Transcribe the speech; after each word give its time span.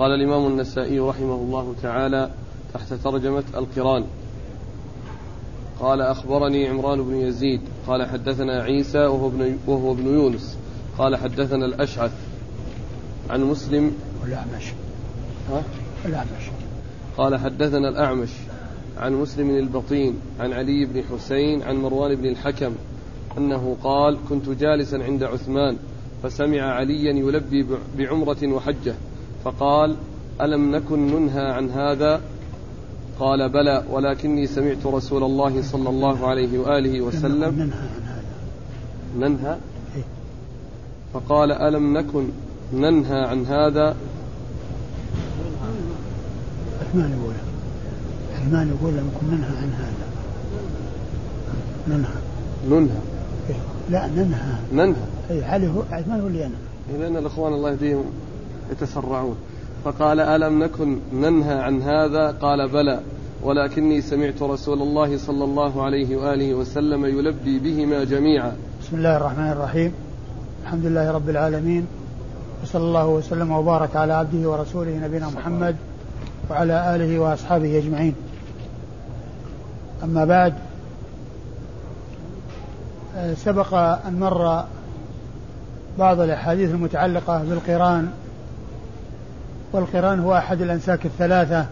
قال 0.00 0.12
الإمام 0.12 0.46
النسائي 0.46 0.98
رحمه 1.00 1.34
الله 1.34 1.74
تعالى 1.82 2.30
تحت 2.74 2.94
ترجمة 2.94 3.44
القرآن. 3.54 4.04
قال 5.80 6.00
أخبرني 6.00 6.68
عمران 6.68 7.02
بن 7.02 7.14
يزيد 7.14 7.60
قال 7.86 8.08
حدثنا 8.08 8.62
عيسى 8.62 8.98
وهو 8.98 9.28
ابن, 9.28 9.58
وهو 9.66 9.92
ابن 9.92 10.06
يونس 10.06 10.58
قال 10.98 11.16
حدثنا 11.16 11.66
الأشعث 11.66 12.12
عن 13.30 13.42
مسلم. 13.42 13.92
والأعمش. 14.22 14.72
ها؟ 15.50 15.62
الأعمش 16.04 16.50
قال 17.16 17.36
حدثنا 17.36 17.88
الأعمش 17.88 18.30
عن 18.96 19.12
مسلم 19.12 19.50
البطين 19.50 20.14
عن 20.40 20.52
علي 20.52 20.84
بن 20.84 21.02
حسين 21.02 21.62
عن 21.62 21.76
مروان 21.76 22.14
بن 22.14 22.26
الحكم 22.26 22.72
أنه 23.38 23.76
قال 23.84 24.18
كنت 24.28 24.48
جالسا 24.48 24.96
عند 24.96 25.22
عثمان 25.22 25.76
فسمع 26.22 26.60
عليا 26.60 27.12
يلبي 27.12 27.66
بعمرة 27.98 28.46
وحجة. 28.46 28.94
فقال 29.44 29.96
ألم 30.40 30.76
نكن 30.76 31.06
ننهى 31.06 31.52
عن 31.52 31.70
هذا؟ 31.70 32.20
قال 33.20 33.48
بلى 33.48 33.84
ولكني 33.90 34.46
سمعت 34.46 34.86
رسول 34.86 35.24
الله 35.24 35.62
صلى 35.62 35.88
الله 35.88 36.26
عليه 36.26 36.58
وآله 36.58 37.00
وسلم 37.00 37.54
ننهى 37.54 37.78
عن 37.78 38.02
هذا. 38.06 39.28
ننهى؟ 39.28 39.56
إيه؟ 39.96 40.02
فقال 41.14 41.52
ألم 41.52 41.98
نكن 41.98 42.28
ننهى 42.72 43.20
عن 43.20 43.46
هذا؟ 43.46 43.96
عثمان 46.80 47.18
يقول 47.20 47.34
عثمان 48.34 48.68
يقول 48.68 48.92
لم 48.94 49.10
نكن 49.14 49.36
ننهى 49.36 49.56
عن 49.56 49.72
هذا. 49.72 50.06
ننهى. 51.88 52.20
ننهى. 52.68 53.00
إيه؟ 53.50 53.56
لا 53.90 54.06
ننهى. 54.06 54.54
ننهى. 54.72 55.04
اي 55.30 55.44
علي 55.44 55.68
هو 55.68 55.82
عثمان 55.90 56.20
هو 56.20 56.26
اللي 56.26 56.38
ينهى 56.40 57.00
لأن 57.00 57.16
الإخوان 57.16 57.52
الله 57.52 57.70
يهديهم. 57.70 58.04
يتسرعون. 58.70 59.36
فقال 59.84 60.20
ألم 60.20 60.62
نكن 60.62 60.98
ننهى 61.12 61.54
عن 61.54 61.82
هذا؟ 61.82 62.30
قال 62.30 62.68
بلى. 62.68 63.00
ولكني 63.42 64.00
سمعت 64.00 64.42
رسول 64.42 64.82
الله 64.82 65.18
صلى 65.18 65.44
الله 65.44 65.82
عليه 65.82 66.16
وآله 66.16 66.54
وسلم 66.54 67.04
يلبي 67.04 67.58
بهما 67.58 68.04
جميعا. 68.04 68.52
بسم 68.82 68.96
الله 68.96 69.16
الرحمن 69.16 69.50
الرحيم. 69.50 69.92
الحمد 70.62 70.86
لله 70.86 71.10
رب 71.10 71.28
العالمين. 71.28 71.86
وصلى 72.62 72.82
الله 72.82 73.06
وسلم 73.06 73.50
وبارك 73.50 73.96
على 73.96 74.12
عبده 74.12 74.50
ورسوله 74.50 75.00
نبينا 75.04 75.28
محمد 75.28 75.76
وعلى 76.50 76.94
آله 76.94 77.18
وأصحابه 77.18 77.78
أجمعين. 77.78 78.14
أما 80.04 80.24
بعد 80.24 80.54
آه، 83.16 83.34
سبق 83.34 83.74
أن 83.74 84.20
مر 84.20 84.64
بعض 85.98 86.20
الأحاديث 86.20 86.70
المتعلقة 86.70 87.44
بالقرآن 87.44 88.10
والقران 89.72 90.20
هو 90.20 90.36
أحد 90.36 90.62
الأنساك 90.62 91.06
الثلاثة 91.06 91.66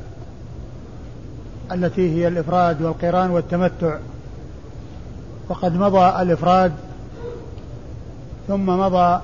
التي 1.72 2.14
هي 2.14 2.28
الإفراد 2.28 2.82
والقران 2.82 3.30
والتمتع. 3.30 3.96
وقد 5.48 5.76
مضى 5.76 6.22
الإفراد 6.22 6.72
ثم 8.48 8.66
مضى 8.66 9.20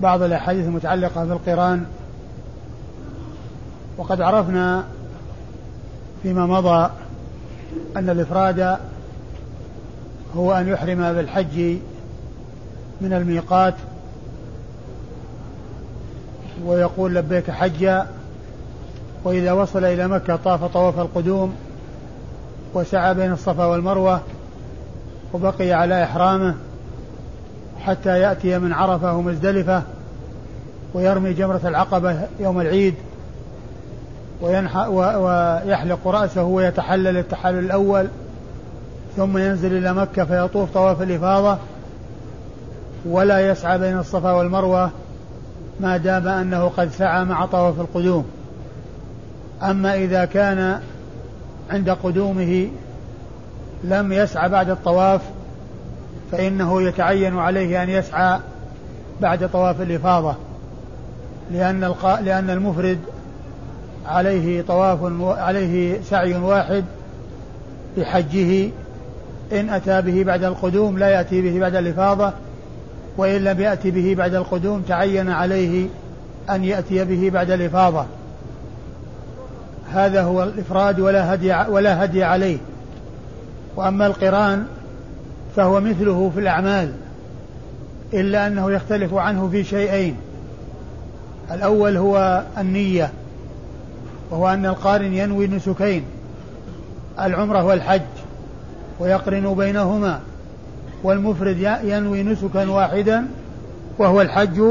بعض 0.00 0.22
الأحاديث 0.22 0.66
المتعلقة 0.66 1.24
بالقران. 1.24 1.86
وقد 3.98 4.20
عرفنا 4.20 4.84
فيما 6.22 6.46
مضى 6.46 6.90
أن 7.96 8.10
الإفراد 8.10 8.78
هو 10.36 10.52
أن 10.52 10.68
يحرم 10.68 11.12
بالحج 11.12 11.76
من 13.00 13.12
الميقات 13.12 13.74
ويقول 16.64 17.14
لبيك 17.14 17.50
حجا 17.50 18.06
وإذا 19.24 19.52
وصل 19.52 19.84
إلى 19.84 20.08
مكة 20.08 20.36
طاف 20.36 20.64
طواف 20.64 20.98
القدوم 20.98 21.54
وسعى 22.74 23.14
بين 23.14 23.32
الصفا 23.32 23.64
والمروة 23.64 24.20
وبقي 25.32 25.72
على 25.72 26.04
إحرامه 26.04 26.54
حتى 27.80 28.20
يأتي 28.20 28.58
من 28.58 28.72
عرفة 28.72 29.16
ومزدلفة 29.16 29.82
ويرمي 30.94 31.32
جمرة 31.32 31.60
العقبة 31.64 32.20
يوم 32.40 32.60
العيد 32.60 32.94
ويحلق 34.40 36.08
رأسه 36.08 36.42
ويتحلل 36.42 37.16
التحلل 37.16 37.58
الأول 37.58 38.08
ثم 39.16 39.38
ينزل 39.38 39.76
إلى 39.76 39.92
مكة 39.92 40.24
فيطوف 40.24 40.70
طواف 40.74 41.02
الإفاضة 41.02 41.58
ولا 43.06 43.50
يسعى 43.50 43.78
بين 43.78 43.98
الصفا 43.98 44.32
والمروة 44.32 44.90
ما 45.80 45.96
دام 45.96 46.28
أنه 46.28 46.68
قد 46.68 46.90
سعى 46.90 47.24
مع 47.24 47.46
طواف 47.46 47.80
القدوم 47.80 48.24
أما 49.62 49.94
إذا 49.94 50.24
كان 50.24 50.80
عند 51.70 51.90
قدومه 51.90 52.68
لم 53.84 54.12
يسعى 54.12 54.48
بعد 54.48 54.70
الطواف 54.70 55.20
فإنه 56.32 56.82
يتعين 56.82 57.38
عليه 57.38 57.82
أن 57.82 57.90
يسعى 57.90 58.40
بعد 59.20 59.50
طواف 59.50 59.80
الإفاضة 59.80 60.34
لأن. 61.50 61.94
لأن 62.22 62.50
المفرد 62.50 62.98
عليه 64.06 64.62
طواف 64.62 64.98
عليه 65.38 66.00
سعي 66.02 66.34
واحد 66.34 66.84
بحجه 67.96 68.70
إن 69.52 69.70
أتى 69.70 70.02
به 70.02 70.24
بعد 70.24 70.44
القدوم 70.44 70.98
لا 70.98 71.08
يأتي 71.08 71.42
به 71.42 71.60
بعد 71.60 71.74
الإفاضة 71.74 72.32
وإن 73.16 73.44
لم 73.44 73.60
يأتي 73.60 73.90
به 73.90 74.14
بعد 74.14 74.34
القدوم 74.34 74.82
تعين 74.82 75.30
عليه 75.30 75.88
أن 76.50 76.64
يأتي 76.64 77.04
به 77.04 77.30
بعد 77.30 77.50
الإفاضة. 77.50 78.04
هذا 79.92 80.22
هو 80.22 80.42
الإفراد 80.42 81.00
ولا 81.00 81.34
هدي 81.34 81.54
ولا 81.68 82.04
هدي 82.04 82.24
عليه. 82.24 82.58
وأما 83.76 84.06
القران 84.06 84.66
فهو 85.56 85.80
مثله 85.80 86.30
في 86.34 86.40
الأعمال 86.40 86.92
إلا 88.14 88.46
أنه 88.46 88.72
يختلف 88.72 89.14
عنه 89.14 89.48
في 89.48 89.64
شيئين. 89.64 90.16
الأول 91.50 91.96
هو 91.96 92.42
النية 92.58 93.10
وهو 94.30 94.48
أن 94.48 94.66
القارن 94.66 95.14
ينوي 95.14 95.46
نسكين 95.46 96.04
العمرة 97.20 97.64
والحج 97.64 98.00
ويقرن 99.00 99.54
بينهما. 99.54 100.20
والمفرد 101.02 101.78
ينوي 101.84 102.22
نسكا 102.22 102.70
واحدا 102.70 103.26
وهو 103.98 104.20
الحج 104.20 104.62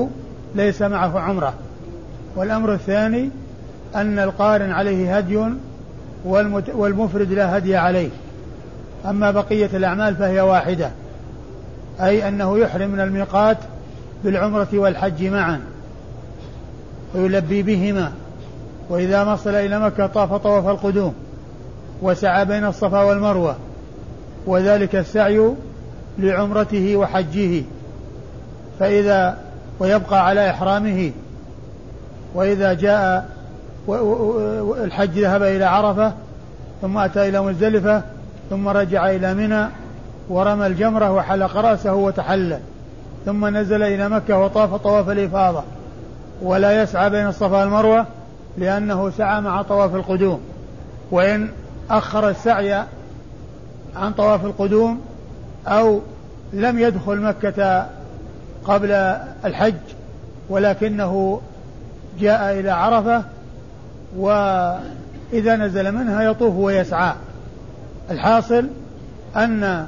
ليس 0.55 0.81
معه 0.81 1.19
عمرة. 1.19 1.53
والأمر 2.35 2.73
الثاني 2.73 3.29
أن 3.95 4.19
القارن 4.19 4.71
عليه 4.71 5.17
هدي 5.17 5.49
والمفرد 6.73 7.31
لا 7.31 7.57
هدي 7.57 7.75
عليه. 7.75 8.09
أما 9.05 9.31
بقية 9.31 9.69
الأعمال 9.73 10.15
فهي 10.15 10.41
واحدة 10.41 10.91
أي 12.01 12.27
أنه 12.27 12.59
يحرم 12.59 12.89
من 12.89 12.99
الميقات 12.99 13.57
بالعمرة 14.23 14.67
والحج 14.73 15.23
معا 15.23 15.61
ويلبي 17.15 17.63
بهما 17.63 18.11
وإذا 18.89 19.23
وصل 19.23 19.49
إلى 19.49 19.79
مكة 19.79 20.07
طاف 20.07 20.33
طواف 20.33 20.67
القدوم 20.67 21.13
وسعى 22.01 22.45
بين 22.45 22.65
الصفا 22.65 23.01
والمروة 23.01 23.55
وذلك 24.45 24.95
السعي 24.95 25.51
لعمرته 26.17 26.95
وحجه 26.95 27.63
فإذا 28.79 29.37
ويبقى 29.79 30.25
على 30.27 30.49
إحرامه 30.49 31.11
وإذا 32.35 32.73
جاء 32.73 33.29
الحج 34.83 35.19
ذهب 35.19 35.43
إلى 35.43 35.65
عرفة 35.65 36.13
ثم 36.81 36.97
أتى 36.97 37.29
إلى 37.29 37.41
مزدلفة 37.41 38.01
ثم 38.49 38.67
رجع 38.67 39.09
إلى 39.09 39.33
منى 39.33 39.65
ورمى 40.29 40.67
الجمرة 40.67 41.11
وحلق 41.11 41.57
رأسه 41.57 41.93
وتحلل 41.93 42.59
ثم 43.25 43.57
نزل 43.57 43.83
إلى 43.83 44.09
مكة 44.09 44.37
وطاف 44.37 44.75
طواف 44.75 45.09
الإفاضة. 45.09 45.63
ولا 46.41 46.83
يسعى 46.83 47.09
بين 47.09 47.27
الصفا 47.27 47.59
والمروة 47.59 48.05
لأنه 48.57 49.09
سعى 49.09 49.41
مع 49.41 49.61
طواف 49.61 49.95
القدوم. 49.95 50.41
وإن 51.11 51.49
أخر 51.89 52.29
السعي 52.29 52.83
عن 53.95 54.13
طواف 54.17 54.45
القدوم 54.45 55.01
أو 55.67 56.01
لم 56.53 56.79
يدخل 56.79 57.21
مكة 57.21 57.87
قبل 58.65 58.91
الحج 59.45 59.75
ولكنه 60.49 61.41
جاء 62.19 62.59
إلى 62.59 62.71
عرفة 62.71 63.23
وإذا 64.17 65.55
نزل 65.55 65.91
منها 65.91 66.21
يطوف 66.21 66.55
ويسعى. 66.55 67.13
الحاصل 68.11 68.67
أن 69.35 69.87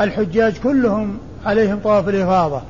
الحجاج 0.00 0.58
كلهم 0.58 1.18
عليهم 1.46 1.80
طواف 1.84 2.08
الإفاضة 2.08 2.62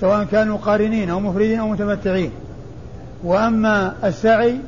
سواء 0.00 0.24
كانوا 0.24 0.58
قارنين 0.58 1.10
أو 1.10 1.20
مفردين 1.20 1.58
أو 1.58 1.68
متمتعين. 1.68 2.30
وأما 3.24 3.94
السعي 4.04 4.58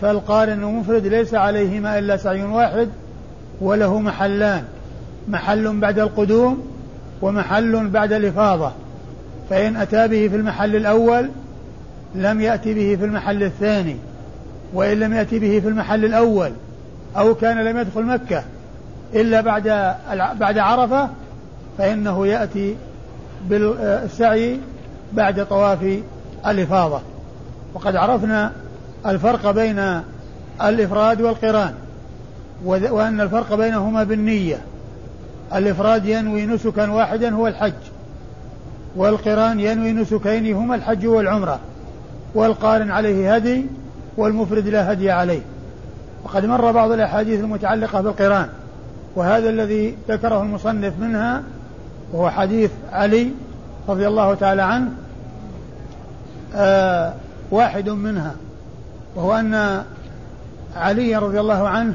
فالقارن 0.00 0.64
والمفرد 0.64 1.06
ليس 1.06 1.34
عليهما 1.34 1.98
إلا 1.98 2.16
سعي 2.16 2.42
واحد 2.42 2.88
وله 3.60 3.98
محلان. 3.98 4.64
محل 5.28 5.80
بعد 5.80 5.98
القدوم 5.98 6.66
ومحل 7.22 7.88
بعد 7.88 8.12
الإفاضة. 8.12 8.72
فإن 9.50 9.76
أتى 9.76 10.08
به 10.08 10.28
في 10.28 10.36
المحل 10.36 10.76
الأول 10.76 11.28
لم 12.14 12.40
يأتي 12.40 12.74
به 12.74 12.96
في 12.96 13.04
المحل 13.04 13.42
الثاني. 13.42 13.96
وإن 14.74 15.00
لم 15.00 15.12
يأتي 15.12 15.38
به 15.38 15.60
في 15.60 15.68
المحل 15.68 16.04
الأول 16.04 16.52
أو 17.16 17.34
كان 17.34 17.58
لم 17.58 17.78
يدخل 17.78 18.02
مكة 18.02 18.42
إلا 19.14 19.40
بعد 19.40 19.94
بعد 20.40 20.58
عرفة 20.58 21.08
فإنه 21.78 22.26
يأتي 22.26 22.76
بالسعي 23.48 24.58
بعد 25.12 25.46
طواف 25.46 26.00
الإفاضة. 26.46 27.00
وقد 27.74 27.96
عرفنا 27.96 28.52
الفرق 29.06 29.50
بين 29.50 30.00
الإفراد 30.62 31.20
والقران 31.20 31.74
وأن 32.64 33.20
الفرق 33.20 33.54
بينهما 33.54 34.04
بالنية. 34.04 34.58
الإفراد 35.54 36.06
ينوي 36.06 36.46
نسكا 36.46 36.90
واحدا 36.90 37.34
هو 37.34 37.46
الحج 37.46 37.72
والقران 38.96 39.60
ينوي 39.60 39.92
نسكين 39.92 40.54
هما 40.54 40.74
الحج 40.74 41.06
والعمرة 41.06 41.60
والقارن 42.34 42.90
عليه 42.90 43.34
هدي 43.34 43.66
والمفرد 44.16 44.68
لا 44.68 44.92
هدي 44.92 45.10
عليه. 45.10 45.40
وقد 46.24 46.46
مر 46.46 46.72
بعض 46.72 46.90
الأحاديث 46.90 47.40
المتعلقة 47.40 48.00
بالقران 48.00 48.48
وهذا 49.16 49.48
الذي 49.50 49.96
ذكره 50.08 50.42
المصنف 50.42 50.92
منها 51.00 51.42
وهو 52.12 52.30
حديث 52.30 52.70
علي 52.92 53.30
رضي 53.88 54.08
الله 54.08 54.34
تعالى 54.34 54.62
عنه 54.62 54.90
آه 56.54 57.14
واحد 57.50 57.88
منها 57.88 58.34
وهو 59.16 59.34
أن 59.34 59.82
علي 60.76 61.16
رضي 61.16 61.40
الله 61.40 61.68
عنه 61.68 61.94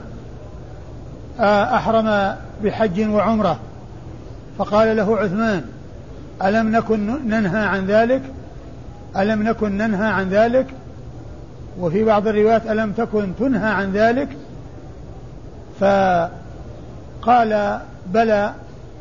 أحرم 1.39 2.35
بحج 2.63 3.09
وعمرة. 3.09 3.59
فقال 4.57 4.97
له 4.97 5.17
عثمان 5.17 5.65
ألم 6.43 6.75
نكن 6.75 7.29
ننهى 7.29 7.65
عن 7.65 7.85
ذلك؟ 7.85 8.21
ألم 9.17 9.43
نكن 9.43 9.77
ننهى 9.77 10.07
عن 10.07 10.29
ذلك؟ 10.29 10.67
وفي 11.79 12.03
بعض 12.03 12.27
الروايات 12.27 12.67
ألم 12.67 12.91
تكن 12.91 13.31
تنهى 13.39 13.69
عن 13.69 13.91
ذلك؟ 13.91 14.29
فقال 15.79 17.79
بلى 18.07 18.53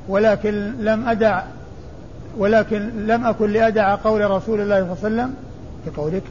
ولكن 0.08 0.72
لم 0.80 1.08
أدع 1.08 1.42
ولكن 2.38 3.06
لم 3.06 3.26
أكن 3.26 3.50
لأدع 3.50 3.94
قول 3.94 4.30
رسول 4.30 4.60
الله 4.60 4.94
صلى 4.94 5.08
الله 5.08 5.22
عليه 5.22 5.32
وسلم. 5.32 5.34
كقولك 5.86 6.22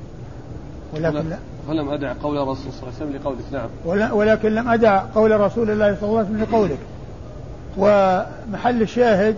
ولكن 0.94 1.30
لا. 1.30 1.38
فلم 1.68 1.90
أدع 1.90 2.14
قول 2.24 2.38
الرسول 2.38 2.72
صلى 2.72 2.84
الله 2.84 2.94
عليه 2.96 2.98
وسلم 2.98 3.22
لقولك 3.22 3.46
نعم. 3.52 3.70
ولكن 4.18 4.56
لم 4.56 4.70
أدع 4.70 5.04
قول 5.16 5.40
رسول 5.40 5.70
الله 5.70 5.96
صلى 5.96 6.10
الله 6.10 6.20
عليه 6.20 6.30
وسلم 6.30 6.42
لقولك 6.42 6.80
ومحل 7.78 8.82
الشاهد 8.82 9.36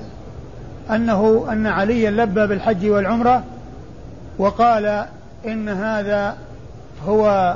أنه 0.92 1.46
أن 1.52 1.68
عليا 1.68 2.12
لبى 2.12 2.48
بالحج 2.48 2.90
والعمرة 2.90 3.44
وقال 4.38 5.06
إن 5.46 5.70
هذا 5.70 6.38
هو 7.08 7.56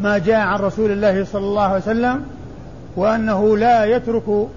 ما 0.00 0.18
جاء 0.18 0.40
عن 0.40 0.60
رسول 0.60 0.90
الله 0.90 1.24
صلى 1.24 1.44
الله 1.44 1.62
عليه 1.62 1.82
وسلم 1.82 2.24
وأنه 2.96 3.56
لا 3.56 3.84
يترك 3.84 4.48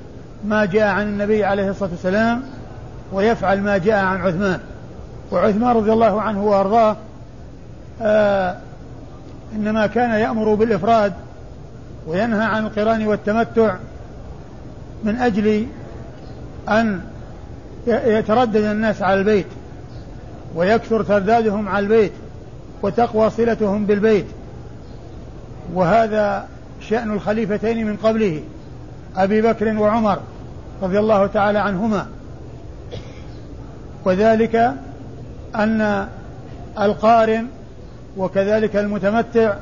ما 0.45 0.65
جاء 0.65 0.87
عن 0.87 1.07
النبي 1.07 1.45
عليه 1.45 1.69
الصلاة 1.69 1.91
والسلام 1.91 2.43
ويفعل 3.13 3.61
ما 3.61 3.77
جاء 3.77 4.05
عن 4.05 4.21
عثمان. 4.21 4.59
وعثمان 5.31 5.75
رضي 5.75 5.93
الله 5.93 6.21
عنه 6.21 6.43
وأرضاه 6.43 6.95
آه 8.01 8.57
إنما 9.55 9.87
كان 9.87 10.09
يأمر 10.09 10.53
بالإفراد 10.53 11.13
وينهى 12.07 12.45
عن 12.45 12.65
القران 12.65 13.07
والتمتع 13.07 13.75
من 15.03 15.15
أجل 15.15 15.65
أن 16.69 17.01
يتردد 17.87 18.63
الناس 18.63 19.01
على 19.01 19.19
البيت 19.19 19.45
ويكثر 20.55 21.03
تردادهم 21.03 21.69
على 21.69 21.83
البيت 21.83 22.11
وتقوى 22.81 23.29
صلتهم 23.29 23.85
بالبيت. 23.85 24.25
وهذا 25.73 26.47
شأن 26.81 27.11
الخليفتين 27.11 27.87
من 27.87 27.97
قبله 27.97 28.43
أبي 29.17 29.41
بكر 29.41 29.77
وعمر 29.77 30.19
رضي 30.81 30.99
الله 30.99 31.27
تعالى 31.27 31.59
عنهما. 31.59 32.07
وذلك 34.05 34.73
أن 35.55 36.07
القارن 36.79 37.47
وكذلك 38.17 38.75
المتمتع 38.75 39.53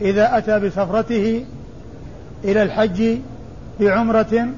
إذا 0.00 0.38
أتى 0.38 0.58
بسفرته 0.58 1.44
إلى 2.44 2.62
الحج 2.62 3.18
بعمرة 3.80 4.48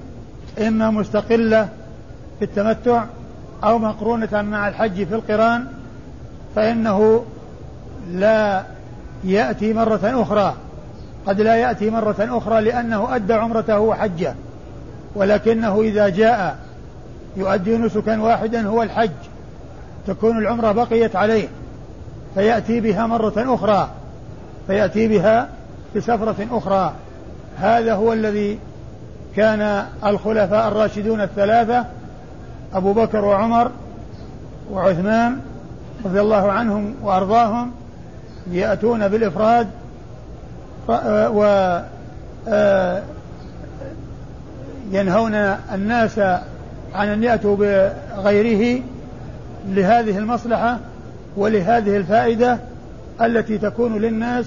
إما 0.66 0.90
مستقلة 0.90 1.68
في 2.38 2.44
التمتع 2.44 3.04
أو 3.64 3.78
مقرونة 3.78 4.42
مع 4.42 4.68
الحج 4.68 5.04
في 5.04 5.14
القران 5.14 5.66
فإنه 6.56 7.24
لا 8.12 8.62
يأتي 9.24 9.72
مرة 9.72 10.00
أخرى. 10.04 10.54
قد 11.26 11.40
لا 11.40 11.56
يأتي 11.56 11.90
مرة 11.90 12.16
أخرى 12.18 12.60
لأنه 12.60 13.16
أدى 13.16 13.32
عمرته 13.32 13.78
وحجه 13.78 14.34
ولكنه 15.14 15.80
إذا 15.80 16.08
جاء 16.08 16.58
يؤدي 17.36 17.78
نسكا 17.78 18.20
واحدا 18.20 18.66
هو 18.66 18.82
الحج 18.82 19.10
تكون 20.06 20.38
العمرة 20.38 20.72
بقيت 20.72 21.16
عليه. 21.16 21.48
فيأتي 22.38 22.80
بها 22.80 23.06
مرة 23.06 23.32
أخرى 23.36 23.88
فيأتي 24.66 25.08
بها 25.08 25.48
في 25.92 26.00
سفرة 26.00 26.46
أخرى. 26.50 26.92
هذا 27.58 27.94
هو 27.94 28.12
الذي 28.12 28.58
كان 29.36 29.84
الخلفاء 30.06 30.68
الراشدون 30.68 31.20
الثلاثة 31.20 31.84
أبو 32.74 32.92
بكر 32.92 33.24
وعمر 33.24 33.70
وعثمان 34.70 35.40
رضي 36.04 36.20
الله 36.20 36.52
عنهم 36.52 36.94
وأرضاهم 37.02 37.70
يأتون 38.50 39.08
بالإفراد. 39.08 39.68
و 40.88 41.42
آه، 42.48 43.02
ينهون 44.90 45.34
الناس 45.74 46.18
عن 46.94 47.08
أن 47.08 47.22
يأتوا 47.22 47.56
بغيره 47.56 48.82
لهذه 49.68 50.18
المصلحة. 50.18 50.78
ولهذه 51.36 51.96
الفائدة 51.96 52.58
التي 53.20 53.58
تكون 53.58 53.98
للناس 53.98 54.46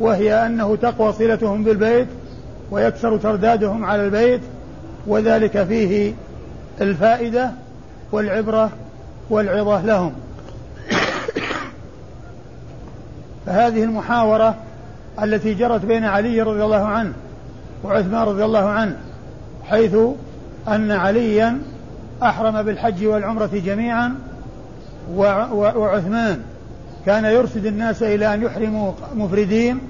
وهي 0.00 0.46
أنه 0.46 0.76
تقوى 0.76 1.12
صلتهم 1.12 1.64
بالبيت 1.64 2.06
ويكثر 2.70 3.16
تردادهم 3.16 3.84
على 3.84 4.04
البيت 4.04 4.40
وذلك 5.06 5.64
فيه 5.64 6.14
الفائدة 6.80 7.50
والعبرة 8.12 8.70
والعظة 9.30 9.86
لهم. 9.86 10.12
فهذه 13.46 13.84
المحاورة 13.84 14.54
التي 15.22 15.54
جرت 15.54 15.84
بين 15.84 16.04
علي 16.04 16.42
رضي 16.42 16.64
الله 16.64 16.84
عنه 16.84 17.12
وعثمان 17.84 18.22
رضي 18.22 18.44
الله 18.44 18.68
عنه 18.68 18.96
حيث 19.64 19.96
أن 20.68 20.90
عليا 20.90 21.58
أحرم 22.22 22.62
بالحج 22.62 23.06
والعمرة 23.06 23.50
جميعا 23.52 24.14
وعثمان 25.14 26.42
كان 27.06 27.24
يرشد 27.24 27.66
الناس 27.66 28.02
إلى 28.02 28.34
أن 28.34 28.42
يحرموا 28.42 28.92
مفردين 29.14 29.80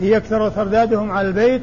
ليكثر 0.00 0.48
تردادهم 0.48 1.10
على 1.10 1.28
البيت 1.28 1.62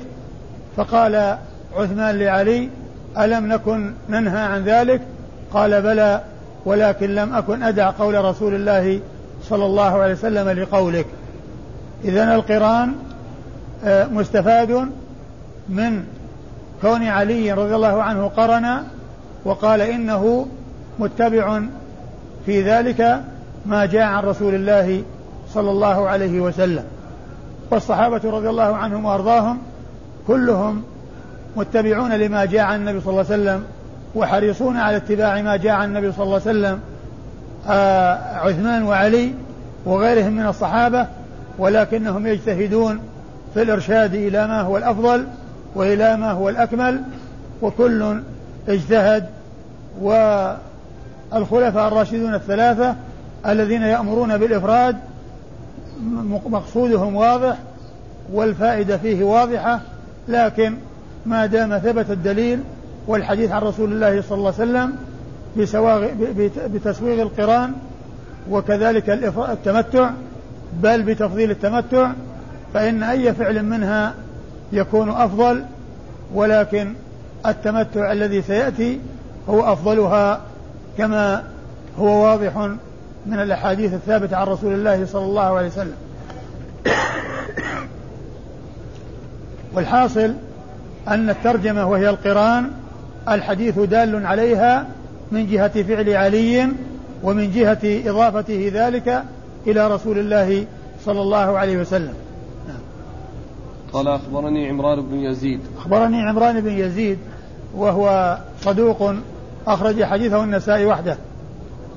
فقال 0.78 1.38
عثمان 1.76 2.20
لعلي 2.20 2.70
ألم 3.18 3.46
نكن 3.54 3.94
ننهى 4.10 4.42
عن 4.42 4.64
ذلك؟ 4.64 5.02
قال 5.54 5.82
بلى 5.82 6.22
ولكن 6.66 7.16
لم 7.16 7.34
أكن 7.34 7.64
أدع 7.64 7.90
قول 7.90 8.26
رسول 8.26 8.56
الله 8.56 9.00
صلى 9.44 9.66
الله 9.66 10.02
عليه 10.02 10.14
وسلم 10.14 10.50
لقولك. 10.50 11.06
إذا 12.06 12.36
القرآن 12.36 12.94
آه، 13.86 14.08
مستفاد 14.08 14.90
من 15.70 16.04
كون 16.82 17.04
علي 17.04 17.54
رضي 17.54 17.76
الله 17.76 18.04
عنه 18.04 18.28
قرن 18.28 18.78
وقال 19.46 19.82
إنه 19.82 20.48
متبع 21.00 21.62
في 22.46 22.62
ذلك 22.62 23.22
ما 23.66 23.86
جاء 23.86 24.04
عن 24.04 24.24
رسول 24.24 24.56
الله 24.56 25.04
صلى 25.54 25.70
الله 25.72 26.10
عليه 26.10 26.40
وسلم. 26.40 26.84
والصحابة 27.72 28.22
رضي 28.24 28.50
الله 28.50 28.76
عنهم 28.76 29.06
وأرضاهم 29.06 29.58
كلهم 30.28 30.84
متبعون 31.56 32.12
لما 32.12 32.46
جاء 32.46 32.62
عن 32.62 32.80
النبي 32.80 33.02
صلى 33.02 33.10
الله 33.10 33.26
عليه 33.32 33.42
وسلم 33.42 33.64
وحريصون 34.16 34.78
على 34.78 34.98
اتباع 34.98 35.42
ما 35.42 35.56
جاء 35.56 35.74
عن 35.74 35.90
النبي 35.90 36.12
صلى 36.12 36.24
الله 36.24 36.42
عليه 36.46 36.52
وسلم 36.60 36.80
آه 37.68 38.38
عثمان 38.38 38.84
وعلي 38.84 39.34
وغيرهم 39.86 40.34
من 40.34 40.48
الصحابة 40.48 41.08
ولكنهم 41.58 42.28
يجتهدون 42.28 43.00
في 43.54 43.62
الإرشاد 43.62 44.14
إلى 44.14 44.48
ما 44.48 44.62
هو 44.62 44.78
الأفضل 44.78 45.28
وإلى 45.76 46.18
ما 46.18 46.32
هو 46.32 46.50
الأكمل 46.50 47.02
وكل 47.62 48.22
اجتهد 48.68 49.26
والخلفاء 51.34 51.88
الراشدون 51.88 52.34
الثلاثة 52.36 52.96
الذين 53.48 53.82
يأمرون 53.82 54.38
بالإفراد 54.38 54.98
مقصودهم 56.50 57.16
واضح 57.16 57.58
والفائدة 58.34 58.98
فيه 58.98 59.24
واضحة 59.24 59.80
لكن 60.28 60.76
ما 61.26 61.46
دام 61.46 61.78
ثبت 61.78 62.12
الدليل 62.12 62.60
والحديث 63.08 63.52
عن 63.52 63.62
رسول 63.62 63.94
الله 63.94 64.22
صلى 64.22 64.38
الله 64.38 64.54
عليه 64.60 64.72
وسلم 64.72 64.96
بتسويغ 66.74 67.22
القرآن 67.22 67.74
وكذلك 68.50 69.10
التمتع 69.50 70.10
بل 70.84 71.04
بتفضيل 71.04 71.52
التمتع 71.52 72.12
فإن 72.74 73.04
أي 73.04 73.34
فعل 73.34 73.66
منها 73.66 74.14
يكون 74.72 75.10
أفضل 75.10 75.64
ولكن 76.34 76.94
التمتع 77.46 78.12
الذي 78.12 78.42
سيأتي 78.42 79.00
هو 79.50 79.74
أفضلها 79.74 80.42
كما 80.98 81.44
هو 82.00 82.24
واضح 82.24 82.58
من 83.26 83.40
الأحاديث 83.40 83.94
الثابتة 83.94 84.38
عن 84.38 84.48
رسول 84.48 84.74
الله 84.74 85.06
صلى 85.06 85.26
الله 85.26 85.42
عليه 85.58 85.68
وسلم 85.68 85.96
والحاصل 89.74 90.34
أن 91.08 91.30
الترجمة 91.30 91.88
وهي 91.88 92.10
القرآن 92.10 92.72
الحديث 93.30 93.80
دال 93.80 94.26
عليها 94.26 94.88
من 95.32 95.48
جهة 95.48 95.84
فعل 95.84 96.10
علي 96.10 96.70
ومن 97.24 97.52
جهة 97.52 98.10
إضافته 98.10 98.72
ذلك 98.74 99.24
إلى 99.68 99.88
رسول 99.88 100.20
الله 100.20 100.66
صلى 101.06 101.22
الله 101.22 101.58
عليه 101.58 101.78
وسلم. 101.78 102.14
قال 103.94 104.08
أخبرني 104.08 104.70
عمران 104.70 105.02
بن 105.02 105.16
يزيد 105.16 105.60
أخبرني 105.78 106.22
عمران 106.22 106.62
بن 106.62 106.72
يزيد 106.72 107.18
وهو 107.76 108.38
صدوق 108.62 109.14
أخرج 109.68 110.04
حديثه 110.04 110.44
النسائي 110.44 110.86
وحده. 110.86 111.18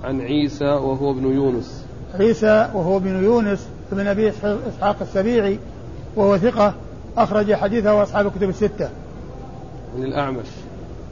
عن 0.05 0.21
عيسى 0.21 0.65
وهو 0.65 1.11
ابن 1.11 1.25
يونس. 1.25 1.85
عيسى 2.21 2.69
وهو 2.75 2.97
ابن 2.97 3.25
يونس 3.25 3.69
بن 3.93 4.07
أبي 4.07 4.33
إسحاق 4.69 4.97
السبيعي 5.01 5.59
وهو 6.17 6.39
ثقة 6.39 6.75
أخرج 7.17 7.55
حديثه 7.55 8.03
أصحاب 8.03 8.27
الكتب 8.27 8.49
الستة. 8.49 8.89
عن 9.97 10.03
الأعمش. 10.03 10.47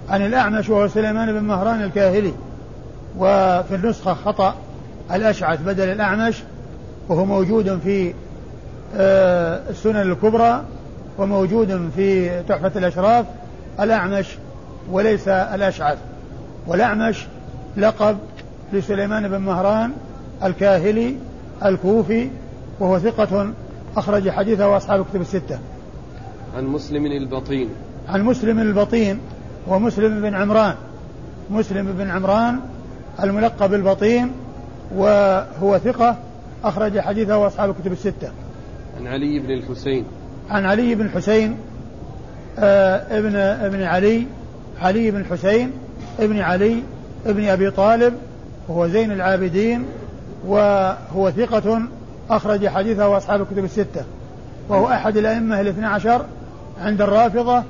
عن 0.09 0.27
الأعمش 0.27 0.69
وهو 0.69 0.89
سليمان 0.89 1.33
بن 1.33 1.45
مهران 1.45 1.83
الكاهلي. 1.83 2.33
وفي 3.19 3.75
النسخة 3.75 4.15
خطأ 4.15 4.55
الأشعث 5.13 5.63
بدل 5.63 5.89
الأعمش 5.89 6.43
وهو 7.09 7.25
موجود 7.25 7.79
في 7.85 8.15
آه، 8.97 9.63
السنن 9.71 10.01
الكبرى 10.01 10.65
وموجود 11.19 11.91
في 11.97 12.43
تحفة 12.43 12.73
الأشراف. 12.77 13.27
الأعمش 13.81 14.27
وليس 14.91 15.29
الأشعث. 15.29 15.99
والأعمش 16.67 17.27
لقب 17.77 18.19
لسليمان 18.73 19.29
بن 19.29 19.39
مهران 19.39 19.93
الكاهلي 20.45 21.17
الكوفي 21.65 22.29
وهو 22.81 22.99
ثقة 22.99 23.53
أخرج 23.97 24.31
حديثه 24.31 24.77
أصحاب 24.77 25.01
الكتب 25.01 25.21
الستة. 25.21 25.59
عن 26.57 26.65
مسلم 26.65 27.07
البطين. 27.07 27.69
عن 28.09 28.23
مسلم 28.23 28.59
البطين 28.59 29.19
ومسلم 29.69 30.21
بن 30.23 30.35
عمران 30.35 30.75
مسلم 31.51 31.93
بن 31.93 32.11
عمران 32.11 32.61
الملقب 33.23 33.75
البطين 33.75 34.33
وهو 34.95 35.79
ثقة 35.79 36.17
أخرج 36.65 37.01
حديثه 37.01 37.47
أصحاب 37.47 37.71
الكتب 37.71 37.93
الستة. 37.93 38.31
عن 39.01 39.07
علي 39.07 39.39
بن 39.39 39.51
الحسين. 39.51 40.05
عن 40.51 40.65
علي 40.65 40.95
بن 40.95 41.07
الحسين 41.07 41.57
آه 42.59 43.19
ابن 43.19 43.37
ابن 43.37 43.83
علي 43.83 44.27
علي 44.81 45.11
بن 45.11 45.21
الحسين 45.21 45.73
ابن 46.19 46.41
علي 46.41 46.83
ابن 47.27 47.49
أبي 47.49 47.71
طالب 47.71 48.15
وهو 48.69 48.89
زين 48.89 49.13
العابدين 49.13 49.85
وهو 50.47 51.31
ثقة 51.31 51.83
أخرج 52.31 52.69
حديثه 52.69 53.17
أصحاب 53.17 53.41
الكتب 53.41 53.65
الستة. 53.65 54.05
وهو 54.69 54.89
أحد 54.89 55.17
الأئمة 55.17 55.61
الاثنى 55.61 55.87
عشر 55.87 56.25
عند 56.81 57.03
الرافضة 57.03 57.63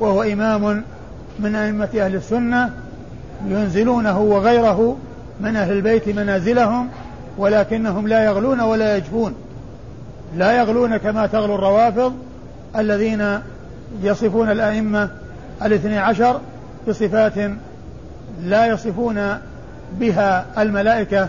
وهو 0.00 0.22
إمام 0.22 0.82
من 1.38 1.54
أئمة 1.54 1.88
أهل 1.96 2.14
السنة 2.14 2.70
ينزلونه 3.48 4.20
وغيره 4.20 4.96
من 5.40 5.56
أهل 5.56 5.72
البيت 5.72 6.08
منازلهم 6.08 6.88
ولكنهم 7.38 8.08
لا 8.08 8.24
يغلون 8.24 8.60
ولا 8.60 8.96
يجفون. 8.96 9.34
لا 10.36 10.52
يغلون 10.52 10.96
كما 10.96 11.26
تغلو 11.26 11.54
الروافض 11.54 12.14
الذين 12.76 13.38
يصفون 14.02 14.50
الأئمة 14.50 15.08
الاثني 15.62 15.98
عشر 15.98 16.40
بصفات 16.88 17.34
لا 18.44 18.66
يصفون 18.66 19.38
بها 19.92 20.46
الملائكة 20.58 21.28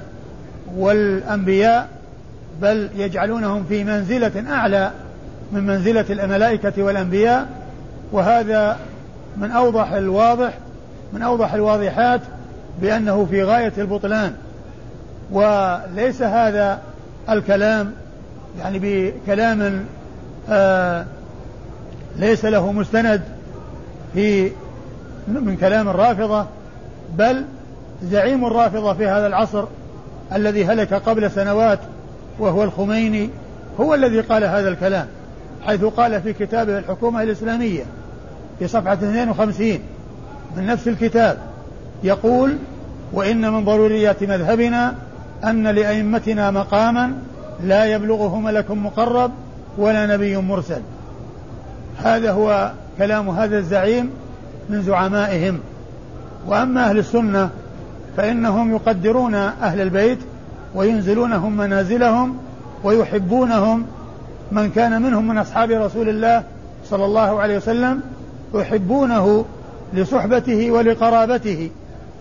والأنبياء 0.75 1.87
بل 2.61 2.89
يجعلونهم 2.95 3.63
في 3.69 3.83
منزلة 3.83 4.43
أعلى 4.49 4.91
من 5.51 5.65
منزلة 5.65 6.05
الملائكة 6.09 6.83
والأنبياء. 6.83 7.47
وهذا 8.11 8.77
من 9.37 9.51
أوضح 9.51 9.91
الواضح 9.91 10.53
من 11.13 11.21
أوضح 11.21 11.53
الواضحات 11.53 12.21
بأنه 12.81 13.25
في 13.25 13.43
غاية 13.43 13.73
البطلان. 13.77 14.33
وليس 15.31 16.21
هذا 16.21 16.79
الكلام 17.29 17.93
يعني 18.59 18.79
بكلام 18.81 19.85
آه 20.49 21.05
ليس 22.17 22.45
له 22.45 22.71
مستند 22.71 23.21
في 24.13 24.51
من 25.27 25.57
كلام 25.61 25.89
الرافضة. 25.89 26.45
بل 27.17 27.45
زعيم 28.03 28.45
الرافضة 28.45 28.93
في 28.93 29.07
هذا 29.07 29.27
العصر 29.27 29.65
الذي 30.33 30.65
هلك 30.65 30.93
قبل 30.93 31.31
سنوات 31.31 31.79
وهو 32.39 32.63
الخميني 32.63 33.29
هو 33.79 33.93
الذي 33.93 34.21
قال 34.21 34.43
هذا 34.43 34.69
الكلام 34.69 35.07
حيث 35.65 35.83
قال 35.83 36.21
في 36.21 36.33
كتابه 36.33 36.79
الحكومة 36.79 37.23
الإسلامية 37.23 37.83
في 38.59 38.67
صفحة 38.67 38.93
52 38.93 39.79
من 40.57 40.65
نفس 40.65 40.87
الكتاب 40.87 41.37
يقول 42.03 42.57
وإن 43.13 43.53
من 43.53 43.65
ضروريات 43.65 44.23
مذهبنا 44.23 44.95
أن 45.43 45.67
لأئمتنا 45.67 46.51
مقاما 46.51 47.13
لا 47.63 47.85
يبلغه 47.85 48.39
ملك 48.39 48.71
مقرب 48.71 49.31
ولا 49.77 50.05
نبي 50.05 50.37
مرسل. 50.37 50.81
هذا 51.97 52.31
هو 52.31 52.71
كلام 52.97 53.29
هذا 53.29 53.57
الزعيم 53.57 54.09
من 54.69 54.81
زعمائهم. 54.81 55.59
وأما 56.47 56.89
أهل 56.89 56.97
السنة 56.97 57.49
فإنهم 58.17 58.71
يقدرون 58.71 59.35
أهل 59.35 59.81
البيت 59.81 60.19
وينزلونهم 60.75 61.57
منازلهم 61.57 62.37
ويحبونهم. 62.83 63.85
من 64.51 64.69
كان 64.69 65.01
منهم 65.01 65.27
من 65.27 65.37
أصحاب 65.37 65.71
رسول 65.71 66.09
الله 66.09 66.43
صلى 66.89 67.05
الله 67.05 67.41
عليه 67.41 67.57
وسلم 67.57 68.01
يحبونه 68.53 69.45
لصحبته 69.93 70.71
ولقرابته 70.71 71.69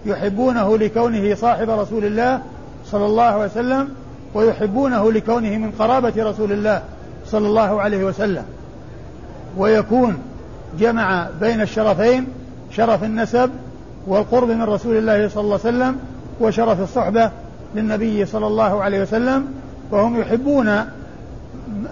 يحبونه 0.06 0.78
لكونه 0.78 1.34
صاحب 1.34 1.70
رسول 1.70 2.04
الله 2.04 2.42
صلى 2.86 3.06
الله 3.06 3.22
عليه 3.22 3.44
وسلم 3.44 3.88
ويحبونه 4.34 5.12
لكونه 5.12 5.48
من 5.58 5.70
قرابة 5.78 6.12
رسول 6.18 6.52
الله 6.52 6.82
صلى 7.26 7.46
الله 7.46 7.80
عليه 7.80 8.04
وسلم. 8.04 8.44
ويكون 9.56 10.18
جمع 10.78 11.28
بين 11.40 11.60
الشرفين 11.60 12.26
شرف 12.70 13.04
النسب 13.04 13.50
والقرب 14.06 14.48
من 14.48 14.62
رسول 14.62 14.96
الله 14.96 15.28
صلى 15.28 15.40
الله 15.40 15.60
عليه 15.64 15.76
وسلم 15.76 15.96
وشرف 16.40 16.80
الصحبة 16.80 17.30
للنبي 17.74 18.26
صلى 18.26 18.46
الله 18.46 18.82
عليه 18.82 19.02
وسلم 19.02 19.46
وهم 19.90 20.20
يحبون 20.20 20.68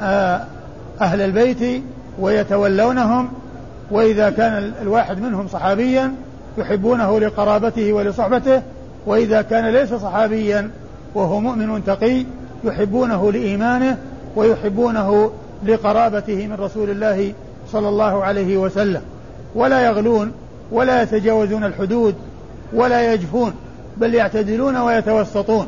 آه، 0.01 0.45
أهل 1.01 1.21
البيت 1.21 1.83
ويتولونهم 2.21 3.29
وإذا 3.91 4.31
كان 4.31 4.73
الواحد 4.83 5.21
منهم 5.21 5.49
صحابيا 5.49 6.15
يحبونه 6.59 7.21
لقرابته 7.21 7.93
ولصحبته 7.93 8.63
وإذا 9.07 9.43
كان 9.43 9.67
ليس 9.67 9.95
صحابيا 9.95 10.71
وهو 11.15 11.41
مؤمن 11.41 11.85
تقي 11.85 12.25
يحبونه 12.65 13.33
لإيمانه 13.33 13.99
ويحبونه 14.37 15.31
لقرابته 15.67 16.47
من 16.47 16.57
رسول 16.61 16.91
الله 16.91 17.33
صلى 17.73 17.89
الله 17.89 18.25
عليه 18.25 18.57
وسلم. 18.57 19.03
ولا 19.55 19.81
يغلون 19.81 20.33
ولا 20.73 21.03
يتجاوزون 21.03 21.65
الحدود 21.65 22.15
ولا 22.73 23.13
يجفون 23.13 23.53
بل 23.97 24.15
يعتدلون 24.15 24.77
ويتوسطون. 24.77 25.67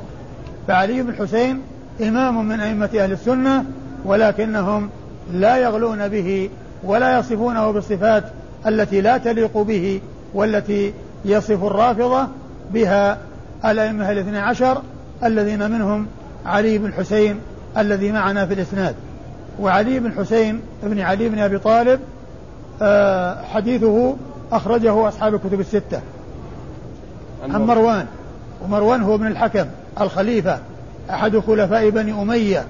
فعلي 0.68 1.02
بن 1.02 1.08
الحسين 1.08 1.62
إمام 2.02 2.48
من 2.48 2.60
أئمة 2.60 2.90
أهل 2.94 3.12
السنة 3.12 3.64
ولكنهم 4.04 4.90
لا 5.32 5.56
يغلون 5.56 6.08
به 6.08 6.50
ولا 6.84 7.18
يصفونه 7.18 7.70
بالصفات 7.70 8.24
التي 8.66 9.00
لا 9.00 9.18
تليق 9.18 9.58
به 9.58 10.00
والتي 10.34 10.92
يصف 11.24 11.64
الرافضة 11.64 12.26
بها 12.72 13.18
الأئمة 13.64 14.10
الاثنى 14.10 14.38
عشر 14.38 14.82
الذين 15.24 15.70
منهم 15.70 16.06
علي 16.46 16.78
بن 16.78 16.86
الحسين 16.86 17.40
الذي 17.78 18.12
معنا 18.12 18.46
في 18.46 18.54
الإسناد. 18.54 18.94
وعلي 19.60 20.00
بن 20.00 20.12
حسين 20.12 20.60
بن 20.82 21.00
علي 21.00 21.28
بن 21.28 21.38
أبي 21.38 21.58
طالب 21.58 22.00
آه، 22.82 23.42
حديثه 23.42 24.16
أخرجه 24.52 25.08
أصحاب 25.08 25.34
الكتب 25.34 25.60
الستة. 25.60 26.00
عن 27.50 27.66
مروان. 27.66 28.06
ومروان 28.64 29.02
هو 29.02 29.14
ابن 29.14 29.26
الحكم 29.26 29.66
الخليفة 30.00 30.58
أحد 31.10 31.38
خلفاء 31.38 31.90
بني 31.90 32.12
أمية. 32.12 32.64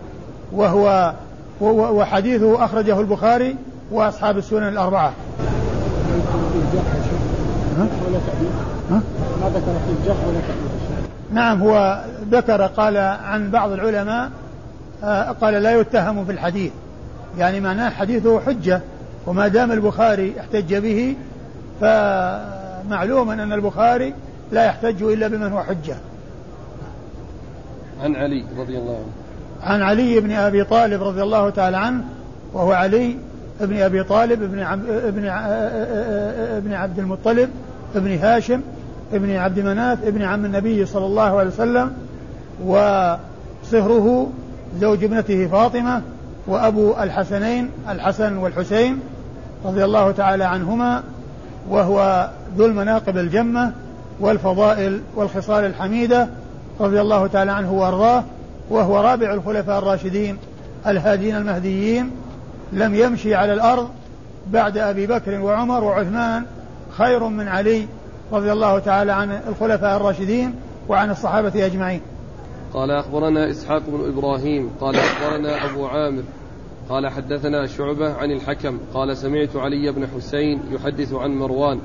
وهو 0.52 1.14
وحديثه 1.60 2.64
أخرجه 2.64 3.00
البخاري 3.00 3.56
وأصحاب 3.90 4.38
السنن 4.38 4.68
الأربعة. 4.68 5.12
ما 9.40 9.48
ذكر 9.48 9.60
في 9.60 9.92
الجرح 10.00 10.16
ولا 10.26 10.40
نعم 11.32 11.62
هو 11.62 12.04
ذكر 12.30 12.66
قال 12.66 12.96
عن 12.96 13.50
بعض 13.50 13.72
العلماء 13.72 14.30
آه، 15.04 15.22
قال 15.30 15.54
لا 15.54 15.80
يتهم 15.80 16.24
في 16.24 16.32
الحديث. 16.32 16.72
يعني 17.38 17.60
معناه 17.60 17.90
حديثه 17.90 18.40
حجة 18.40 18.80
وما 19.26 19.48
دام 19.48 19.72
البخاري 19.72 20.34
احتج 20.40 20.74
به 20.74 21.16
فمعلوم 21.80 23.30
أن 23.30 23.52
البخاري 23.52 24.14
لا 24.52 24.64
يحتج 24.64 25.02
إلا 25.02 25.28
بمن 25.28 25.52
هو 25.52 25.62
حجة. 25.62 25.96
عن 28.02 28.16
علي 28.16 28.44
رضي 28.58 28.78
الله 28.78 28.96
عنه. 28.96 29.20
عن 29.62 29.82
علي 29.82 30.20
بن 30.20 30.32
أبي 30.32 30.64
طالب 30.64 31.02
رضي 31.02 31.22
الله 31.22 31.50
تعالى 31.50 31.76
عنه 31.76 32.04
وهو 32.52 32.72
علي 32.72 33.16
بن 33.60 33.76
أبي 33.76 34.02
طالب 34.02 34.42
ابن 34.42 34.60
عب 34.60 34.80
ابن 34.90 35.24
ابن 36.56 36.72
عبد 36.72 36.98
المطلب 36.98 37.50
ابن 37.94 38.18
هاشم 38.18 38.60
ابن 39.12 39.36
عبد 39.36 39.58
مناف 39.60 40.04
ابن 40.04 40.22
عم 40.22 40.44
النبي 40.44 40.86
صلى 40.86 41.06
الله 41.06 41.38
عليه 41.38 41.50
وسلم 41.50 41.92
وصهره 42.64 44.30
زوج 44.80 45.04
ابنته 45.04 45.46
فاطمة 45.46 46.02
وأبو 46.46 46.94
الحسنين 47.02 47.70
الحسن 47.88 48.36
والحسين 48.36 49.00
رضي 49.64 49.84
الله 49.84 50.10
تعالى 50.10 50.44
عنهما 50.44 51.02
وهو 51.68 52.30
ذو 52.56 52.66
المناقب 52.66 53.18
الجمة 53.18 53.72
والفضائل 54.20 55.00
والخصال 55.16 55.64
الحميدة 55.64 56.28
رضي 56.80 57.00
الله 57.00 57.26
تعالى 57.26 57.52
عنه 57.52 57.72
وأرضاه 57.72 58.24
وهو 58.70 59.00
رابع 59.00 59.34
الخلفاء 59.34 59.78
الراشدين 59.78 60.38
الهادين 60.86 61.36
المهديين 61.36 62.10
لم 62.72 62.94
يمشي 62.94 63.34
على 63.34 63.52
الأرض 63.52 63.88
بعد 64.46 64.78
أبي 64.78 65.06
بكر 65.06 65.40
وعمر 65.40 65.84
وعثمان 65.84 66.44
خير 66.98 67.24
من 67.24 67.48
علي 67.48 67.86
رضي 68.32 68.52
الله 68.52 68.78
تعالى 68.78 69.12
عن 69.12 69.40
الخلفاء 69.48 69.96
الراشدين 69.96 70.54
وعن 70.88 71.10
الصحابة 71.10 71.66
أجمعين. 71.66 72.00
قال 72.74 72.90
أخبرنا 72.90 73.50
إسحاق 73.50 73.82
بن 73.88 74.08
إبراهيم 74.08 74.70
قال 74.80 74.96
أخبرنا 74.96 75.64
أبو 75.64 75.86
عامر 75.86 76.22
قال 76.90 77.08
حدثنا 77.08 77.66
شعبة 77.66 78.12
عن 78.12 78.30
الحكم 78.30 78.78
قال 78.94 79.16
سمعت 79.16 79.56
علي 79.56 79.92
بن 79.92 80.06
حسين 80.06 80.60
يحدث 80.70 81.12
عن 81.12 81.30
مروان 81.30 81.80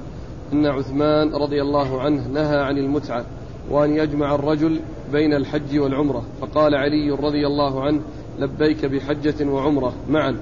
أن 0.53 0.65
عثمان 0.65 1.33
رضي 1.33 1.61
الله 1.61 2.01
عنه 2.01 2.27
نهى 2.27 2.57
عن 2.57 2.77
المتعة 2.77 3.25
وأن 3.71 3.97
يجمع 3.97 4.35
الرجل 4.35 4.79
بين 5.11 5.33
الحج 5.33 5.79
والعمرة 5.79 6.23
فقال 6.41 6.75
علي 6.75 7.11
رضي 7.11 7.47
الله 7.47 7.83
عنه 7.83 8.01
لبيك 8.39 8.85
بحجة 8.85 9.45
وعمرة 9.49 9.93
معا 10.09 10.35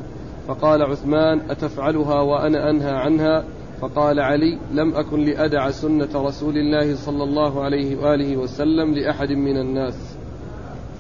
فقال 0.47 0.81
عثمان 0.81 1.41
أتفعلها 1.49 2.21
وأنا 2.21 2.69
أنهى 2.69 2.91
عنها؟ 2.91 3.43
فقال 3.81 4.19
علي 4.19 4.59
لم 4.71 4.95
أكن 4.95 5.19
لأدع 5.19 5.69
سنة 5.69 6.09
رسول 6.15 6.57
الله 6.57 6.95
صلى 6.95 7.23
الله 7.23 7.63
عليه 7.63 7.95
وآله 7.95 8.37
وسلم 8.37 8.93
لأحد 8.93 9.31
من 9.31 9.57
الناس. 9.57 10.17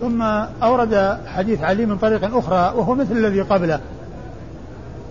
ثم 0.03 0.21
أورد 0.63 1.17
حديث 1.27 1.61
علي 1.61 1.85
من 1.85 1.97
طريق 1.97 2.37
أخرى 2.37 2.73
وهو 2.75 2.95
مثل 2.95 3.11
الذي 3.11 3.41
قبله. 3.41 3.79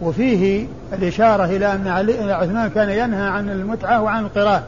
وفيه 0.02 0.66
الإشارة 0.92 1.44
إلى 1.44 1.72
أن 1.74 1.88
علي 1.88 2.32
عثمان 2.32 2.70
كان 2.70 2.90
ينهى 2.90 3.28
عن 3.28 3.50
المتعة 3.50 4.02
وعن 4.02 4.24
القراء 4.24 4.62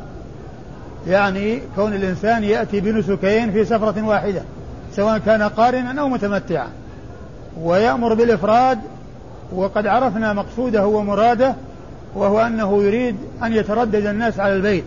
يعني 1.07 1.61
كون 1.77 1.95
الإنسان 1.95 2.45
يأتي 2.45 2.81
بنسكين 2.81 3.53
في 3.53 3.65
سفرة 3.65 4.07
واحدة 4.07 4.43
سواء 4.97 5.19
كان 5.19 5.43
قارنا 5.43 6.01
أو 6.01 6.09
متمتعا. 6.09 6.69
ويأمر 7.61 8.15
بالإفراد 8.15 8.79
وقد 9.53 9.87
عرفنا 9.87 10.33
مقصوده 10.33 10.87
ومراده 10.87 11.55
وهو 12.15 12.41
أنه 12.41 12.83
يريد 12.83 13.17
أن 13.43 13.53
يتردد 13.53 14.07
الناس 14.07 14.41
على 14.41 14.57
البيت 14.57 14.85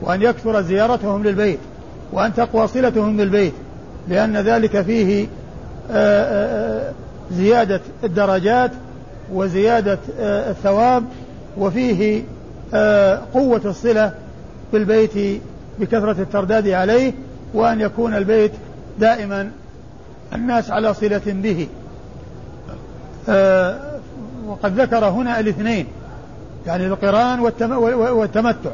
وأن 0.00 0.22
يكثر 0.22 0.60
زيارتهم 0.60 1.22
للبيت 1.22 1.58
وأن 2.12 2.34
تقوى 2.34 2.68
صلتهم 2.68 3.16
بالبيت 3.16 3.52
لأن 4.08 4.36
ذلك 4.36 4.82
فيه 4.82 5.26
آه، 5.90 5.94
آه، 5.94 6.88
آه، 6.88 6.92
زيادة 7.32 7.80
الدرجات 8.04 8.70
وزيادة 9.32 9.98
الثواب 10.20 11.04
وفيه 11.58 12.22
قوة 13.34 13.60
الصلة 13.64 14.12
بالبيت 14.72 15.42
بكثرة 15.78 16.22
الترداد 16.22 16.68
عليه 16.68 17.12
وأن 17.54 17.80
يكون 17.80 18.14
البيت 18.14 18.52
دائما 18.98 19.50
الناس 20.34 20.70
على 20.70 20.94
صلة 20.94 21.22
به. 21.26 21.68
وقد 24.46 24.80
ذكر 24.80 25.04
هنا 25.04 25.40
الاثنين 25.40 25.86
يعني 26.66 26.86
القرآن 26.86 27.40
والتمتع 27.90 28.70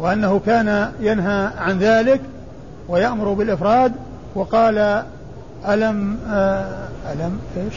وأنه 0.00 0.40
كان 0.46 0.92
ينهى 1.00 1.50
عن 1.58 1.78
ذلك 1.78 2.20
ويأمر 2.88 3.32
بالإفراد 3.32 3.92
وقال 4.34 5.04
ألم 5.68 6.18
آه، 6.28 6.88
ألم 7.12 7.38
إيش؟ 7.56 7.74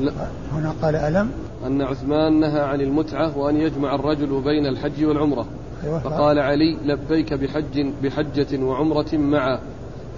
لا. 0.00 0.12
هنا 0.52 0.74
قال 0.82 0.96
ألم. 0.96 1.30
أن 1.66 1.82
عثمان 1.82 2.40
نهى 2.40 2.60
عن 2.60 2.80
المتعة 2.80 3.38
وأن 3.38 3.56
يجمع 3.56 3.94
الرجل 3.94 4.40
بين 4.40 4.66
الحج 4.66 5.04
والعمرة. 5.04 5.46
أيوة 5.84 5.98
فقال 5.98 6.38
علي 6.38 6.78
لبيك 6.84 7.34
بحج 7.34 7.86
بحجة 8.02 8.64
وعمرة 8.64 9.08
معا 9.12 9.58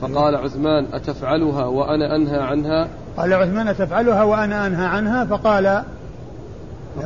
فقال 0.01 0.37
عثمان 0.37 0.87
أتفعلها 0.93 1.65
وأنا 1.65 2.17
أنهى 2.17 2.39
عنها؟ 2.41 2.89
قال 3.17 3.33
عثمان 3.33 3.69
أتفعلها 3.69 4.23
وأنا 4.23 4.67
أنهى 4.67 4.87
عنها؟ 4.87 5.25
فقال 5.25 5.83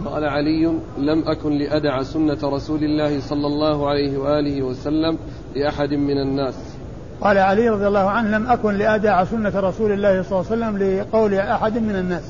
قال 0.04 0.24
علي 0.24 0.72
لم 0.98 1.22
أكن 1.26 1.52
لأدع 1.52 2.02
سنة 2.02 2.38
رسول 2.42 2.84
الله 2.84 3.20
صلى 3.20 3.46
الله 3.46 3.88
عليه 3.88 4.18
وآله 4.18 4.62
وسلم 4.62 5.18
لأحد 5.56 5.92
من 5.92 6.18
الناس. 6.18 6.75
قال 7.20 7.38
علي 7.38 7.68
رضي 7.68 7.86
الله 7.86 8.10
عنه 8.10 8.38
لم 8.38 8.50
أكن 8.50 8.74
لأدع 8.74 9.24
سنة 9.24 9.52
رسول 9.56 9.92
الله 9.92 10.22
صلى 10.22 10.40
الله 10.40 10.52
عليه 10.52 10.76
وسلم 10.76 10.78
لقول 10.78 11.34
أحد 11.34 11.78
من 11.78 11.96
الناس. 11.96 12.22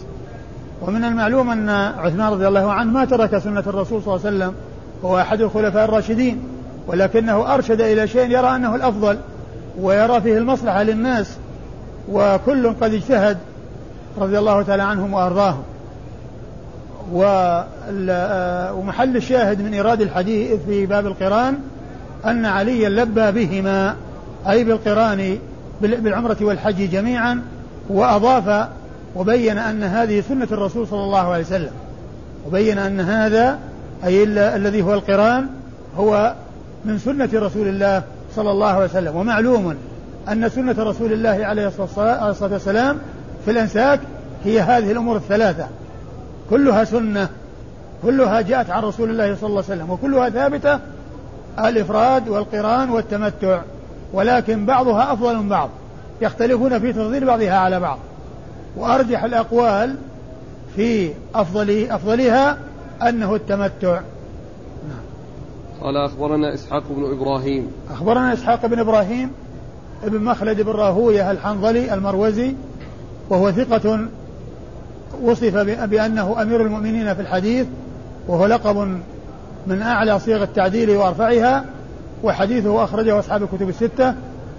ومن 0.83 1.05
المعلوم 1.05 1.51
أن 1.51 1.69
عثمان 1.99 2.33
رضي 2.33 2.49
الله 2.49 2.73
عنه 2.73 2.93
ما 2.93 3.05
ترك 3.05 3.39
سنة 3.39 3.65
الرسول 3.67 4.03
صلى 4.03 4.15
الله 4.15 4.27
عليه 4.27 4.37
وسلم 4.37 4.55
هو 5.05 5.21
أحد 5.21 5.41
الخلفاء 5.41 5.85
الراشدين 5.85 6.43
ولكنه 6.87 7.55
أرشد 7.55 7.81
إلى 7.81 8.09
شيء 8.09 8.31
يرى 8.31 8.57
أنه 8.57 8.75
الأفضل 8.75 9.19
ويرى 9.81 10.21
فيه 10.21 10.39
المصلحة 10.39 10.83
للناس 10.83 11.37
وكل 12.13 12.73
قد 12.73 12.95
اجتهد 12.95 13.39
رضي 14.19 14.39
الله 14.39 14.63
تعالى 14.63 14.83
عنهم 14.83 15.15
وأرضاهم. 15.15 15.63
ومحل 18.79 19.17
الشاهد 19.17 19.63
من 19.63 19.75
إيراد 19.75 20.01
الحديث 20.01 20.61
في 20.67 20.87
باب 20.87 21.07
القرآن 21.07 21.59
أن 22.27 22.47
عليا 22.47 22.89
لبى 22.89 23.33
بهما. 23.33 23.97
أي 24.49 24.65
بالقرآن 24.65 25.39
بالعمرة 25.81 26.37
والحج 26.41 26.91
جميعا 26.91 27.43
وأضاف 27.89 28.69
وبين 29.17 29.59
أن 29.59 29.83
هذه 29.83 30.21
سنة 30.29 30.49
الرسول 30.53 30.87
صلى 30.89 31.05
الله 31.05 31.33
عليه 31.33 31.45
وسلم. 31.45 31.71
وبين 32.47 32.79
أن 32.79 33.01
هذا 33.01 33.59
أي 34.05 34.23
الذي 34.57 34.83
هو 34.83 34.95
القرآن 34.95 35.47
هو 35.99 36.35
من 36.85 36.99
سنة 36.99 37.29
رسول 37.35 37.69
الله 37.69 38.03
صلى 38.37 38.51
الله 38.51 38.67
عليه 38.67 38.85
وسلم. 38.85 39.17
ومعلوم 39.17 39.75
أن 40.29 40.49
سنة 40.49 40.75
رسول 40.79 41.13
الله 41.13 41.47
عليه 41.47 41.67
الصلاة 41.67 42.35
والسلام 42.53 42.99
في 43.45 43.51
الأنساك 43.51 44.01
هي 44.45 44.61
هذه 44.61 44.93
الأمور 44.93 45.17
الثلاثة. 45.17 45.67
كلها 46.51 46.85
سنة 46.85 47.29
كلها 48.03 48.41
جاءت 48.41 48.71
عن 48.71 48.83
رسول 48.83 49.11
الله 49.11 49.35
صلى 49.35 49.49
الله 49.49 49.65
عليه 49.69 49.75
وسلم 49.75 49.91
وكلها 49.91 50.31
ثابتة 50.31 50.79
الإفراد 51.59 52.29
والقرآن 52.29 52.91
والتمتع. 52.91 53.61
ولكن 54.17 54.67
بعضها 54.67 55.13
أفضل 55.13 55.37
من 55.37 55.49
بعض. 55.49 55.71
يختلفون 56.23 56.79
في 56.79 56.93
تفضيل 56.93 57.25
بعضها 57.25 57.59
على 57.59 57.81
بعض. 57.81 57.99
وأرجح 58.77 59.25
الأقوال 59.25 59.97
في 60.77 61.11
أفضل 61.35 61.87
أفضلها 61.91 62.59
أنه 63.09 63.35
التمتع. 63.35 64.01
نعم. 64.89 65.01
قال 65.81 65.97
أخبرنا 65.97 66.55
إسحاق 66.55 66.83
بن 66.91 67.05
إبراهيم. 67.13 67.71
أخبرنا 67.91 68.33
إسحاق 68.33 68.67
بن 68.67 68.79
إبراهيم 68.79 69.33
ابن 70.05 70.25
مخلد 70.25 70.61
بن 70.61 70.73
راهوية 70.73 71.31
الحنظلي 71.31 71.95
المروزي 71.95 72.55
وهو 73.31 73.53
ثقة 73.53 74.07
وصف 75.23 75.57
بأنه 75.85 76.43
أمير 76.43 76.61
المؤمنين 76.61 77.15
في 77.15 77.21
الحديث 77.21 77.67
وهو 78.29 78.47
لقب 78.47 78.77
من 79.67 79.83
أعلى 79.83 80.19
صيغ 80.19 80.43
التعديل 80.43 80.91
وأرفعها. 80.91 81.65
وحديثه 82.23 82.85
أخرجه 82.85 83.19
أصحاب 83.19 83.43
الكتب 83.43 83.69
الستة 83.69 84.15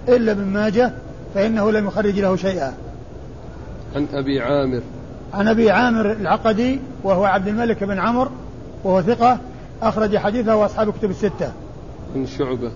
إلا 0.08 0.32
ابن 0.32 0.44
ماجه 0.44 0.92
فإنه 1.34 1.70
لم 1.70 1.86
يخرج 1.86 2.20
له 2.20 2.36
شيئا. 2.36 2.74
عن 3.96 4.06
أبي 4.12 4.40
عامر. 4.40 4.82
عن 5.34 5.48
أبي 5.48 5.70
عامر 5.70 6.12
العقدي 6.12 6.80
وهو 7.04 7.24
عبد 7.24 7.48
الملك 7.48 7.84
بن 7.84 7.98
عمرو 7.98 8.30
وهو 8.84 9.02
ثقة 9.02 9.38
أخرج 9.82 10.16
حديثه 10.16 10.64
أصحاب 10.64 10.88
الكتب 10.88 11.10
الستة. 11.10 11.52
عن 12.16 12.26
شعبة. 12.26 12.70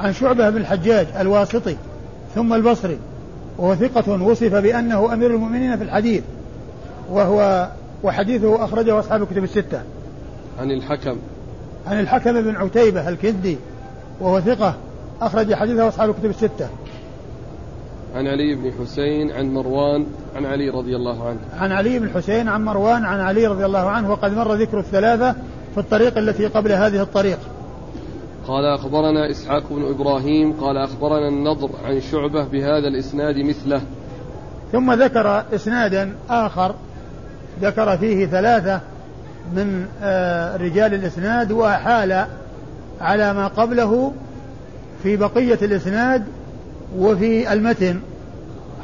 عن 0.00 0.12
شعبة 0.12 0.50
بن 0.50 0.56
الحجاج 0.56 1.06
الواسطي 1.20 1.76
ثم 2.34 2.54
البصري 2.54 2.98
وهو 3.58 3.74
ثقة 3.74 4.22
وصف 4.22 4.54
بأنه 4.54 5.12
أمير 5.12 5.30
المؤمنين 5.30 5.76
في 5.76 5.84
الحديث 5.84 6.22
وهو 7.10 7.68
وحديثه 8.02 8.64
أخرجه 8.64 8.98
أصحاب 8.98 9.22
الكتب 9.22 9.44
الستة. 9.44 9.82
عن 10.58 10.70
الحكم. 10.70 11.16
عن 11.86 12.00
الحكم 12.00 12.42
بن 12.42 12.56
عتيبة 12.56 13.08
الكندي 13.08 13.58
وهو 14.20 14.40
ثقة. 14.40 14.74
أخرج 15.22 15.54
حديثه 15.54 15.88
أصحاب 15.88 16.10
الكتب 16.10 16.30
الستة. 16.30 16.68
عن 18.14 18.26
علي 18.26 18.54
بن 18.54 18.72
حسين 18.80 19.30
عن 19.30 19.54
مروان 19.54 20.06
عن 20.36 20.46
علي 20.46 20.68
رضي 20.68 20.96
الله 20.96 21.28
عنه. 21.28 21.38
عن 21.58 21.72
علي 21.72 21.98
بن 21.98 22.10
حسين 22.10 22.48
عن 22.48 22.64
مروان 22.64 23.04
عن 23.04 23.20
علي 23.20 23.46
رضي 23.46 23.66
الله 23.66 23.90
عنه 23.90 24.10
وقد 24.10 24.32
مر 24.32 24.54
ذكر 24.54 24.78
الثلاثة 24.78 25.32
في 25.74 25.78
الطريق 25.78 26.18
التي 26.18 26.46
قبل 26.46 26.72
هذه 26.72 27.02
الطريق. 27.02 27.38
قال 28.48 28.64
أخبرنا 28.64 29.30
إسحاق 29.30 29.62
بن 29.70 29.88
إبراهيم 29.88 30.52
قال 30.52 30.76
أخبرنا 30.76 31.28
النضر 31.28 31.70
عن 31.84 32.00
شعبة 32.00 32.44
بهذا 32.44 32.88
الإسناد 32.88 33.36
مثله. 33.38 33.80
ثم 34.72 34.92
ذكر 34.92 35.44
إسنادا 35.54 36.14
آخر 36.30 36.74
ذكر 37.62 37.96
فيه 37.96 38.26
ثلاثة 38.26 38.80
من 39.52 39.86
آه، 40.02 40.56
رجال 40.56 40.94
الإسناد 40.94 41.52
وأحال 41.52 42.26
على 43.00 43.32
ما 43.32 43.46
قبله 43.46 44.12
في 45.02 45.16
بقية 45.16 45.58
الإسناد 45.62 46.24
وفي 46.98 47.52
المتن 47.52 48.00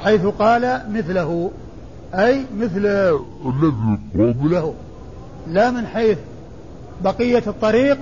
حيث 0.04 0.26
قال 0.26 0.82
مثله 0.92 1.50
أي 2.14 2.44
مثل 2.58 2.86
الذي 2.86 3.98
قبله. 4.14 4.74
لا 5.48 5.70
من 5.70 5.86
حيث 5.86 6.18
بقية 7.04 7.42
الطريق 7.46 7.98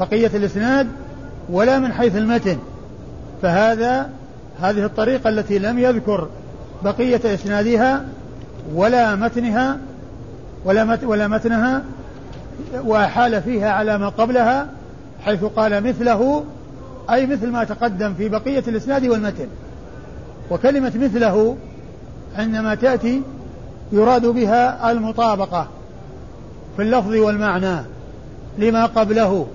بقية 0.00 0.30
الإسناد 0.34 0.88
ولا 1.50 1.78
من 1.78 1.92
حيث 1.92 2.16
المتن. 2.16 2.58
فهذا 3.42 4.10
هذه 4.60 4.84
الطريقة 4.84 5.30
التي 5.30 5.58
لم 5.58 5.78
يذكر 5.78 6.28
بقية 6.84 7.34
إسنادها 7.34 8.04
ولا 8.74 9.16
متنها 9.16 9.78
ولا 10.64 10.98
ولا 11.02 11.28
متنها 11.28 11.82
وأحال 12.84 13.42
فيها 13.42 13.70
على 13.70 13.98
ما 13.98 14.08
قبلها 14.08 14.68
حيث 15.24 15.44
قال 15.44 15.88
مثله 15.88 16.44
أي 17.10 17.26
مثل 17.26 17.50
ما 17.50 17.64
تقدم 17.64 18.14
في 18.14 18.28
بقية 18.28 18.64
الإسناد 18.68 19.06
والمتن. 19.06 19.46
وكلمة 20.50 20.92
مثله 20.96 21.56
عندما 22.36 22.74
تأتي 22.74 23.22
يراد 23.92 24.26
بها 24.26 24.90
المطابقة 24.90 25.68
في 26.76 26.82
اللفظ 26.82 27.14
والمعنى 27.14 27.76
لما 28.58 28.86
قبله. 28.86 29.46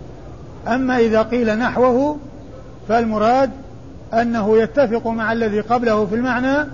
أما 0.68 0.98
إذا 0.98 1.22
قيل 1.22 1.60
نحوه 1.60 2.18
فالمراد 2.88 3.50
أنه 4.14 4.58
يتفق 4.58 5.08
مع 5.08 5.32
الذي 5.32 5.60
قبله 5.60 6.06
في 6.06 6.16
المعنى 6.16 6.68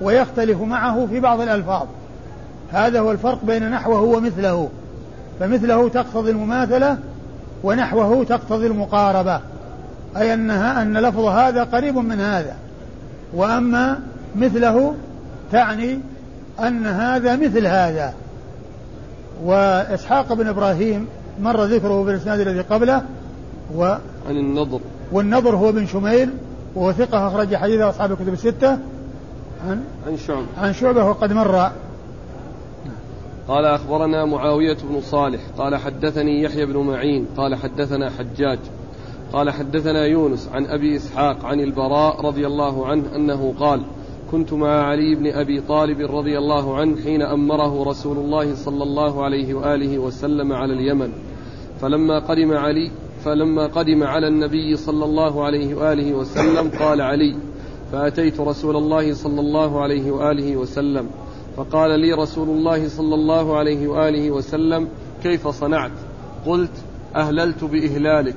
ويختلف 0.00 0.60
معه 0.60 1.06
في 1.06 1.20
بعض 1.20 1.40
الألفاظ. 1.40 1.86
هذا 2.72 3.00
هو 3.00 3.12
الفرق 3.12 3.44
بين 3.44 3.70
نحوه 3.70 4.00
ومثله. 4.00 4.68
فمثله 5.40 5.88
تقتضي 5.88 6.30
المماثلة 6.30 6.98
ونحوه 7.64 8.24
تقتضي 8.24 8.66
المقاربة 8.66 9.40
أي 10.16 10.34
أنها 10.34 10.82
أن 10.82 10.98
لفظ 10.98 11.24
هذا 11.24 11.64
قريب 11.64 11.96
من 11.96 12.20
هذا. 12.20 12.54
وأما 13.34 14.00
مثله 14.36 14.94
تعني 15.52 16.00
أن 16.60 16.86
هذا 16.86 17.36
مثل 17.36 17.66
هذا. 17.66 18.14
وإسحاق 19.44 20.32
بن 20.32 20.48
إبراهيم 20.48 21.06
مر 21.42 21.64
ذكره 21.64 22.04
في 22.04 22.10
الإسناد 22.10 22.40
الذي 22.40 22.60
قبله 22.60 23.02
و 23.74 23.84
عن 24.28 24.36
النضر. 24.36 24.80
والنضر 25.12 25.56
هو 25.56 25.72
بن 25.72 25.86
شميل 25.86 26.30
وهو 26.74 26.92
ثقة 26.92 27.28
أخرج 27.28 27.56
حديث 27.56 27.80
أصحاب 27.80 28.12
الكتب 28.12 28.32
الستة. 28.32 28.70
عن 29.68 29.84
عن 30.06 30.16
شعبة. 30.26 30.46
عن 30.58 30.72
شعبة 30.72 31.04
وقد 31.04 31.32
مر. 31.32 31.70
قال 33.48 33.64
أخبرنا 33.64 34.24
معاوية 34.24 34.76
بن 34.90 35.00
صالح 35.00 35.40
قال 35.58 35.76
حدثني 35.76 36.42
يحيى 36.42 36.66
بن 36.66 36.76
معين 36.76 37.26
قال 37.36 37.54
حدثنا 37.54 38.10
حجاج 38.10 38.58
قال 39.32 39.50
حدثنا 39.50 40.04
يونس 40.04 40.48
عن 40.52 40.66
أبي 40.66 40.96
إسحاق 40.96 41.44
عن 41.44 41.60
البراء 41.60 42.26
رضي 42.26 42.46
الله 42.46 42.86
عنه 42.86 43.16
أنه 43.16 43.54
قال 43.60 43.82
كنت 44.30 44.52
مع 44.52 44.68
علي 44.68 45.14
بن 45.14 45.26
أبي 45.26 45.60
طالب 45.60 46.00
رضي 46.00 46.38
الله 46.38 46.76
عنه 46.76 46.96
حين 47.04 47.22
أمره 47.22 47.84
رسول 47.84 48.16
الله 48.16 48.54
صلى 48.54 48.82
الله 48.82 49.24
عليه 49.24 49.54
وآله 49.54 49.98
وسلم 49.98 50.52
على 50.52 50.72
اليمن. 50.72 51.12
فلما 51.80 52.18
قدم 52.18 52.52
علي 52.52 52.90
فلما 53.24 53.66
قدم 53.66 54.02
على 54.02 54.28
النبي 54.28 54.76
صلى 54.76 55.04
الله 55.04 55.44
عليه 55.44 55.74
وآله 55.74 56.12
وسلم 56.12 56.70
قال 56.78 57.00
علي 57.00 57.36
فأتيت 57.92 58.40
رسول 58.40 58.76
الله 58.76 59.14
صلى 59.14 59.40
الله 59.40 59.80
عليه 59.80 60.10
وآله 60.10 60.56
وسلم 60.56 61.10
فقال 61.56 62.00
لي 62.00 62.12
رسول 62.12 62.48
الله 62.48 62.88
صلى 62.88 63.14
الله 63.14 63.56
عليه 63.56 63.88
وآله 63.88 64.30
وسلم 64.30 64.88
كيف 65.22 65.48
صنعت؟ 65.48 65.90
قلت 66.46 66.70
أهللت 67.16 67.64
بإهلالك. 67.64 68.36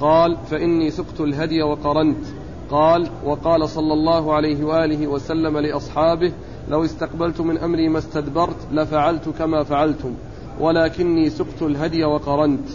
قال 0.00 0.36
فإني 0.50 0.90
سقت 0.90 1.20
الهدي 1.20 1.62
وقرنت. 1.62 2.24
قال 2.70 3.08
وقال 3.24 3.68
صلى 3.68 3.92
الله 3.92 4.34
عليه 4.34 4.64
وآله 4.64 5.06
وسلم 5.06 5.58
لأصحابه 5.58 6.32
لو 6.70 6.84
استقبلت 6.84 7.40
من 7.40 7.58
أمري 7.58 7.88
ما 7.88 7.98
استدبرت 7.98 8.56
لفعلت 8.72 9.28
كما 9.38 9.64
فعلتم 9.64 10.14
ولكني 10.60 11.30
سقت 11.30 11.62
الهدي 11.62 12.04
وقرنت. 12.04 12.68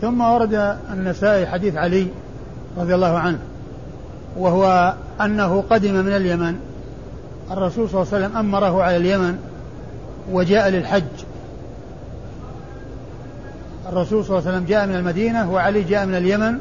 ثم 0.00 0.20
ورد 0.20 0.78
النسائي 0.92 1.46
حديث 1.46 1.76
علي 1.76 2.06
رضي 2.78 2.94
الله 2.94 3.18
عنه 3.18 3.38
وهو 4.38 4.94
أنه 5.20 5.60
قدم 5.70 5.94
من 5.94 6.12
اليمن. 6.12 6.71
الرسول 7.52 7.88
صلى 7.88 8.02
الله 8.02 8.14
عليه 8.14 8.24
وسلم 8.26 8.36
أمره 8.36 8.82
على 8.82 8.96
اليمن 8.96 9.38
وجاء 10.32 10.68
للحج. 10.68 11.02
الرسول 13.88 14.24
صلى 14.24 14.38
الله 14.38 14.48
عليه 14.48 14.56
وسلم 14.58 14.68
جاء 14.68 14.86
من 14.86 14.94
المدينة 14.94 15.52
وعلي 15.52 15.82
جاء 15.82 16.06
من 16.06 16.14
اليمن 16.14 16.58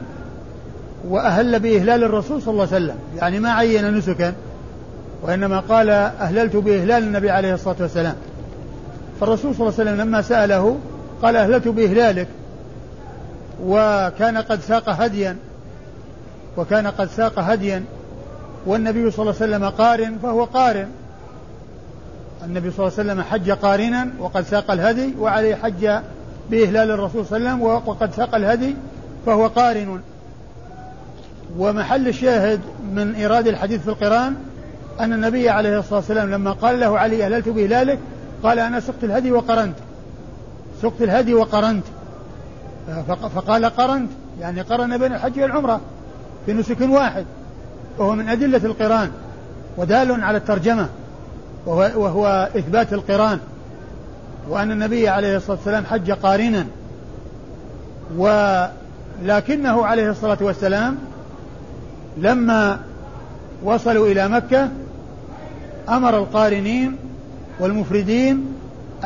وأهل 1.08 1.60
بإهلال 1.60 2.04
الرسول 2.04 2.41
صلى 2.41 2.51
الله 2.51 2.67
عليه 2.73 2.86
وسلم. 2.86 2.95
يعني 3.17 3.39
ما 3.39 3.51
عين 3.51 3.97
نسكا 3.97 4.34
وإنما 5.21 5.60
قال 5.60 5.89
أهللت 5.89 6.56
بإهلال 6.56 7.04
النبي 7.04 7.30
عليه 7.30 7.54
الصلاة 7.54 7.75
والسلام. 7.80 8.15
فالرسول 9.19 9.56
صلى 9.56 9.67
الله 9.67 9.80
عليه 9.80 9.91
وسلم 9.91 10.01
لما 10.01 10.21
سأله 10.21 10.77
قال 11.21 11.36
أهللت 11.36 11.67
بإهلالك 11.67 12.27
وكان 13.63 14.38
قد 14.38 14.60
ساق 14.62 14.89
هديا 14.89 15.38
وكان 16.58 16.88
قد 16.88 17.10
ساق 17.10 17.39
هديا 17.39 17.84
والنبي 18.65 19.12
صلى 19.12 19.21
الله 19.24 19.36
عليه 19.41 19.56
وسلم 19.56 19.69
قارن 19.69 20.17
فهو 20.24 20.43
قارن. 20.43 20.88
النبي 22.45 22.71
صلى 22.71 22.88
الله 22.88 23.00
عليه 23.00 23.12
وسلم 23.12 23.21
حج 23.21 23.52
قارنا 23.52 24.08
وقد 24.19 24.43
ساق 24.43 24.71
الهدي 24.71 25.13
وعليه 25.19 25.56
حج 25.56 25.89
بإهلال 26.50 26.91
الرسول 26.91 27.26
صلى 27.26 27.38
الله 27.38 27.50
عليه 27.50 27.63
وسلم 27.63 27.88
وقد 27.88 28.13
ساق 28.13 28.36
الهدي 28.36 28.76
فهو 29.26 29.47
قارن. 29.47 30.02
ومحل 31.58 32.08
الشاهد 32.08 32.60
من 32.93 33.15
إيراد 33.15 33.47
الحديث 33.47 33.82
في 33.82 33.88
القرآن 33.88 34.36
أن 35.00 35.13
النبي 35.13 35.50
عليه 35.50 35.80
الصلاة 35.80 35.95
والسلام 36.00 36.32
لما 36.32 36.52
قال 36.52 36.80
له 36.80 37.00
علي 37.00 37.26
أهللت 37.26 37.50
بهلالك 37.50 38.00
قال 38.43 38.60
أنا 38.60 38.80
سقت 38.80 39.04
الهدي 39.04 39.32
وقرنت. 39.32 39.76
سقت 40.82 41.02
الهدي 41.02 41.34
وقرنت. 41.34 41.84
فقال 43.36 43.65
قرنت 43.65 44.12
يعني 44.39 44.62
قرن 44.62 44.97
بين 44.97 45.13
الحج 45.13 45.39
والعمرة 45.39 45.82
في 46.45 46.54
نسك 46.54 46.82
واحد. 46.82 47.26
وهو 48.02 48.16
من 48.16 48.30
أدلة 48.30 48.62
القرآن 48.64 49.12
ودال 49.78 50.24
على 50.24 50.38
الترجمة 50.38 50.88
وهو, 51.66 51.92
وهو 51.96 52.50
إثبات 52.58 52.94
القرآن 52.94 53.40
وأن 54.50 54.72
النبي 54.72 55.10
عليه 55.10 55.38
الصلاة 55.38 55.58
والسلام 55.58 55.86
حج 55.86 56.12
قارنا 56.12 56.66
ولكنه 58.18 59.86
عليه 59.86 60.10
الصلاة 60.10 60.38
والسلام 60.42 60.98
لما 62.18 62.80
وصلوا 63.64 64.08
إلى 64.08 64.28
مكة 64.28 64.70
أمر 65.90 66.18
القارنين 66.18 66.96
والمفردين 67.60 68.46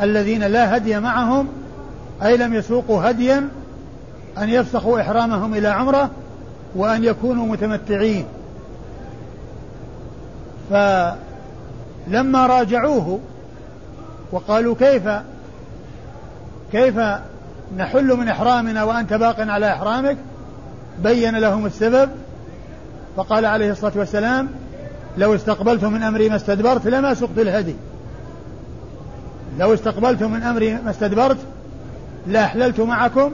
الذين 0.02 0.42
لا 0.42 0.76
هدي 0.76 1.00
معهم 1.00 1.48
أي 2.22 2.36
لم 2.36 2.54
يسوقوا 2.54 3.10
هديا 3.10 3.48
أن 4.38 4.48
يفسخوا 4.48 5.00
إحرامهم 5.00 5.54
إلى 5.54 5.68
عمرة 5.68 6.10
وأن 6.76 7.04
يكونوا 7.04 7.46
متمتعين. 7.46 8.24
فلما 10.70 12.46
راجعوه 12.46 13.20
وقالوا 14.32 14.74
كيف 14.78 15.08
كيف 16.72 17.00
نحل 17.76 18.16
من 18.16 18.28
إحرامنا 18.28 18.84
وأنت 18.84 19.14
باق 19.14 19.40
على 19.40 19.72
إحرامك 19.72 20.16
بين 21.02 21.36
لهم 21.36 21.66
السبب. 21.66 22.10
فقال 23.16 23.44
عليه 23.44 23.70
الصلاة 23.70 23.92
والسلام 23.96 24.48
لو 25.18 25.34
استقبلت 25.34 25.84
من 25.84 26.02
أمري 26.02 26.28
ما 26.28 26.36
استدبرت 26.36 26.86
لما 26.86 27.14
سقت 27.14 27.38
الهدي. 27.38 27.74
لو 29.58 29.74
استقبلت 29.74 30.22
من 30.22 30.42
أمري 30.42 30.74
ما 30.74 30.90
استدبرت 30.90 31.38
لأحللت 32.26 32.80
معكم 32.80 33.32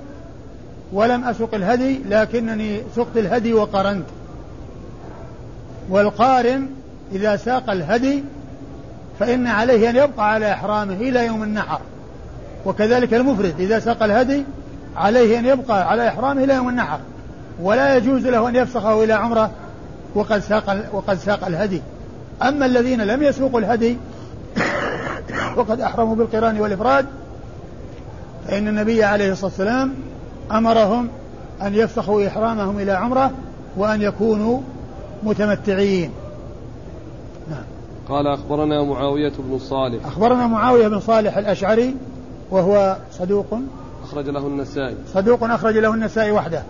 ولم 0.92 1.25
أسق 1.25 1.55
الهدي 1.55 2.01
لكنني 2.09 2.83
سقت 2.97 3.16
الهدي 3.16 3.55
وقرنت. 3.55 4.07
والقارن 5.90 6.68
إذا 7.12 7.37
ساق 7.37 7.70
الهدي 7.70 8.25
فإن 9.20 9.46
عليه 9.46 9.90
أن 9.90 9.96
يبقى 9.96 10.33
على 10.33 10.53
إحرامه 10.53 10.94
إلى 10.94 11.27
يوم 11.27 11.42
النحر. 11.42 11.81
وكذلك 12.66 13.14
المفرد 13.14 13.55
إذا 13.59 13.79
ساق 13.79 14.03
الهدي 14.03 14.44
عليه 14.96 15.38
أن 15.38 15.46
يبقى 15.46 15.90
على 15.90 16.09
إحرامه 16.09 16.44
إلى 16.44 16.55
يوم 16.55 16.68
النحر. 16.68 16.98
ولا 17.62 17.96
يجوز 17.96 18.27
له 18.27 18.48
أن 18.48 18.57
يفسخه 18.57 19.05
إلى 19.05 19.12
عمرة 19.12 19.51
وقد 20.14 20.38
ساق 20.38 20.88
وقد 20.92 21.18
ساق 21.18 21.46
الهدي. 21.46 21.83
أما 22.42 22.66
الذين 22.66 23.01
لم 23.01 23.22
يسوقوا 23.22 23.61
الهدي 23.61 23.96
وقد 25.57 25.81
أحرموا 25.81 26.16
بالقران 26.16 26.61
والإفراد 26.61 27.07
فإن 28.48 28.68
النبي 28.68 29.05
عليه 29.05 29.33
الصلاة 29.33 29.51
والسلام 29.51 29.94
أمرهم 30.53 31.09
أن 31.62 31.75
يفسخوا 31.75 32.27
إحرامهم 32.27 32.79
إلى 32.79 32.92
عمرة 32.92 33.31
وأن 33.77 34.03
يكونوا 34.03 34.61
متمتعين. 35.22 36.11
قال 38.12 38.27
أخبرنا 38.27 38.83
معاوية 38.83 39.33
بن 39.38 39.59
صالح. 39.59 40.07
أخبرنا 40.07 40.46
معاوية 40.46 40.88
بن 40.88 41.01
صالح 41.01 41.37
الأشعري 41.37 41.94
وهو 42.51 42.96
صدوق. 43.12 43.59
أخرج 44.05 44.29
له 44.29 44.46
النسائي. 44.46 44.96
صدوق 45.14 45.44
أخرج 45.44 45.79
له 45.79 45.94
النسائي 45.94 46.33
وحده. 46.33 46.62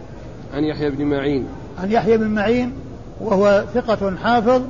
عن 0.54 0.64
يحيى 0.64 0.90
بن 0.90 1.04
معين. 1.04 1.46
عن 1.82 1.92
يحيى 1.92 2.16
بن 2.16 2.26
معين 2.26 2.72
وهو 3.20 3.64
ثقة 3.74 4.16
حافظ 4.16 4.62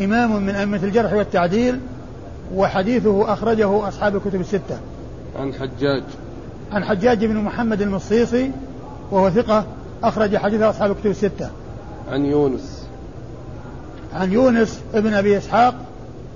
إمام 0.00 0.42
من 0.42 0.54
أئمة 0.54 0.80
الجرح 0.82 1.12
والتعديل 1.12 1.80
وحديثه 2.54 3.32
أخرجه 3.32 3.88
أصحاب 3.88 4.16
الكتب 4.16 4.40
الستة. 4.40 4.78
عن 5.38 5.54
حجاج. 5.54 6.02
عن 6.72 6.84
حجاج 6.84 7.24
بن 7.24 7.36
محمد 7.36 7.82
المصيصي 7.82 8.50
وهو 9.10 9.30
ثقة 9.30 9.64
أخرج 10.04 10.36
حديثه 10.36 10.70
أصحاب 10.70 10.90
الكتب 10.90 11.10
الستة. 11.10 11.50
عن 12.10 12.24
يونس. 12.24 12.77
عن 14.14 14.32
يونس 14.32 14.80
ابن 14.94 15.14
أبي 15.14 15.38
إسحاق 15.38 15.74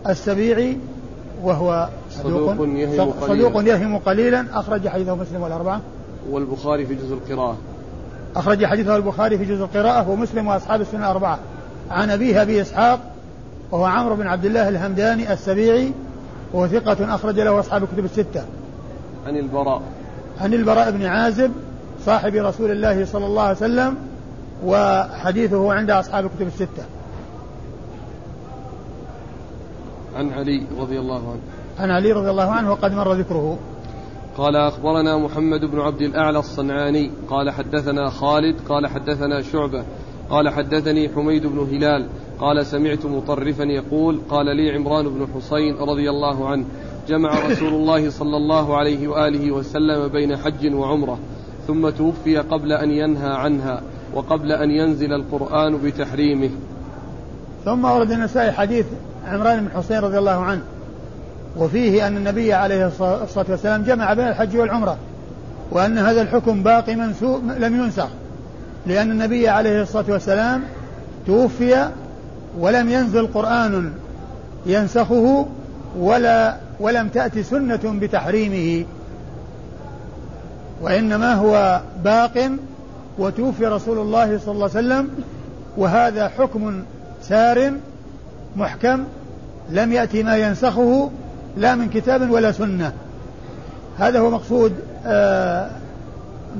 السبيعي 0.08 0.78
وهو 1.42 1.88
صدوق 2.10 2.50
يهم 2.50 3.12
صدوق 3.20 3.62
يهم 3.62 3.98
قليلا. 3.98 4.46
أخرج 4.52 4.88
حديثه 4.88 5.14
مسلم 5.14 5.42
والأربعة. 5.42 5.80
والبخاري 6.30 6.86
في 6.86 6.94
جزء 6.94 7.14
القراءة. 7.14 7.56
أخرج 8.36 8.64
حديثه 8.64 8.96
البخاري 8.96 9.38
في 9.38 9.44
جزء 9.44 9.64
القراءة 9.64 10.10
ومسلم 10.10 10.46
وأصحاب 10.46 10.80
السنة 10.80 11.00
الأربعة. 11.00 11.38
عن 11.90 12.10
أبيه 12.10 12.42
أبي 12.42 12.62
إسحاق 12.62 13.00
وهو 13.70 13.84
عمرو 13.84 14.16
بن 14.16 14.26
عبد 14.26 14.44
الله 14.44 14.68
الهمداني 14.68 15.32
السبيعي 15.32 15.92
وهو 16.52 16.66
ثقة 16.66 17.14
أخرج 17.14 17.40
له 17.40 17.60
أصحاب 17.60 17.82
الكتب 17.82 18.04
الستة. 18.04 18.44
عن 19.26 19.36
البراء. 19.36 19.82
عن 20.40 20.54
البراء 20.54 20.90
بن 20.90 21.04
عازب 21.04 21.50
صاحب 22.06 22.34
رسول 22.34 22.70
الله 22.70 23.04
صلى 23.04 23.26
الله 23.26 23.42
عليه 23.42 23.56
وسلم 23.56 23.96
وحديثه 24.64 25.72
عند 25.72 25.90
أصحاب 25.90 26.24
الكتب 26.24 26.46
الستة. 26.46 26.84
عن 30.16 30.32
علي 30.32 30.62
رضي 30.78 30.98
الله 30.98 31.30
عنه. 31.30 31.40
عن 31.78 31.90
علي 31.90 32.12
رضي 32.12 32.30
الله 32.30 32.50
عنه 32.50 32.70
وقد 32.70 32.92
مر 32.92 33.12
ذكره. 33.12 33.58
قال 34.36 34.56
أخبرنا 34.56 35.18
محمد 35.18 35.64
بن 35.64 35.80
عبد 35.80 36.00
الأعلى 36.02 36.38
الصنعاني 36.38 37.10
قال 37.28 37.50
حدثنا 37.50 38.10
خالد 38.10 38.56
قال 38.68 38.86
حدثنا 38.86 39.42
شعبة 39.42 39.84
قال 40.30 40.48
حدثني 40.48 41.08
حميد 41.08 41.46
بن 41.46 41.58
هلال 41.58 42.06
قال 42.40 42.66
سمعت 42.66 43.06
مطرفا 43.06 43.62
يقول 43.62 44.20
قال 44.28 44.56
لي 44.56 44.70
عمران 44.70 45.08
بن 45.08 45.26
حسين 45.34 45.76
رضي 45.76 46.10
الله 46.10 46.48
عنه 46.48 46.64
جمع 47.08 47.46
رسول 47.50 47.74
الله 47.74 48.10
صلى 48.10 48.36
الله 48.36 48.76
عليه 48.76 49.08
وآله 49.08 49.50
وسلم 49.50 50.08
بين 50.08 50.36
حج 50.36 50.74
وعمرة 50.74 51.18
ثم 51.66 51.88
توفي 51.88 52.36
قبل 52.36 52.72
أن 52.72 52.90
ينهى 52.90 53.30
عنها 53.30 53.82
وقبل 54.14 54.52
أن 54.52 54.70
ينزل 54.70 55.12
القرآن 55.12 55.78
بتحريمه. 55.84 56.50
ثم 57.64 57.84
ورد 57.84 58.10
النسائي 58.10 58.52
حديث 58.52 58.86
عمران 59.26 59.60
بن 59.60 59.70
حسين 59.78 59.98
رضي 59.98 60.18
الله 60.18 60.44
عنه 60.44 60.62
وفيه 61.56 62.06
أن 62.06 62.16
النبي 62.16 62.52
عليه 62.54 62.86
الصلاة 63.22 63.46
والسلام 63.48 63.82
جمع 63.82 64.14
بين 64.14 64.28
الحج 64.28 64.56
والعمرة 64.56 64.96
وأن 65.70 65.98
هذا 65.98 66.22
الحكم 66.22 66.62
باقي 66.62 66.96
منسوخ 66.96 67.40
لم 67.58 67.84
ينسخ 67.84 68.08
لأن 68.86 69.10
النبي 69.10 69.48
عليه 69.48 69.82
الصلاة 69.82 70.04
والسلام 70.08 70.62
توفي 71.26 71.88
ولم 72.58 72.90
ينزل 72.90 73.26
قرآن 73.26 73.92
ينسخه 74.66 75.46
ولا 75.98 76.56
ولم 76.80 77.08
تأتي 77.08 77.42
سنة 77.42 77.80
بتحريمه 77.84 78.84
وإنما 80.82 81.34
هو 81.34 81.80
باق 82.04 82.50
وتوفي 83.18 83.66
رسول 83.66 83.98
الله 83.98 84.38
صلى 84.38 84.54
الله 84.54 84.70
عليه 84.74 84.86
وسلم 84.86 85.08
وهذا 85.76 86.28
حكم 86.28 86.82
سار 87.22 87.72
محكم 88.56 89.04
لم 89.70 89.92
يأتي 89.92 90.22
ما 90.22 90.36
ينسخه 90.36 91.10
لا 91.56 91.74
من 91.74 91.88
كتاب 91.88 92.30
ولا 92.30 92.52
سنة. 92.52 92.92
هذا 93.98 94.20
هو 94.20 94.30
مقصود 94.30 94.72
آه 95.06 95.70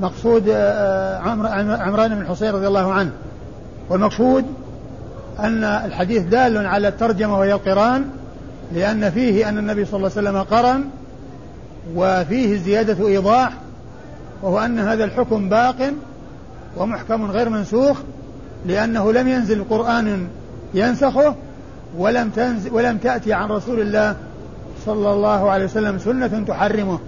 مقصود 0.01 0.43
آه 0.49 1.17
عمران 1.79 2.15
بن 2.15 2.27
حصين 2.27 2.51
رضي 2.51 2.67
الله 2.67 2.93
عنه. 2.93 3.11
والمقصود 3.89 4.45
أن 5.39 5.63
الحديث 5.63 6.23
دال 6.23 6.67
على 6.67 6.87
الترجمة 6.87 7.39
وهي 7.39 7.53
القرآن 7.53 8.05
لأن 8.71 9.09
فيه 9.09 9.49
أن 9.49 9.57
النبي 9.57 9.85
صلى 9.85 9.97
الله 9.97 10.11
عليه 10.17 10.29
وسلم 10.29 10.43
قرن 10.57 10.85
وفيه 11.95 12.57
زيادة 12.57 13.07
إيضاح 13.07 13.53
وهو 14.41 14.59
أن 14.59 14.79
هذا 14.79 15.03
الحكم 15.03 15.49
باق 15.49 15.93
ومحكم 16.77 17.31
غير 17.31 17.49
منسوخ 17.49 17.97
لأنه 18.65 19.13
لم 19.13 19.27
ينزل 19.27 19.63
قرآن 19.69 20.27
ينسخه 20.73 21.35
ولم 21.97 22.29
تنزل 22.29 22.73
ولم 22.73 22.97
تأتي 22.97 23.33
عن 23.33 23.49
رسول 23.49 23.79
الله 23.79 24.15
صلى 24.85 25.13
الله 25.13 25.49
عليه 25.49 25.65
وسلم 25.65 25.99
سنة 25.99 26.43
تحرمه 26.47 26.99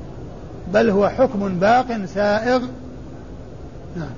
بل 0.74 0.89
هو 0.89 1.10
حكم 1.10 1.60
باق 1.60 2.06
سائغ. 2.06 2.62
نعم. 3.95 4.10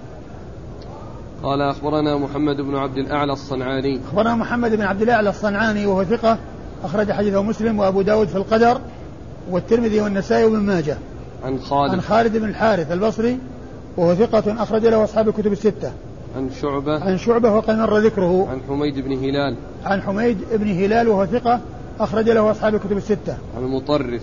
قال 1.43 1.61
أخبرنا 1.61 2.17
محمد 2.17 2.55
بن 2.55 2.75
عبد 2.75 2.97
الأعلى 2.97 3.33
الصنعاني. 3.33 3.99
أخبرنا 4.07 4.35
محمد 4.35 4.71
بن 4.71 4.81
عبد 4.81 5.01
الأعلى 5.01 5.29
الصنعاني 5.29 5.85
وهو 5.85 6.03
ثقة 6.03 6.37
أخرج 6.83 7.11
حديثه 7.11 7.41
مسلم 7.41 7.79
وأبو 7.79 8.01
داود 8.01 8.27
في 8.27 8.35
القدر 8.35 8.81
والترمذي 9.51 10.01
والنسائي 10.01 10.43
وابن 10.43 10.59
ماجه. 10.59 10.97
عن 11.43 11.59
خالد. 11.59 11.91
عن 11.91 12.01
خالد 12.01 12.37
بن 12.37 12.49
الحارث 12.49 12.91
البصري 12.91 13.39
وهو 13.97 14.15
ثقة 14.15 14.63
أخرج 14.63 14.85
له 14.85 15.03
أصحاب 15.03 15.27
الكتب 15.27 15.51
الستة. 15.51 15.91
عن 16.37 16.49
شعبة. 16.61 17.03
عن 17.03 17.17
شعبة 17.17 17.55
وقد 17.55 17.75
مر 17.75 17.97
ذكره. 17.97 18.47
عن 18.51 18.61
حميد 18.69 18.99
بن 18.99 19.11
هلال. 19.11 19.55
عن 19.85 20.01
حميد 20.01 20.37
بن 20.51 20.67
هلال 20.67 21.07
وهو 21.07 21.25
ثقة 21.25 21.59
أخرج 21.99 22.29
له 22.29 22.51
أصحاب 22.51 22.75
الكتب 22.75 22.97
الستة. 22.97 23.37
عن 23.57 23.63
مطرف. 23.63 24.21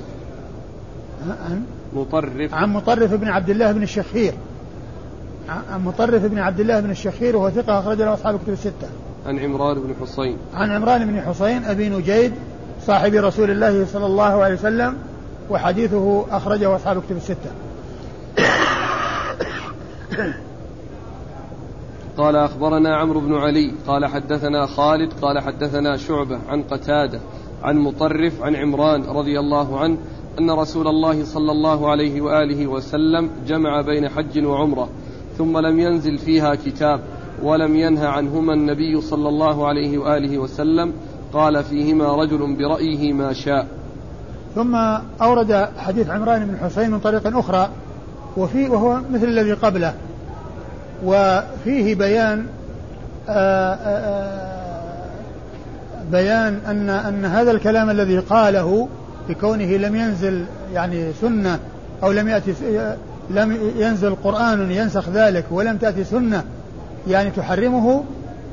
عن 1.28 1.62
مطرف. 1.92 2.54
عن 2.54 2.72
مطرف 2.72 3.14
بن 3.14 3.28
عبد 3.28 3.50
الله 3.50 3.72
بن 3.72 3.82
الشخير. 3.82 4.34
عن 5.48 5.84
مطرف 5.84 6.24
بن 6.24 6.38
عبد 6.38 6.60
الله 6.60 6.80
بن 6.80 6.90
الشخير 6.90 7.36
وهو 7.36 7.50
ثقة 7.50 7.78
أخرج 7.78 7.98
له 7.98 8.14
أصحاب 8.14 8.34
الكتب 8.34 8.52
الستة. 8.52 8.88
عن 9.26 9.38
عمران 9.38 9.80
بن 9.80 9.94
حصين 10.00 10.36
عن 10.54 10.70
عمران 10.70 11.06
بن 11.06 11.20
حصين 11.20 11.64
أبي 11.64 11.88
نجيد 11.88 12.32
صاحب 12.86 13.14
رسول 13.14 13.50
الله 13.50 13.86
صلى 13.86 14.06
الله 14.06 14.42
عليه 14.42 14.54
وسلم 14.54 14.96
وحديثه 15.50 16.26
أخرجه 16.30 16.76
أصحاب 16.76 16.98
الكتب 16.98 17.16
الستة. 17.16 17.50
قال 22.18 22.36
أخبرنا 22.36 22.96
عمرو 22.96 23.20
بن 23.20 23.34
علي 23.34 23.72
قال 23.86 24.06
حدثنا 24.06 24.66
خالد 24.66 25.12
قال 25.22 25.38
حدثنا 25.38 25.96
شعبة 25.96 26.38
عن 26.48 26.62
قتادة 26.62 27.20
عن 27.62 27.78
مطرف 27.78 28.42
عن 28.42 28.56
عمران 28.56 29.02
رضي 29.02 29.40
الله 29.40 29.80
عنه 29.80 29.96
أن 30.38 30.50
رسول 30.50 30.88
الله 30.88 31.24
صلى 31.24 31.52
الله 31.52 31.90
عليه 31.90 32.20
وآله 32.20 32.66
وسلم 32.66 33.30
جمع 33.46 33.80
بين 33.80 34.08
حج 34.08 34.44
وعمرة 34.44 34.88
ثم 35.38 35.58
لم 35.58 35.80
ينزل 35.80 36.18
فيها 36.18 36.54
كتاب 36.54 37.00
ولم 37.42 37.76
ينه 37.76 38.06
عنهما 38.08 38.54
النبي 38.54 39.00
صلى 39.00 39.28
الله 39.28 39.66
عليه 39.66 39.98
وآله 39.98 40.38
وسلم 40.38 40.92
قال 41.32 41.64
فيهما 41.64 42.14
رجل 42.14 42.56
برأيه 42.56 43.12
ما 43.12 43.32
شاء. 43.32 43.66
ثم 44.54 44.74
أورد 45.22 45.68
حديث 45.76 46.10
عمران 46.10 46.46
بن 46.46 46.56
حسين 46.56 46.90
من 46.90 46.98
طريق 46.98 47.38
أخرى 47.38 47.68
وفي 48.36 48.68
وهو 48.68 49.00
مثل 49.10 49.24
الذي 49.24 49.52
قبله. 49.52 49.94
وفيه 51.04 51.94
بيان 51.94 52.46
آآ 53.28 53.78
آآ 53.84 54.54
بيان 56.12 56.58
أن 56.66 56.90
أن 56.90 57.24
هذا 57.24 57.50
الكلام 57.50 57.90
الذي 57.90 58.18
قاله 58.18 58.88
بكونه 59.28 59.76
لم 59.76 59.96
ينزل 59.96 60.44
يعني 60.74 61.12
سنة 61.20 61.58
أو 62.02 62.12
لم 62.12 62.28
يأتي 62.28 62.54
لم 63.30 63.72
ينزل 63.76 64.14
قرآن 64.24 64.70
ينسخ 64.70 65.08
ذلك 65.08 65.44
ولم 65.50 65.76
تأتي 65.76 66.04
سنة 66.04 66.44
يعني 67.08 67.30
تحرمه 67.30 68.04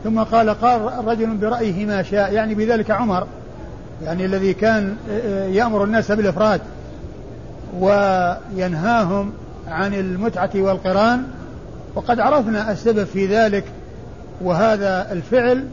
ثم 0.04 0.20
قال 0.20 0.50
قال 0.50 1.06
رجل 1.06 1.38
برأيه 1.38 1.86
ما 1.86 2.04
شاء 2.04 2.34
يعني 2.34 2.56
بذلك 2.56 2.92
عمر 2.92 3.28
يعني 4.04 4.26
الذي 4.26 4.54
كان 4.54 4.96
يأمر 5.52 5.84
الناس 5.84 6.12
بالإفراد 6.12 6.62
وينهاهم 7.80 9.32
عن 9.68 9.94
المتعة 9.94 10.50
والقران 10.56 11.24
وقد 11.96 12.20
عرفنا 12.20 12.72
السبب 12.72 13.04
في 13.04 13.26
ذلك 13.26 13.64
وهذا 14.42 15.12
الفعل 15.12 15.68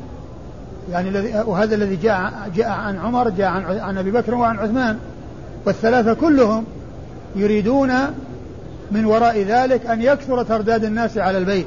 يعني 0.93 1.09
الذي 1.09 1.43
وهذا 1.47 1.75
الذي 1.75 1.97
جاء 1.97 2.33
جاء 2.57 2.69
عن 2.69 2.99
عمر 2.99 3.29
جاء 3.29 3.49
عن 3.49 3.79
عن 3.79 3.99
أبي 3.99 4.11
بكر 4.11 4.35
وعن 4.35 4.59
عثمان 4.59 4.99
والثلاثة 5.67 6.15
كلهم 6.15 6.65
يريدون 7.37 7.93
من 8.91 9.05
وراء 9.05 9.43
ذلك 9.43 9.87
أن 9.87 10.03
يكثر 10.03 10.43
ترداد 10.43 10.85
الناس 10.85 11.19
على 11.19 11.39
البيت 11.39 11.67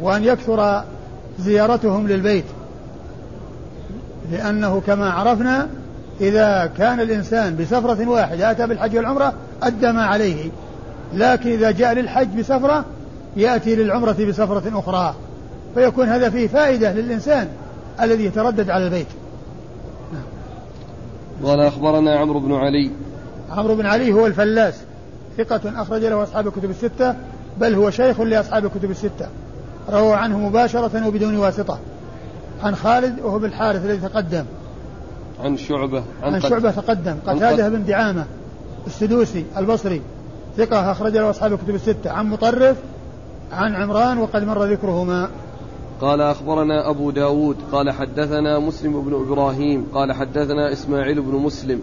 وأن 0.00 0.24
يكثر 0.24 0.82
زيارتهم 1.38 2.08
للبيت. 2.08 2.44
لأنه 4.32 4.82
كما 4.86 5.10
عرفنا 5.10 5.68
إذا 6.20 6.70
كان 6.78 7.00
الإنسان 7.00 7.56
بسفرة 7.56 8.08
واحدة 8.08 8.50
أتى 8.50 8.66
بالحج 8.66 8.96
والعمرة 8.96 9.32
أدى 9.62 9.92
ما 9.92 10.04
عليه. 10.04 10.50
لكن 11.14 11.50
إذا 11.50 11.70
جاء 11.70 11.92
للحج 11.92 12.28
بسفرة 12.38 12.84
يأتي 13.36 13.76
للعمرة 13.76 14.16
بسفرة 14.28 14.78
أخرى 14.78 15.14
فيكون 15.74 16.08
هذا 16.08 16.30
فيه 16.30 16.48
فائدة 16.48 16.92
للإنسان 16.92 17.48
الذي 18.00 18.24
يتردد 18.24 18.70
على 18.70 18.84
البيت. 18.84 19.06
قال 21.44 21.60
أخبرنا 21.60 22.18
عمرو 22.18 22.40
بن 22.40 22.54
علي. 22.54 22.90
عمرو 23.50 23.74
بن 23.74 23.86
علي 23.86 24.12
هو 24.12 24.26
الفلاس 24.26 24.74
ثقة 25.38 25.82
أخرج 25.82 26.04
له 26.04 26.22
أصحاب 26.22 26.46
الكتب 26.46 26.70
الستة 26.70 27.14
بل 27.60 27.74
هو 27.74 27.90
شيخ 27.90 28.20
لأصحاب 28.20 28.64
الكتب 28.64 28.90
الستة. 28.90 29.28
روى 29.90 30.12
عنه 30.12 30.38
مباشرة 30.38 31.06
وبدون 31.08 31.36
واسطة. 31.36 31.78
عن 32.62 32.76
خالد 32.76 33.20
وهو 33.20 33.38
بالحارث 33.38 33.84
الذي 33.84 33.98
تقدم. 33.98 34.44
عن 35.40 35.56
شعبة 35.56 36.02
عن, 36.22 36.34
عن 36.34 36.40
شعبة 36.40 36.70
تقدم. 36.70 37.16
قتادة. 37.26 37.68
بن 37.68 37.84
دعامة 37.84 38.24
السدوسي 38.86 39.44
البصري 39.56 40.02
ثقة 40.56 40.92
أخرج 40.92 41.16
له 41.16 41.30
أصحاب 41.30 41.52
الكتب 41.52 41.74
الستة. 41.74 42.10
عن 42.10 42.26
مطرف 42.26 42.76
عن 43.52 43.74
عمران 43.74 44.18
وقد 44.18 44.44
مر 44.44 44.64
ذكرهما. 44.64 45.30
قال 46.00 46.20
أخبرنا 46.20 46.90
أبو 46.90 47.10
داود 47.10 47.56
قال 47.72 47.90
حدثنا 47.90 48.58
مسلم 48.58 49.00
بن 49.00 49.14
إبراهيم 49.14 49.86
قال 49.94 50.12
حدثنا 50.12 50.72
إسماعيل 50.72 51.20
بن 51.22 51.34
مسلم 51.34 51.80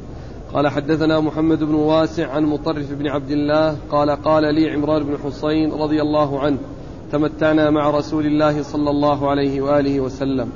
قال 0.53 0.67
حدثنا 0.67 1.19
محمد 1.19 1.63
بن 1.63 1.75
واسع 1.75 2.31
عن 2.31 2.43
مطرف 2.43 2.93
بن 2.93 3.07
عبد 3.07 3.31
الله 3.31 3.77
قال 3.91 4.09
قال 4.09 4.55
لي 4.55 4.69
عمران 4.69 5.03
بن 5.03 5.17
حصين 5.17 5.71
رضي 5.71 6.01
الله 6.01 6.39
عنه 6.39 6.57
تمتعنا 7.11 7.69
مع 7.69 7.89
رسول 7.89 8.25
الله 8.25 8.63
صلى 8.63 8.89
الله 8.89 9.29
عليه 9.29 9.61
وآله 9.61 9.99
وسلم. 9.99 10.49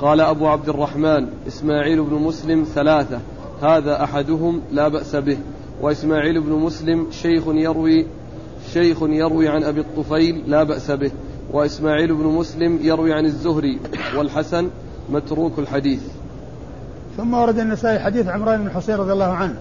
قال 0.00 0.20
أبو 0.20 0.46
عبد 0.46 0.68
الرحمن 0.68 1.26
إسماعيل 1.46 2.02
بن 2.02 2.14
مسلم 2.14 2.64
ثلاثة 2.74 3.20
هذا 3.62 4.04
أحدهم 4.04 4.60
لا 4.72 4.88
بأس 4.88 5.16
به 5.16 5.38
وإسماعيل 5.82 6.40
بن 6.40 6.52
مسلم 6.52 7.06
شيخ 7.10 7.42
يروي 7.46 8.06
شيخ 8.72 9.02
يروي 9.02 9.48
عن 9.48 9.64
أبي 9.64 9.80
الطفيل 9.80 10.42
لا 10.46 10.62
بأس 10.62 10.90
به 10.90 11.10
وإسماعيل 11.52 12.14
بن 12.14 12.24
مسلم 12.24 12.78
يروي 12.82 13.12
عن 13.12 13.24
الزهري 13.24 13.80
والحسن 14.16 14.70
متروك 15.10 15.58
الحديث. 15.58 16.00
ثم 17.16 17.34
ورد 17.34 17.58
النسائي 17.58 17.98
حديث 17.98 18.28
عمران 18.28 18.64
بن 18.64 18.70
حسين 18.70 18.94
رضي 18.94 19.12
الله 19.12 19.32
عنه 19.32 19.54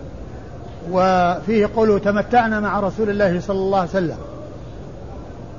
وفيه 0.91 1.69
قوله 1.75 1.97
تمتعنا 1.97 2.59
مع 2.59 2.79
رسول 2.79 3.09
الله 3.09 3.39
صلى 3.39 3.57
الله 3.57 3.79
عليه 3.79 3.89
وسلم 3.89 4.17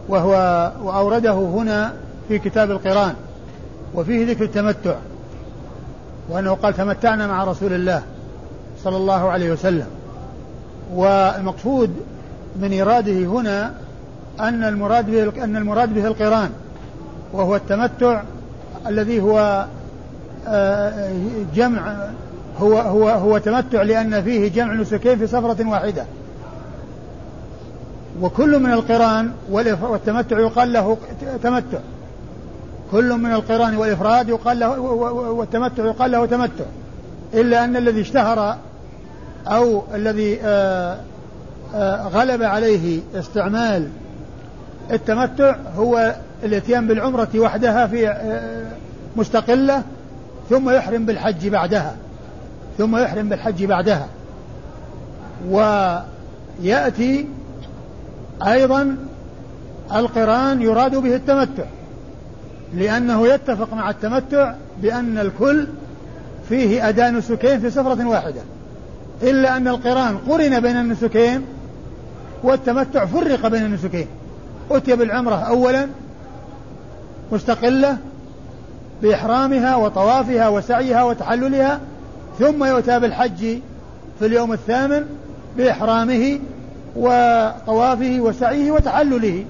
وهو 0.09 0.33
وأورده 0.83 1.33
هنا 1.33 1.93
في 2.29 2.39
كتاب 2.39 2.71
القرآن 2.71 3.15
وفيه 3.95 4.27
ذكر 4.27 4.45
التمتع 4.45 4.95
وأنه 6.29 6.55
قال 6.55 6.75
تمتعنا 6.75 7.27
مع 7.27 7.45
رسول 7.45 7.73
الله 7.73 8.03
صلى 8.85 8.97
الله 8.97 9.31
عليه 9.31 9.53
وسلم 9.53 9.87
والمقصود 10.95 11.91
من 12.61 12.81
إراده 12.81 13.13
هنا 13.13 13.73
أن 14.41 14.65
المراد 14.65 15.11
به 15.11 15.45
أن 15.45 15.57
المراد 15.57 15.95
به 15.95 16.07
القرآن 16.07 16.51
وهو 17.33 17.57
التمتع 17.57 18.23
الذي 18.87 19.21
هو 19.21 19.67
آه، 20.49 21.13
جمع 21.55 21.97
هو 22.61 22.79
هو 22.79 23.09
هو 23.09 23.39
تمتع 23.39 23.83
لأن 23.83 24.23
فيه 24.23 24.49
جمع 24.49 24.75
نسكين 24.75 25.19
في 25.19 25.27
سفرة 25.27 25.69
واحدة. 25.69 26.05
وكل 28.21 28.59
من 28.59 28.73
القرآن 28.73 29.31
والتمتع 29.51 30.39
يقال 30.39 30.73
له 30.73 30.97
تمتع. 31.43 31.79
كل 32.93 33.13
من 33.13 33.33
القرآن 33.33 33.77
والإفراد 33.77 34.29
يقال 34.29 34.59
له 34.59 34.81
والتمتع 34.81 35.85
يقال 35.85 36.11
له 36.11 36.27
تمتع. 36.27 36.65
إلا 37.35 37.65
أن 37.65 37.77
الذي 37.77 38.01
اشتهر 38.01 38.57
أو 39.47 39.83
الذي 39.95 40.39
آه، 40.43 40.99
غلب 42.13 42.43
عليه 42.43 43.01
استعمال 43.15 43.89
التمتع 44.91 45.57
هو 45.77 46.15
الاتيان 46.45 46.87
بالعمرة 46.87 47.29
وحدها 47.37 47.87
في 47.87 48.09
آه، 48.09 48.67
مستقلة 49.17 49.83
ثم 50.51 50.71
يحرم 50.71 51.07
بالحج 51.07 51.49
بعدها 51.49 51.97
ثم 52.79 52.97
يحرم 52.97 53.29
بالحج 53.29 53.65
بعدها. 53.65 54.09
ويأتي 55.49 57.27
أيضا 58.47 58.97
القرآن 59.95 60.63
يراد 60.63 60.97
به 60.97 61.15
التمتع 61.15 61.65
لأنه 62.75 63.29
يتفق 63.29 63.75
مع 63.75 63.91
التمتع 63.91 64.55
بأن 64.83 65.19
الكل 65.19 65.67
فيه 66.49 66.89
أداء 66.89 67.11
نسكين 67.11 67.61
في 67.61 67.71
سفرة 67.71 68.09
واحدة 68.09 68.41
إلا 69.23 69.57
أن 69.57 69.69
القرآن 69.69 70.19
قرن 70.19 70.61
بين 70.61 70.77
النسكين 70.77 71.43
والتمتع 72.47 73.05
فرق 73.07 73.47
بين 73.47 73.65
النسكين. 73.65 74.07
أتي 74.71 74.97
بالعمرة 74.97 75.35
أولا 75.35 75.89
مستقلة 77.33 77.97
بإحرامها 79.03 79.77
وطوافها 79.77 80.49
وسعيها 80.49 81.03
وتحللها 81.03 81.81
ثم 82.39 82.65
يؤتى 82.65 83.01
بالحج 83.01 83.59
في 84.19 84.27
اليوم 84.27 84.53
الثامن 84.53 85.07
بإحرامه 85.57 86.39
وطوافه 86.97 88.17
وسعيه 88.21 88.71
وتحلله. 88.71 89.45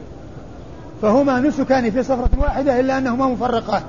فهما 1.03 1.41
نسكان 1.41 1.91
في 1.91 2.03
سفرة 2.03 2.31
واحدة 2.39 2.81
إلا 2.81 2.99
أنهما 2.99 3.27
مفرقان 3.27 3.83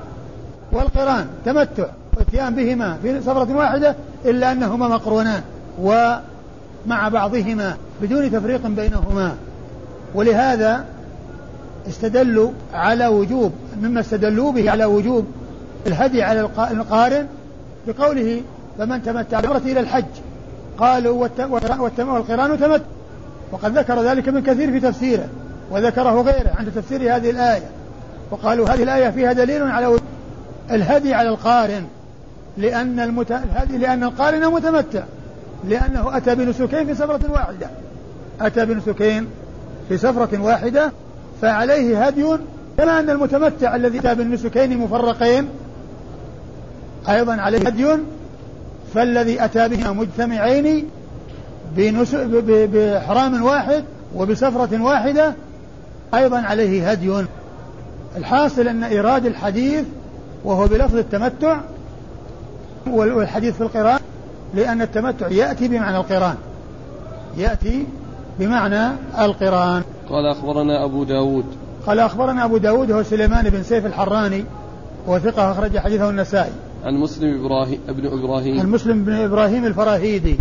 والقران 0.72 1.28
تمتع 1.46 1.86
واتيان 2.18 2.56
بهما 2.56 2.98
في 3.02 3.22
سفرة 3.22 3.56
واحدة 3.56 3.96
إلا 4.26 4.52
أنهما 4.52 4.88
مقرونان 4.88 5.42
ومع 5.82 7.10
بعضهما 7.10 7.78
بدون 8.02 8.32
تفريق 8.32 8.68
بينهما. 8.68 9.36
ولهذا 10.16 10.86
استدلوا 11.88 12.52
على 12.74 13.08
وجوب 13.08 13.52
مما 13.82 14.00
استدلوا 14.00 14.52
به 14.52 14.72
على 14.72 14.86
وجوب 14.86 15.26
الهدي 15.88 16.24
على 16.24 16.42
القارن 16.72 17.28
بقوله 17.88 18.42
فمن 18.78 19.04
تمتع 19.04 19.40
بعمرة 19.40 19.62
إلى 19.66 19.80
الحج 19.80 20.06
قالوا 20.78 21.28
والقرآن 21.40 22.60
تمتع 22.60 22.86
وقد 23.52 23.78
ذكر 23.78 24.02
ذلك 24.02 24.30
من 24.30 24.44
كثير 24.44 24.72
في 24.72 24.80
تفسيره 24.80 25.28
وذكره 25.72 26.22
غيره 26.22 26.52
عند 26.60 26.72
تفسير 26.76 27.16
هذه 27.16 27.30
الآية. 27.30 27.70
وقالوا 28.32 28.70
هذه 28.70 28.84
الآية 28.84 29.10
فيها 29.10 29.34
دليل 29.34 29.64
على 29.64 29.98
الهدي 30.72 31.14
على 31.14 31.30
القارن 31.30 31.86
لأن 32.58 33.00
المت... 33.00 33.32
الهدي 33.32 33.78
لأن 33.78 34.04
القارن 34.04 34.54
متمتع 34.54 35.04
لأنه 35.68 36.18
أتى 36.18 36.36
بنسكين 36.36 36.86
في 36.86 36.96
سفرة 36.96 37.32
واحدة. 37.32 37.70
أتى 38.42 38.66
بنسكين 38.66 39.28
في 39.90 39.98
سفرة 39.98 40.42
واحدة 40.42 40.92
فعليه 41.42 42.06
هدي 42.06 42.26
كما 42.78 43.00
أن 43.00 43.10
المتمتع 43.10 43.76
الذي 43.76 44.00
أتى 44.00 44.16
بالنسكين 44.16 44.78
مفرقين 44.78 45.50
أيضا 47.10 47.34
عليه 47.34 47.68
هدي 47.68 47.88
فالذي 48.94 49.46
أتى 49.46 49.70
بهما 49.70 49.92
مجتمعين 49.92 50.90
بإحرام 51.76 53.44
واحد 53.44 53.84
وبسفرة 54.16 54.84
واحدة 54.84 55.34
أيضا 56.14 56.38
عليه 56.38 56.92
هدي. 56.92 57.26
الحاصل 58.18 58.68
أن 58.68 58.84
إيراد 58.84 59.26
الحديث 59.26 59.86
وهو 60.44 60.68
بلفظ 60.68 60.96
التمتع 60.96 61.58
والحديث 62.88 63.56
في 63.56 63.62
القرآن 63.62 64.00
لأن 64.54 64.82
التمتع 64.82 65.28
يأتي 65.28 65.68
بمعنى 65.68 65.98
القرآن 65.98 66.36
يأتي 67.38 67.86
بمعنى 68.40 68.92
القرآن. 69.20 69.82
قال 70.10 70.26
أخبرنا 70.26 70.86
أبو 70.86 71.04
داود. 71.04 71.46
قال 71.88 72.00
أخبرنا 72.00 72.46
أبو 72.46 72.58
داود 72.58 72.92
هو 72.92 73.04
سليمان 73.04 73.50
بن 73.50 73.64
سيف 73.64 73.86
الحراني 73.86 74.46
وثقة 75.08 75.52
أخرج 75.52 75.78
حديثه 75.78 76.10
النسائي. 76.10 76.52
عن 76.86 76.96
مسلم 76.96 77.46
إبراهيم 77.46 77.80
ابن 77.90 78.08
إبراهيم. 78.08 78.60
عن 78.60 78.70
مسلم 78.70 79.04
بن 79.04 79.14
إبراهيم 79.14 79.66
الفراهيدي 79.66 80.38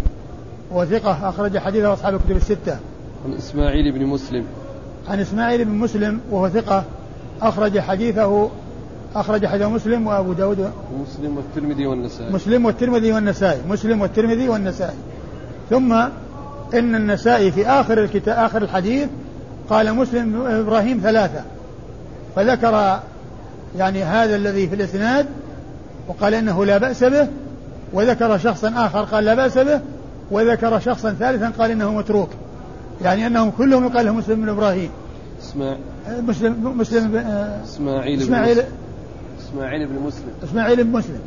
وثقة 0.73 1.29
أخرج 1.29 1.59
حديثه 1.59 1.93
أصحاب 1.93 2.15
الكتب 2.15 2.37
الستة. 2.37 2.77
عن 3.25 3.33
إسماعيل 3.33 3.93
بن 3.93 4.07
مسلم. 4.07 4.45
عن 5.09 5.21
إسماعيل 5.21 5.65
بن 5.65 5.73
مسلم 5.73 6.21
وهو 6.31 6.49
ثقة 6.49 6.85
أخرج 7.43 7.79
حديثه 7.79 8.51
أخرج 9.15 9.47
حديث 9.47 9.67
مسلم 9.67 10.07
وأبو 10.07 10.33
داود. 10.33 10.71
مسلم 11.03 11.37
والترمذي 11.37 11.87
والنسائي. 11.87 12.33
مسلم 12.33 12.67
والترمذي 12.67 13.13
والنسائي. 13.13 13.61
مسلم 13.69 14.01
والترمذي 14.01 14.49
والنسائي. 14.49 14.97
ثم 15.71 16.03
إن 16.75 16.95
النسائي 16.95 17.51
في 17.51 17.67
آخر 17.67 18.05
الكتاب 18.05 18.39
آخر 18.39 18.63
الحديث 18.63 19.09
قال 19.71 19.95
مسلم 19.95 20.47
إبراهيم 20.47 21.01
ثلاثة 21.03 21.41
فذكر 22.37 23.01
يعني 23.79 24.03
هذا 24.03 24.37
الذي 24.37 24.69
في 24.69 24.75
الإسناد 24.75 25.27
وقال 26.09 26.35
إنه 26.35 26.65
لا 26.65 26.79
بأس 26.79 27.05
به 27.05 27.29
وذكر 27.93 28.39
شخصا 28.39 28.73
آخر 28.77 29.05
قال 29.05 29.25
لا 29.25 29.35
بأس 29.35 29.59
به 29.59 29.81
وذكر 30.31 30.81
شخصا 30.81 31.13
ثالثا 31.13 31.53
قال 31.59 31.71
إنه 31.71 31.93
متروك 31.93 32.31
يعني 33.03 33.27
أنهم 33.27 33.51
كلهم 33.51 33.87
يقال 33.87 34.07
لهم 34.07 34.19
مسلم 34.19 34.41
بن 34.43 34.49
إبراهيم. 34.49 34.91
اسمع 35.43 35.77
مسلم 36.21 36.79
مسلم 36.79 37.17
إسماعيل 37.65 38.23
إسماعيل 38.23 38.63
إسماعيل 39.41 39.87
بن 39.87 39.95
مسلم. 39.95 40.29
إسماعيل 40.45 40.85
بن 40.85 40.91
مسلم. 40.91 41.21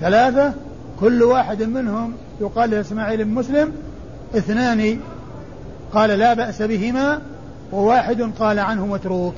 ثلاثة 0.00 0.52
كل 1.00 1.22
واحد 1.22 1.62
منهم 1.62 2.12
يقال 2.40 2.70
له 2.70 2.80
إسماعيل 2.80 3.24
بن 3.24 3.30
مسلم 3.30 3.72
اثنان 4.34 4.98
قال 5.92 6.10
لا 6.10 6.34
بأس 6.34 6.62
بهما 6.62 7.20
وواحد 7.72 8.30
قال 8.38 8.58
عنه 8.58 8.86
متروك. 8.86 9.34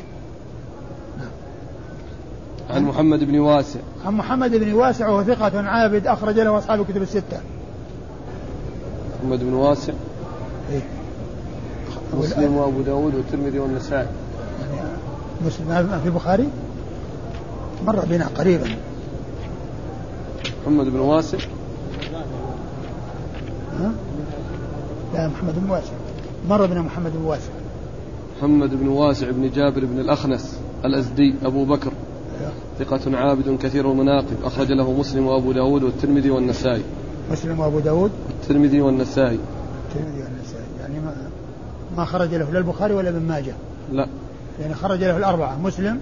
عن 2.71 2.83
محمد 2.83 3.25
بن 3.25 3.39
واسع. 3.39 3.81
عن 4.07 4.15
محمد 4.15 4.51
بن 4.51 4.73
واسع 4.73 5.09
وهو 5.09 5.25
ثقة 5.25 5.63
عابد 5.63 6.07
أخرج 6.07 6.41
له 6.41 6.59
أصحاب 6.59 6.81
الكتب 6.81 7.03
الستة. 7.03 7.41
محمد 9.19 9.39
بن 9.39 9.53
واسع. 9.53 9.93
إيه؟ 10.73 10.81
مسلم 12.19 12.57
وأبو 12.57 12.81
داود 12.81 13.15
والترمذي 13.15 13.59
والنسائي. 13.59 14.07
يعني 14.61 14.89
مسلم 15.47 15.67
ما 15.69 16.01
في 16.03 16.07
البخاري 16.07 16.49
مر 17.87 18.05
بنا 18.05 18.27
قريبا. 18.27 18.69
محمد 20.63 20.87
بن 20.87 21.01
واسع. 21.01 21.39
لا 25.15 25.29
محمد 25.29 25.55
بن 25.65 25.71
واسع. 25.71 25.93
مر 26.49 26.67
بنا 26.67 26.83
محمد 26.83 27.13
بن 27.13 27.25
واسع. 27.25 27.51
محمد 28.39 28.75
بن 28.75 28.89
واسع 28.89 29.31
بن 29.31 29.51
جابر 29.51 29.85
بن 29.85 29.99
الأخنس 29.99 30.59
الأزدي 30.85 31.35
أبو 31.45 31.65
بكر. 31.65 31.93
ثقة 32.79 33.17
عابد 33.17 33.59
كثير 33.63 33.93
المناقب. 33.93 34.37
أخرج 34.45 34.73
له 34.73 34.93
مسلم 34.93 35.27
وأبو 35.27 35.53
داود 35.53 35.83
والترمذي 35.83 36.31
والنسائي. 36.31 36.83
مسلم 37.33 37.61
وأبو 37.61 37.81
داود. 37.81 38.11
والترمذي 38.29 38.81
والنسائي. 38.81 39.39
الترمذي 39.89 40.23
والنسائي. 40.23 40.65
يعني 40.81 41.01
ما 41.01 41.15
ما 41.97 42.05
خرج 42.05 42.35
له 42.35 42.51
لا 42.51 42.59
البخاري 42.59 42.95
ولا 42.95 43.09
ابن 43.09 43.23
ماجه. 43.23 43.55
لا. 43.93 44.07
يعني 44.61 44.75
خرج 44.75 44.99
له 44.99 45.17
الأربعة 45.17 45.59
مسلم 45.59 46.01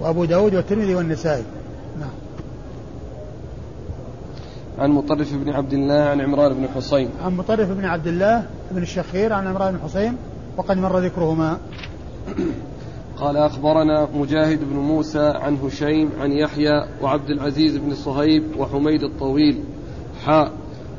وأبو 0.00 0.24
داود 0.24 0.54
والترمذي 0.54 0.94
والنسائي. 0.94 1.44
نعم. 2.00 2.10
عن 4.80 4.90
مطرف 4.90 5.34
بن 5.34 5.50
عبد 5.50 5.72
الله 5.72 6.00
عن 6.00 6.20
عمران 6.20 6.54
بن 6.54 6.68
حصين. 6.68 7.08
عن 7.24 7.36
مطرف 7.36 7.70
بن 7.70 7.84
عبد 7.84 8.06
الله 8.06 8.46
بن 8.70 8.82
الشخير 8.82 9.32
عن 9.32 9.46
عمران 9.46 9.72
بن 9.72 9.80
حصين 9.80 10.16
وقد 10.56 10.78
مر 10.78 10.98
ذكرهما. 10.98 11.58
قال 13.16 13.36
أخبرنا 13.36 14.08
مجاهد 14.14 14.64
بن 14.64 14.76
موسى 14.76 15.32
عن 15.36 15.56
هشيم 15.56 16.10
عن 16.20 16.32
يحيى 16.32 16.86
وعبد 17.02 17.30
العزيز 17.30 17.76
بن 17.76 17.94
صهيب 17.94 18.44
وحميد 18.58 19.02
الطويل 19.02 19.64
حاء 20.24 20.52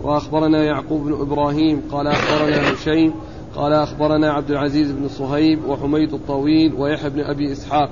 وأخبرنا 0.04 0.64
يعقوب 0.64 1.04
بن 1.04 1.14
إبراهيم 1.14 1.82
قال 1.92 2.08
أخبرنا 2.08 2.74
هشيم 2.74 3.14
قال 3.56 3.74
أخبرنا 3.74 4.32
عبد 4.32 4.52
العزيز 4.52 4.92
بن 4.92 5.08
صهيب 5.08 5.66
وحميد 5.66 6.14
الطويل 6.14 6.74
ويحيى 6.74 7.10
بن 7.10 7.20
أبي 7.20 7.52
إسحاق 7.52 7.90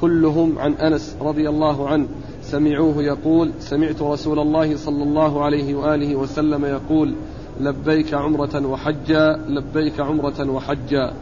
كلهم 0.00 0.58
عن 0.58 0.72
أنس 0.72 1.16
رضي 1.20 1.48
الله 1.48 1.88
عنه 1.88 2.06
سمعوه 2.50 3.02
يقول 3.02 3.52
سمعت 3.60 4.02
رسول 4.02 4.38
الله 4.38 4.76
صلى 4.76 5.02
الله 5.02 5.44
عليه 5.44 5.74
وآله 5.74 6.16
وسلم 6.16 6.64
يقول 6.64 7.14
لبيك 7.60 8.14
عمرة 8.14 8.66
وحجا 8.66 9.40
لبيك 9.48 10.00
عمرة 10.00 10.50
وحجا. 10.50 11.12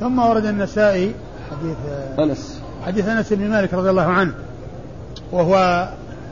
ثم 0.00 0.18
ورد 0.18 0.46
النسائي 0.46 1.14
حديث 1.50 1.76
أنس. 2.18 2.60
حديث 2.86 3.08
أنس 3.08 3.32
بن 3.32 3.50
مالك 3.50 3.74
رضي 3.74 3.90
الله 3.90 4.02
عنه 4.02 4.34
وهو 5.32 5.88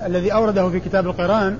الذي 0.06 0.32
أورده 0.32 0.68
في 0.68 0.80
كتاب 0.80 1.06
القرآن 1.06 1.56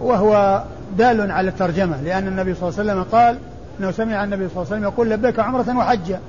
وهو 0.00 0.62
دال 0.98 1.30
على 1.30 1.48
الترجمة 1.48 2.02
لأن 2.02 2.28
النبي 2.28 2.54
صلى 2.54 2.68
الله 2.68 2.80
عليه 2.80 2.90
وسلم 2.92 3.02
قال 3.12 3.38
أنه 3.80 3.90
سمع 3.90 4.24
النبي 4.24 4.48
صلى 4.48 4.56
الله 4.56 4.66
عليه 4.66 4.76
وسلم 4.76 4.82
يقول 4.82 5.10
لبيك 5.10 5.38
عمرة 5.38 5.78
وحجا. 5.78 6.20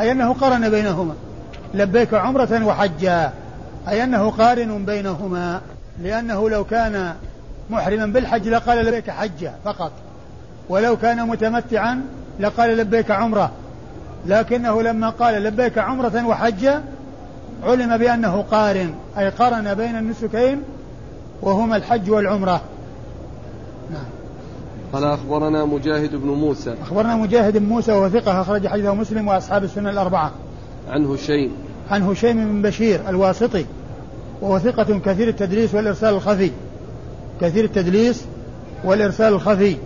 أي 0.00 0.12
أنه 0.12 0.32
قرن 0.32 0.70
بينهما 0.70 1.14
لبيك 1.74 2.14
عمرة 2.14 2.66
وحجا. 2.66 3.32
أي 3.88 4.04
أنه 4.04 4.30
قارن 4.30 4.84
بينهما 4.84 5.60
لأنه 6.02 6.50
لو 6.50 6.64
كان 6.64 7.14
محرما 7.70 8.06
بالحج 8.06 8.48
لقال 8.48 8.86
لبيك 8.86 9.10
حجة 9.10 9.52
فقط 9.64 9.92
ولو 10.68 10.96
كان 10.96 11.28
متمتعا 11.28 12.02
لقال 12.40 12.76
لبيك 12.76 13.10
عمرة 13.10 13.50
لكنه 14.26 14.82
لما 14.82 15.10
قال 15.10 15.42
لبيك 15.42 15.78
عمرة 15.78 16.26
وحجة 16.26 16.80
علم 17.62 17.96
بأنه 17.96 18.44
قارن 18.50 18.94
أي 19.18 19.28
قرن 19.28 19.74
بين 19.74 19.96
النسكين 19.96 20.62
وهما 21.42 21.76
الحج 21.76 22.10
والعمرة. 22.10 22.60
نعم. 23.90 24.04
قال 24.92 25.04
أخبرنا 25.04 25.64
مجاهد 25.64 26.16
بن 26.16 26.28
موسى. 26.28 26.74
أخبرنا 26.82 27.16
مجاهد 27.16 27.58
بن 27.58 27.66
موسى 27.66 27.92
وهو 27.92 28.08
ثقة 28.08 28.40
أخرج 28.40 28.66
حديثه 28.66 28.94
مسلم 28.94 29.28
وأصحاب 29.28 29.64
السنة 29.64 29.90
الأربعة. 29.90 30.32
عن 30.90 31.06
هشيم 31.06 31.52
عن 31.90 32.02
هشيم 32.02 32.36
بن 32.36 32.62
بشير 32.62 33.00
الواسطي. 33.08 33.66
وهو 34.40 34.58
ثقة 34.58 34.98
كثير 34.98 35.28
التدليس 35.28 35.74
والإرسال 35.74 36.14
الخفي. 36.14 36.50
كثير 37.40 37.64
التدليس 37.64 38.24
والإرسال 38.84 39.32
الخفي. 39.32 39.76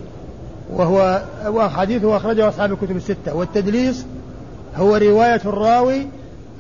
وهو 0.73 1.23
وحديثه 1.47 2.17
أخرجه 2.17 2.49
أصحاب 2.49 2.73
الكتب 2.73 2.97
الستة. 2.97 3.35
والتدليس 3.35 4.07
هو 4.77 4.97
رواية 4.97 5.41
الراوي 5.45 6.07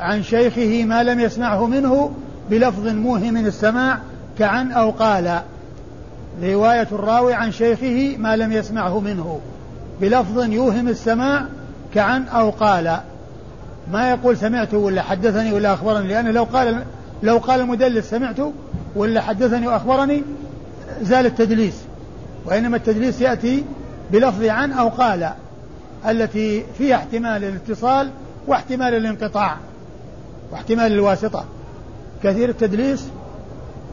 عن 0.00 0.22
شيخه 0.22 0.84
ما 0.84 1.02
لم 1.02 1.20
يسمعه 1.20 1.66
منه 1.66 2.10
بلفظ 2.50 2.86
موهم 2.86 3.36
السماع 3.36 3.98
كعن 4.38 4.72
أو 4.72 4.90
قال. 4.90 5.40
رواية 6.42 6.88
الراوي 6.92 7.34
عن 7.34 7.52
شيخه 7.52 8.16
ما 8.18 8.36
لم 8.36 8.52
يسمعه 8.52 9.00
منه 9.00 9.40
بلفظ 10.00 10.52
يوهم 10.52 10.88
السماع 10.88 11.46
كعن 11.94 12.28
أو 12.28 12.50
قال. 12.50 12.96
ما 13.92 14.10
يقول 14.10 14.36
سمعت 14.36 14.74
ولا 14.74 15.02
حدثني 15.02 15.52
ولا 15.52 15.74
أخبرني 15.74 16.08
لأنه 16.08 16.30
لو 16.30 16.44
قال 16.44 16.84
لو 17.22 17.38
قال 17.38 17.60
المدلس 17.60 18.10
سمعت 18.10 18.36
ولا 18.96 19.20
حدثني 19.20 19.66
وأخبرني 19.66 20.22
زال 21.02 21.26
التدليس. 21.26 21.74
وإنما 22.44 22.76
التدليس 22.76 23.20
يأتي 23.20 23.64
بلفظ 24.12 24.44
عن 24.44 24.72
أو 24.72 24.88
قال 24.88 25.30
التي 26.08 26.64
فيها 26.78 26.96
احتمال 26.96 27.44
الاتصال 27.44 28.10
واحتمال 28.46 28.94
الانقطاع 28.94 29.56
واحتمال 30.52 30.92
الواسطة. 30.92 31.44
كثير 32.22 32.48
التدليس 32.48 33.06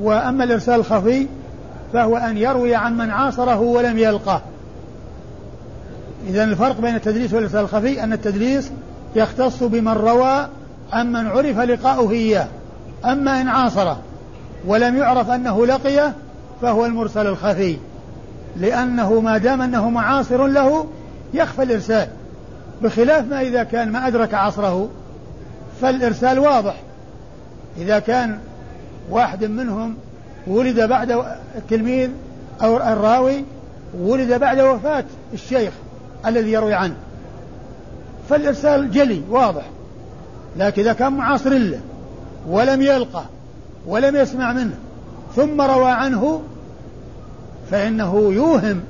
وأما 0.02 0.44
الإرسال 0.44 0.76
الخفي 0.80 1.28
فهو 1.94 2.18
أن 2.18 2.38
يروي 2.38 2.76
عن 2.76 2.98
من 2.98 3.12
عاصره 3.12 3.60
ولم 3.60 3.98
يلقه. 3.98 4.42
إذا 6.28 6.44
الفرق 6.44 6.82
بين 6.82 6.96
التدليس 6.96 7.34
والإرسال 7.34 7.62
الخفي 7.62 8.04
أن 8.04 8.14
التدليس 8.14 8.72
يختص 9.16 9.64
بمن 9.64 9.94
روى 9.94 10.48
عمن 10.94 11.28
عرف 11.28 11.60
لقاؤه 11.60 12.12
إياه. 12.12 12.48
أما 13.06 13.42
إن 13.42 13.48
عاصره 13.48 14.00
ولم 14.66 14.98
يعرف 14.98 15.30
أنه 15.30 15.66
لقيه 15.66 16.14
فهو 16.62 16.86
المرسل 16.86 17.28
الخفي 17.28 17.78
لأنه 18.58 19.22
ما 19.22 19.38
دام 19.38 19.62
أنه 19.62 19.90
معاصر 19.90 20.48
له 20.48 20.86
يخفى 21.34 21.64
الإرسال 21.64 22.08
بخلاف 22.82 23.26
ما 23.28 23.42
إذا 23.42 23.64
كان 23.64 23.92
ما 23.92 24.08
أدرك 24.08 24.34
عصره 24.34 24.90
فالإرسال 25.82 26.40
واضح. 26.40 26.76
إذا 27.78 28.00
كان 28.00 28.40
واحد 29.10 29.46
منهم 29.46 29.96
ولد 30.48 30.80
بعد 30.80 31.24
التلميذ 31.56 32.10
أو 32.62 32.78
الراوي 32.78 33.44
ولد 34.00 34.34
بعد 34.34 34.60
وفاة 34.60 35.04
الشيخ 35.34 35.74
الذي 36.26 36.52
يروي 36.52 36.74
عنه. 36.74 36.96
فالإرسال 38.30 38.92
جلي 38.92 39.22
واضح. 39.30 39.64
لكن 40.58 40.82
إذا 40.82 40.94
كان 40.94 41.14
معاصر 41.14 41.50
له 41.50 41.80
ولم 42.50 42.82
يلقى 42.82 43.24
ولم 43.88 44.16
يسمع 44.16 44.54
منه 44.54 44.76
ثم 45.36 45.62
روى 45.62 45.92
عنه 45.92 46.42
فإنه 47.72 48.34
يوهم 48.34 48.82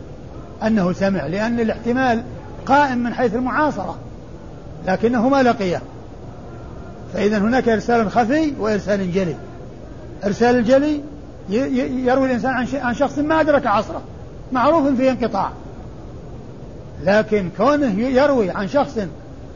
أنه 0.64 0.94
سمع 0.94 1.26
لأن 1.26 1.60
الاحتمال 1.60 2.24
قائم 2.66 2.98
من 2.98 3.14
حيث 3.14 3.36
المعاصرة 3.36 3.98
لكنه 4.88 5.30
ما 5.30 5.44
لقيه. 5.44 5.82
فإذا 7.14 7.38
هناك 7.38 7.70
إرسال 7.70 8.12
خفي 8.12 8.54
وإرسال 8.60 9.12
جلي. 9.12 9.36
إرسال 10.26 10.56
الجلي 10.56 11.02
يروي 11.50 12.26
الإنسان 12.26 12.68
عن 12.74 12.94
شخص 12.94 13.18
ما 13.18 13.42
أدرك 13.42 13.68
عصره 13.68 14.02
معروف 14.52 14.88
فيه 14.88 15.12
انقطاع. 15.12 15.52
لكن 17.04 17.50
كونه 17.58 18.00
يروي 18.00 18.52
عن 18.52 18.68
شخص 18.68 19.00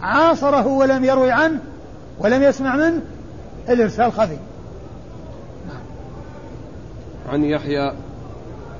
عاصره 0.02 0.68
ولم 0.68 1.04
يروي 1.06 1.32
عنه 1.32 1.60
ولم 2.20 2.44
يسمع 2.44 2.76
منه 2.76 3.02
الإرسال 3.70 4.12
خفي. 4.12 4.38
عن 7.30 7.44
يحيى. 7.44 7.94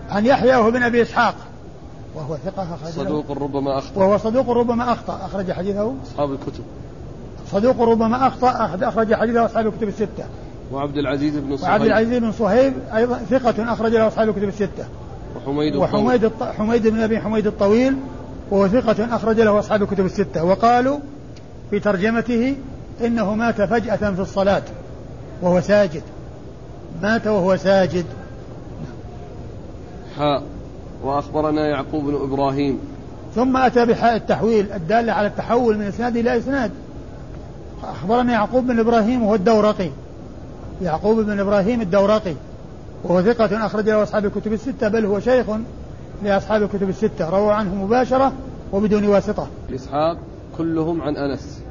عن 0.10 0.26
يحيى 0.26 0.56
وهو 0.56 0.72
بن 0.72 0.84
أبي 0.84 1.02
إسحاق. 1.02 1.36
وهو 2.16 2.38
ثقة 2.38 2.64
أخرج 2.64 2.90
صدوق 2.90 3.32
ربما 3.32 3.78
أخطأ. 3.78 4.02
وهو 4.02 4.18
صدوق 4.18 4.50
ربما 4.50 4.94
أخطأ 4.94 5.26
أخرج 5.26 5.52
حديثه. 5.52 5.94
أصحاب 6.04 6.32
الكتب. 6.32 6.64
صدوق 7.52 7.82
ربما 7.82 8.28
أخطأ 8.28 8.66
أخرج 8.82 9.14
حديثه 9.14 9.46
أصحاب 9.46 9.68
الكتب 9.68 9.88
الستة. 9.88 10.26
وعبد 10.72 10.98
العزيز 10.98 11.38
بن 11.38 11.58
صهيب. 11.58 11.72
وعبد 11.72 11.86
العزيز 11.86 12.20
بن 12.20 12.32
صهيب 12.32 12.74
أيضا 12.96 13.18
ثقة 13.18 13.74
أخرج 13.74 13.92
له 13.92 14.08
أصحاب 14.08 14.30
الكتب 14.30 14.48
الستة. 14.48 14.86
وحميد 15.36 15.76
وحميد 15.76 16.24
الط... 16.24 16.44
حميد 16.44 16.88
بن 16.88 17.00
أبي 17.00 17.20
حميد 17.20 17.48
الطويل. 17.48 17.96
وهو 18.52 18.68
ثقة 18.68 19.16
أخرج 19.16 19.42
له 19.42 19.60
أصحاب 19.60 19.84
الكتب 19.84 20.06
الستة. 20.06 20.44
وقالوا 20.44 21.00
في 21.70 21.80
ترجمته 21.80 22.56
إنه 23.04 23.36
مات 23.36 23.62
فجأة 23.62 24.12
في 24.12 24.22
الصلاة 24.22 24.64
وهو 25.42 25.62
ساجد. 25.62 26.02
مات 27.02 27.28
وهو 27.28 27.58
ساجد. 27.58 28.06
حاء. 30.18 30.44
وأخبرنا 31.04 31.68
يعقوب 31.68 32.04
بن 32.04 32.16
إبراهيم. 32.16 32.80
ثم 33.36 33.58
أتى 33.58 33.86
بحاء 33.86 34.16
التحويل 34.16 34.72
الدالة 34.72 35.14
على 35.14 35.28
التحول 35.28 35.78
من 35.78 35.86
إسناد 35.86 36.18
إلى 36.18 36.38
إسناد. 36.38 36.72
أخبرنا 37.84 38.34
يعقوب 38.34 38.68
بن 38.68 38.80
إبراهيم 38.80 39.24
وهو 39.24 39.36
الدورقي. 39.36 39.90
يعقوب 40.82 41.20
بن 41.20 41.40
إبراهيم 41.40 41.82
الدورقي. 41.82 42.34
وهو 43.04 43.22
ثقة 43.22 43.66
أخرج 43.66 43.90
له 43.90 44.04
أصحاب 44.04 44.26
الكتب 44.26 44.54
الستة 44.54 44.88
بل 44.88 45.06
هو 45.06 45.20
شيخ 45.20 45.46
لأصحاب 46.24 46.64
الكتب 46.64 46.90
الستة. 46.90 47.30
روى 47.30 47.54
عنه 47.54 47.76
مباشرة 47.76 48.34
وبدون 48.72 49.08
واسطة. 49.08 49.48
إسحاق 49.76 50.18
كلهم 50.58 51.02
عن 51.02 51.16
أنس. 51.16 51.63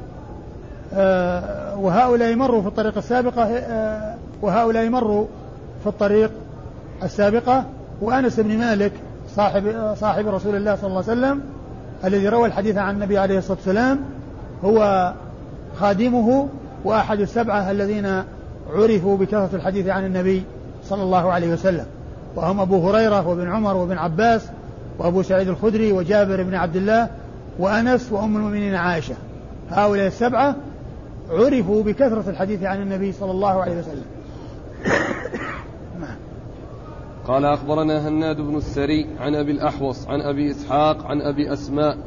وهؤلاء 1.77 2.35
مروا 2.35 2.61
في 2.61 2.67
الطريق 2.67 2.97
السابقة 2.97 3.43
آه 3.43 4.15
وهؤلاء 4.41 4.89
مروا 4.89 5.25
في 5.83 5.87
الطريق 5.89 6.31
السابقة. 7.03 7.65
وأنس 8.01 8.39
بن 8.39 8.57
مالك 8.57 8.91
صاحب 9.35 9.93
صاحب 9.99 10.27
رسول 10.27 10.55
الله 10.55 10.75
صلى 10.75 10.87
الله 10.87 11.03
عليه 11.09 11.11
وسلم 11.11 11.41
الذي 12.05 12.29
روى 12.29 12.47
الحديث 12.47 12.77
عن 12.77 12.95
النبي 12.95 13.17
عليه 13.17 13.37
الصلاة 13.37 13.57
والسلام 13.57 13.99
هو 14.63 15.13
خادمه 15.79 16.47
وأحد 16.85 17.19
السبعة 17.19 17.71
الذين 17.71 18.23
عرفوا 18.73 19.17
بكثرة 19.17 19.49
الحديث 19.53 19.87
عن 19.87 20.05
النبي 20.05 20.43
صلى 20.85 21.03
الله 21.03 21.31
عليه 21.31 21.53
وسلم. 21.53 21.85
وهم 22.35 22.59
أبو 22.59 22.89
هريرة 22.89 23.27
وابن 23.27 23.51
عمر 23.51 23.77
وابن 23.77 23.97
عباس 23.97 24.41
وأبو 24.99 25.21
سعيد 25.23 25.47
الخدري 25.47 25.91
وجابر 25.91 26.43
بن 26.43 26.55
عبد 26.55 26.75
الله 26.75 27.07
وأنس 27.59 28.11
وأم 28.11 28.35
المؤمنين 28.35 28.75
عائشة. 28.75 29.15
هؤلاء 29.71 30.07
السبعة 30.07 30.55
عرفوا 31.33 31.83
بكثرة 31.83 32.29
الحديث 32.29 32.63
عن 32.63 32.81
النبي 32.81 33.11
صلى 33.11 33.31
الله 33.31 33.61
عليه 33.61 33.79
وسلم. 33.79 34.05
قال 37.27 37.45
أخبرنا 37.45 38.07
هناد 38.07 38.41
بن 38.41 38.57
السري 38.57 39.07
عن 39.19 39.35
أبي 39.35 39.51
الأحوص 39.51 40.07
عن 40.07 40.21
أبي 40.21 40.51
إسحاق 40.51 41.05
عن 41.05 41.21
أبي 41.21 41.53
أسماء 41.53 41.97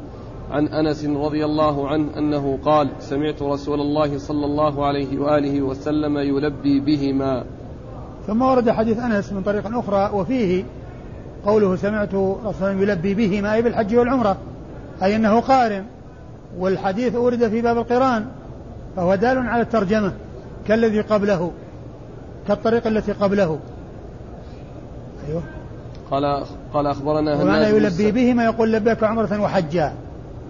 عن 0.51 0.67
أنس 0.67 1.05
رضي 1.05 1.45
الله 1.45 1.87
عنه 1.87 2.17
أنه 2.17 2.59
قال 2.65 2.89
سمعت 2.99 3.41
رسول 3.41 3.81
الله 3.81 4.17
صلى 4.17 4.45
الله 4.45 4.85
عليه 4.85 5.19
وآله 5.19 5.61
وسلم 5.61 6.17
يلبي 6.17 6.79
بهما. 6.79 7.43
ثم 8.27 8.41
ورد 8.41 8.69
حديث 8.69 8.99
أنس 8.99 9.33
من 9.33 9.43
طريق 9.43 9.77
أخرى 9.77 10.09
وفيه 10.13 10.63
قوله 11.45 11.75
سمعت 11.75 12.13
رسول 12.13 12.69
الله 12.69 12.81
يلبي 12.81 13.13
بهما 13.13 13.53
أي 13.53 13.61
بالحج 13.61 13.95
والعمرة 13.95 14.37
أي 15.03 15.15
أنه 15.15 15.39
قارن. 15.39 15.83
والحديث 16.59 17.15
أورد 17.15 17.47
في 17.47 17.61
باب 17.61 17.77
القرآن. 17.77 18.25
فهو 18.97 19.15
دال 19.15 19.37
على 19.37 19.61
الترجمة 19.61 20.13
كالذي 20.67 21.01
قبله 21.01 21.51
كالطريقة 22.47 22.87
التي 22.87 23.11
قبله. 23.11 23.59
أيوه. 25.27 25.43
قال 26.11 26.45
قال 26.73 26.87
أخبرنا 26.87 27.41
ومعنى 27.41 27.65
يلبي 27.65 28.11
بهما 28.11 28.45
يقول 28.45 28.73
لبيك 28.73 29.03
عمرة 29.03 29.41
وحجا. 29.41 29.93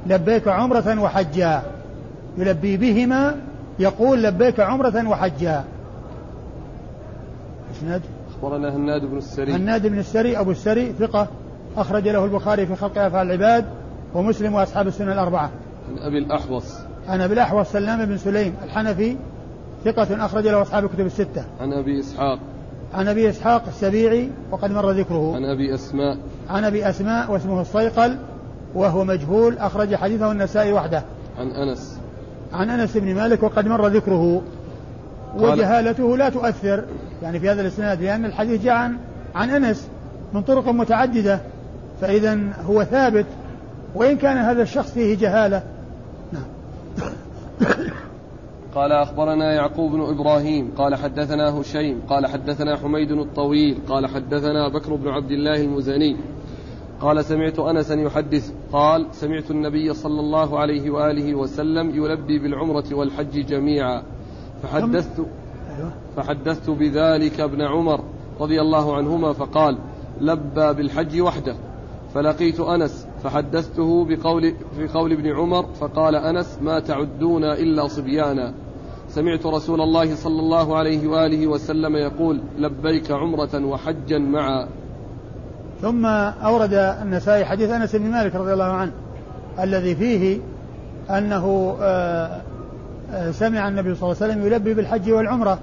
لبيك 0.08 0.48
عمرة 0.48 1.02
وحجا. 1.02 1.62
يلبي 2.38 2.78
بهما 2.78 3.36
يقول 3.80 4.24
لبيك 4.24 4.60
عمرة 4.60 5.08
وحجا. 5.10 5.64
اسناد 7.72 8.02
أخبرنا 8.30 8.76
هناد 8.76 9.02
بن 9.06 9.18
السري. 9.18 9.54
هناد 9.54 9.88
بن 9.88 10.00
السري 10.00 10.40
أبو 10.40 10.52
السري 10.52 10.94
ثقة. 11.00 11.28
أخرج 11.78 12.08
له 12.08 12.26
البخاري 12.26 12.66
في 12.66 12.76
خلق 12.76 12.98
أفعال 12.98 13.28
العباد 13.28 13.66
ومسلم 14.14 14.54
وأصحاب 14.54 14.88
السنة 14.88 15.14
الأربعة. 15.14 15.50
عن 15.90 15.98
أبي 15.98 16.18
الأحوص. 16.18 16.87
عن 17.08 17.22
أبي 17.22 17.34
الأحوص 17.34 17.72
سلام 17.72 18.06
بن 18.06 18.18
سليم 18.18 18.56
الحنفي 18.64 19.16
ثقة 19.86 20.26
أخرج 20.26 20.48
له 20.48 20.62
أصحاب 20.62 20.86
الكتب 20.86 21.06
الستة. 21.06 21.46
عن 21.60 21.74
أبي 21.74 22.00
إسحاق. 22.00 22.40
عن 22.94 23.08
أبي 23.08 23.30
إسحاق 23.30 23.64
السبيعي 23.68 24.30
وقد 24.52 24.72
مر 24.72 24.92
ذكره. 24.92 25.36
عن 25.36 25.46
أبي 25.46 25.76
أسماء. 25.76 26.18
عن 26.50 26.64
أبي 26.64 26.90
أسماء 26.90 27.32
واسمه 27.32 27.62
الصيقل 27.62 28.18
وهو 28.76 29.04
مجهول 29.04 29.58
أخرج 29.58 29.96
حديثه 29.96 30.32
النسائي 30.32 30.74
وحده. 30.74 31.04
عن 31.40 31.48
أنس. 31.48 32.00
عن 32.54 32.70
أنس 32.70 32.98
بن 32.98 33.16
مالك 33.16 33.44
وقد 33.44 33.68
مر 33.68 33.88
ذكره. 33.88 34.42
وجهالته 35.38 36.18
لا 36.18 36.30
تؤثر. 36.30 36.84
يعني 37.24 37.40
في 37.40 37.50
هذا 37.50 37.62
الإسناد 37.62 38.02
لأن 38.02 38.26
الحديث 38.26 38.64
جاء 38.64 38.74
عن, 38.74 38.98
عن 39.36 39.50
أنس 39.50 39.88
من 40.34 40.42
طرق 40.42 40.70
متعددة. 40.70 41.40
فإذا 42.02 42.40
هو 42.66 42.84
ثابت. 42.84 43.26
وإن 43.96 44.18
كان 44.18 44.38
هذا 44.38 44.62
الشخص 44.62 44.92
فيه 44.92 45.18
جهالة 45.18 45.64
قال 48.76 48.92
أخبرنا 48.92 49.54
يعقوب 49.54 49.92
بن 49.92 50.02
إبراهيم 50.02 50.72
قال 50.78 50.96
حدثنا 50.96 51.62
هشيم 51.62 52.02
قال 52.10 52.28
حدثنا 52.28 52.78
حميد 52.78 53.12
الطويل 53.12 53.78
قال 53.90 54.08
حدثنا 54.08 54.68
بكر 54.68 54.96
بن 54.96 55.08
عبد 55.08 55.32
الله 55.32 55.62
المزني 55.62 56.18
قال 57.02 57.26
سمعت 57.26 57.60
أنسا 57.60 57.96
يحدث 57.96 58.54
قال 58.72 59.08
سمعت 59.12 59.52
النبي 59.52 59.94
صلى 59.94 60.20
الله 60.20 60.60
عليه 60.60 60.90
وآله 60.92 61.36
وسلم 61.36 61.90
يلبي 61.90 62.40
بالعمرة 62.40 62.86
والحج 62.92 63.46
جميعا 63.46 64.04
فحدثت 64.64 65.20
أيوه. 65.20 65.92
فحدثت 66.16 66.70
بذلك 66.70 67.40
ابن 67.40 67.62
عمر 67.62 68.04
رضي 68.40 68.62
الله 68.62 68.96
عنهما 68.96 69.34
فقال 69.34 69.78
لبى 70.22 70.74
بالحج 70.74 71.22
وحده 71.22 71.56
فلقيت 72.14 72.60
أنس 72.60 73.07
فحدثته 73.28 74.06
بقول 74.06 74.54
في 74.78 74.88
قول 74.88 75.12
ابن 75.12 75.36
عمر 75.36 75.66
فقال 75.80 76.16
أنس 76.16 76.60
ما 76.62 76.80
تعدون 76.80 77.44
إلا 77.44 77.88
صبيانا. 77.88 78.54
سمعت 79.10 79.46
رسول 79.46 79.82
الله 79.82 80.16
صلى 80.16 80.40
الله 80.40 80.78
عليه 80.78 81.08
وآله 81.08 81.48
وسلم 81.48 81.96
يقول 81.96 82.42
لبيك 82.58 83.12
عمرة 83.12 83.66
وحجا 83.66 84.18
معا. 84.18 84.68
ثم 85.82 86.06
أورد 86.06 86.74
النسائي 86.74 87.46
حديث 87.46 87.70
أنس 87.70 87.96
بن 87.96 88.12
مالك 88.12 88.36
رضي 88.36 88.54
الله 88.54 88.64
عنه 88.64 88.92
الذي 89.60 89.96
فيه 89.96 90.40
أنه 91.10 91.76
آه، 91.82 92.42
آه، 93.12 93.32
سمع 93.32 93.68
النبي 93.68 93.96
صلى 93.96 94.12
الله 94.12 94.24
عليه 94.24 94.34
وسلم 94.34 94.46
يلبي 94.46 94.74
بالحج 94.74 95.12
والعمرة. 95.12 95.60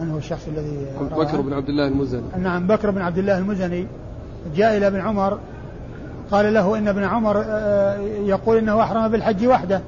من 0.00 0.10
هو 0.10 0.18
الشخص 0.18 0.48
الذي 0.48 0.86
بكر 1.00 1.40
بن 1.40 1.52
عبد 1.52 1.68
الله 1.68 1.88
المزني. 1.88 2.22
نعم 2.38 2.66
بكر 2.66 2.90
بن 2.90 3.00
عبد 3.00 3.18
الله 3.18 3.38
المزني 3.38 3.86
جاء 4.56 4.76
إلى 4.76 4.86
ابن 4.86 5.00
عمر 5.00 5.38
قال 6.32 6.54
له 6.54 6.78
إن 6.78 6.88
ابن 6.88 7.04
عمر 7.04 7.44
آه، 7.46 7.96
يقول 8.24 8.58
إنه 8.58 8.82
أحرم 8.82 9.08
بالحج 9.08 9.46
وحده. 9.46 9.80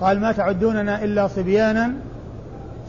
قال 0.00 0.20
ما 0.20 0.32
تعدوننا 0.32 1.04
إلا 1.04 1.28
صبيانا. 1.28 1.92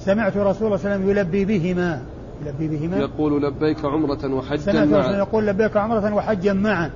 سمعت 0.06 0.38
رسول 0.38 0.42
الله 0.42 0.54
صلى 0.54 0.68
الله 0.68 0.80
عليه 0.86 0.96
وسلم 0.96 1.10
يلبي 1.10 1.46
بهما. 1.46 2.02
يلبي 2.46 2.68
بهما. 2.68 2.98
يقول 2.98 3.44
لبيك 3.44 3.86
عمرة 3.86 4.34
وحجا 4.34 4.58
سمعت 4.58 4.88
معا. 4.88 5.12
يقول 5.12 5.48
لبيك 5.48 5.78
عمرة 5.78 6.14
وحجا 6.14 6.54
معا. 6.54 6.90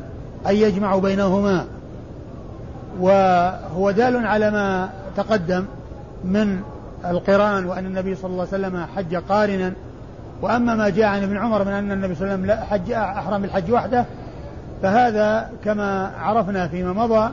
أي 0.47 0.61
يجمع 0.61 0.97
بينهما. 0.97 1.65
وهو 2.99 3.91
دال 3.91 4.25
على 4.25 4.51
ما 4.51 4.89
تقدم 5.17 5.65
من 6.25 6.61
القرآن 7.05 7.65
وأن 7.65 7.85
النبي 7.85 8.15
صلى 8.15 8.31
الله 8.31 8.47
عليه 8.53 8.67
وسلم 8.67 8.85
حج 8.95 9.15
قارنا. 9.15 9.73
وأما 10.41 10.75
ما 10.75 10.89
جاء 10.89 11.05
عن 11.05 11.23
ابن 11.23 11.37
عمر 11.37 11.63
من 11.63 11.71
أن 11.71 11.91
النبي 11.91 12.15
صلى 12.15 12.33
الله 12.33 12.53
عليه 12.53 12.53
وسلم 12.53 12.65
حج 12.65 12.91
أحرم 12.91 13.41
بالحج 13.41 13.71
وحده 13.71 14.05
فهذا 14.81 15.49
كما 15.65 16.11
عرفنا 16.19 16.67
فيما 16.67 16.93
مضى 16.93 17.31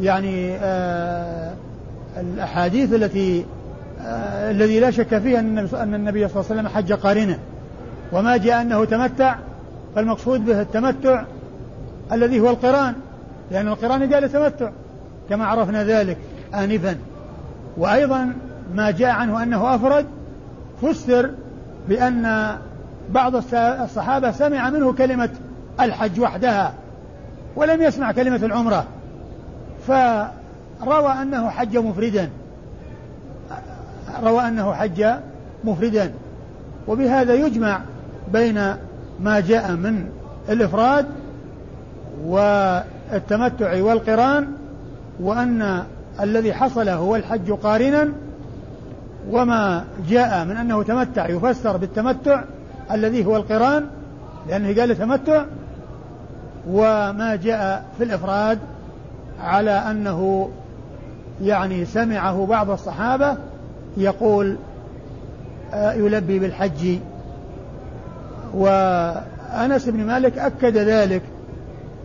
يعني 0.00 0.56
آه 0.56 1.52
الأحاديث 2.20 2.94
التي 2.94 3.44
آه 4.00 4.50
الذي 4.50 4.80
لا 4.80 4.90
شك 4.90 5.18
فيها 5.18 5.40
أن 5.40 5.94
النبي, 5.94 6.28
صلى 6.28 6.40
الله 6.40 6.50
عليه 6.50 6.60
وسلم 6.60 6.68
حج 6.68 6.92
قارنا 6.92 7.38
وما 8.12 8.36
جاء 8.36 8.62
أنه 8.62 8.84
تمتع 8.84 9.36
فالمقصود 9.94 10.44
به 10.44 10.60
التمتع 10.60 11.24
الذي 12.12 12.40
هو 12.40 12.50
القرآن 12.50 12.94
لأن 13.50 13.68
القرآن 13.68 14.14
قال 14.14 14.32
تمتع 14.32 14.70
كما 15.30 15.46
عرفنا 15.46 15.84
ذلك 15.84 16.16
آنفا. 16.54 16.96
وأيضا 17.76 18.32
ما 18.74 18.90
جاء 18.90 19.10
عنه 19.10 19.42
أنه 19.42 19.74
أفرد 19.74 20.06
فسر 20.82 21.30
بأن 21.88 22.56
بعض 23.10 23.36
الصحابة 23.54 24.30
سمع 24.30 24.70
منه 24.70 24.92
كلمة 24.92 25.30
الحج 25.80 26.20
وحدها 26.20 26.74
ولم 27.56 27.82
يسمع 27.82 28.12
كلمة 28.12 28.36
العمرة. 28.36 28.86
فروى 29.86 31.12
أنه 31.22 31.50
حج 31.50 31.76
مفردا. 31.76 32.30
روى 34.22 34.48
أنه 34.48 34.72
حج 34.72 35.06
مفردا. 35.64 36.12
وبهذا 36.88 37.34
يجمع 37.34 37.80
بين 38.32 38.74
ما 39.20 39.40
جاء 39.40 39.72
من 39.72 40.06
الإفراد 40.48 41.06
والتمتع 42.24 43.82
والقران 43.82 44.46
وأن 45.20 45.84
الذي 46.20 46.54
حصل 46.54 46.88
هو 46.88 47.16
الحج 47.16 47.52
قارنا 47.52 48.08
وما 49.30 49.84
جاء 50.08 50.44
من 50.44 50.56
أنه 50.56 50.82
تمتع 50.82 51.28
يفسر 51.28 51.76
بالتمتع 51.76 52.42
الذي 52.92 53.26
هو 53.26 53.36
القران 53.36 53.86
لأنه 54.48 54.80
قال 54.80 54.98
تمتع 54.98 55.44
وما 56.68 57.36
جاء 57.36 57.84
في 57.98 58.04
الإفراد 58.04 58.58
على 59.40 59.70
أنه 59.70 60.50
يعني 61.42 61.84
سمعه 61.84 62.46
بعض 62.46 62.70
الصحابة 62.70 63.36
يقول 63.96 64.56
آه، 65.72 65.92
يلبي 65.92 66.38
بالحج. 66.38 66.98
وأنس 68.54 69.88
بن 69.88 70.04
مالك 70.06 70.38
أكد 70.38 70.76
ذلك 70.76 71.22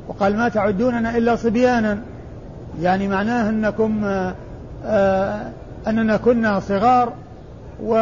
وقال 0.07 0.38
ما 0.38 0.49
تعدوننا 0.49 1.18
إلا 1.18 1.36
صبيانا. 1.36 1.97
يعني 2.82 3.07
معناه 3.07 3.49
أنكم 3.49 4.05
آه، 4.86 5.51
أننا 5.88 6.18
كنا 6.18 6.60
صغار 6.60 7.14
و 7.84 7.93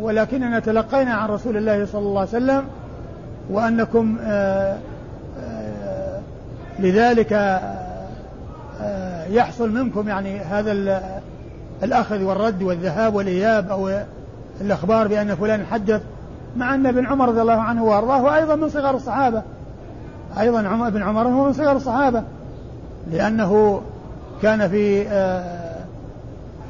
ولكننا 0.00 0.58
تلقينا 0.58 1.14
عن 1.14 1.28
رسول 1.28 1.56
الله 1.56 1.86
صلى 1.86 2.00
الله 2.00 2.20
عليه 2.20 2.30
وسلم 2.30 2.64
وأنكم 3.50 4.18
آه، 4.22 4.24
آه، 4.26 4.78
لذلك 6.78 7.60
يحصل 9.30 9.70
منكم 9.70 10.08
يعني 10.08 10.38
هذا 10.38 10.72
الأخذ 11.82 12.22
والرد 12.22 12.62
والذهاب 12.62 13.14
والإياب 13.14 13.70
أو 13.70 13.90
الأخبار 14.60 15.08
بأن 15.08 15.34
فلان 15.34 15.66
حدث 15.66 16.02
مع 16.56 16.74
أن 16.74 16.86
ابن 16.86 17.06
عمر 17.06 17.28
رضي 17.28 17.40
الله 17.40 17.60
عنه 17.60 17.84
وأرضاه 17.84 18.36
أيضا 18.36 18.56
من 18.56 18.68
صغار 18.68 18.96
الصحابة. 18.96 19.42
أيضا 20.40 20.60
ابن 20.88 21.02
عمر 21.02 21.28
هو 21.28 21.44
من 21.44 21.52
صغار 21.52 21.76
الصحابة. 21.76 22.22
لأنه 23.10 23.82
كان 24.42 24.68
في 24.68 25.08
آه، 25.08 25.74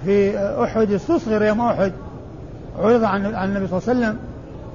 في 0.04 0.38
أحد 0.64 0.92
استصغر 0.92 1.42
يوم 1.42 1.60
أحد 1.60 1.92
عرض 2.78 3.04
عن 3.04 3.26
النبي 3.26 3.66
صلى 3.66 3.78
الله 3.78 3.88
عليه 3.88 3.98
وسلم 3.98 4.18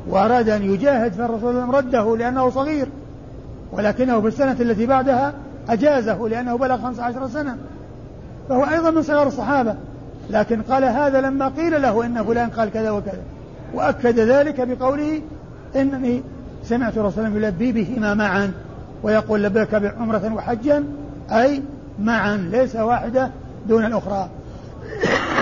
وأراد 0.09 0.49
أن 0.49 0.73
يجاهد 0.73 1.13
فالرسول 1.13 1.55
رده 1.55 2.17
لأنه 2.17 2.49
صغير. 2.49 2.87
ولكنه 3.73 4.21
في 4.21 4.27
السنة 4.27 4.55
التي 4.59 4.85
بعدها 4.85 5.33
أجازه 5.69 6.27
لأنه 6.27 6.57
بلغ 6.57 6.77
15 6.77 7.27
سنة. 7.27 7.57
فهو 8.49 8.63
أيضا 8.63 8.91
من 8.91 9.01
صغار 9.01 9.27
الصحابة. 9.27 9.75
لكن 10.29 10.61
قال 10.61 10.83
هذا 10.83 11.21
لما 11.21 11.47
قيل 11.47 11.81
له 11.81 12.05
إن 12.05 12.23
فلان 12.23 12.49
قال 12.49 12.71
كذا 12.71 12.91
وكذا. 12.91 13.21
وأكد 13.73 14.19
ذلك 14.19 14.67
بقوله 14.67 15.21
إنني 15.75 16.23
سمعت 16.63 16.97
رسول 16.97 17.25
الله 17.25 17.47
يلبي 17.47 17.71
بهما 17.71 18.13
معا 18.13 18.51
ويقول 19.03 19.43
لبيك 19.43 19.75
بعمرة 19.75 20.33
وحجا 20.33 20.83
أي 21.31 21.61
معا 21.99 22.37
ليس 22.37 22.75
واحدة 22.75 23.31
دون 23.67 23.85
الأخرى. 23.85 24.29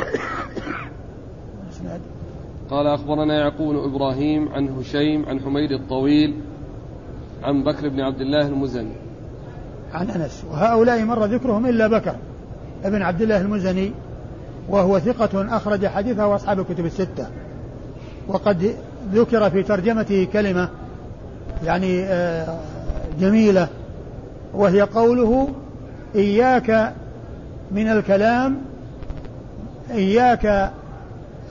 قال 2.72 2.88
أخبرنا 2.88 3.34
يعقوب 3.34 3.76
إبراهيم 3.76 4.50
عن 4.50 4.70
هشيم 4.70 5.26
عن 5.26 5.40
حميد 5.40 5.72
الطويل 5.72 6.36
عن 7.44 7.64
بكر 7.64 7.90
بن 7.90 8.00
عبد 8.00 8.22
الله 8.22 8.48
المزني. 8.48 8.96
عن 9.94 10.10
أنس 10.10 10.44
وهؤلاء 10.52 11.04
مر 11.04 11.26
ذكرهم 11.26 11.66
إلا 11.66 11.88
بكر 11.88 12.16
ابن 12.84 13.02
عبد 13.02 13.22
الله 13.22 13.42
المزني 13.42 13.92
وهو 14.70 15.00
ثقة 15.00 15.58
أخرج 15.58 15.86
حديثه 15.86 16.36
أصحاب 16.36 16.60
الكتب 16.60 16.86
الستة. 16.86 17.28
وقد 18.28 18.76
ذكر 19.14 19.50
في 19.50 19.64
ترجمته 19.64 20.28
كلمة 20.34 20.70
يعني 21.66 22.04
آه، 22.04 22.58
جميلة 23.20 23.68
وهي 24.54 24.82
قوله 24.82 25.50
إياك 26.16 26.94
من 27.72 27.88
الكلام 27.88 28.58
إياك 29.92 30.72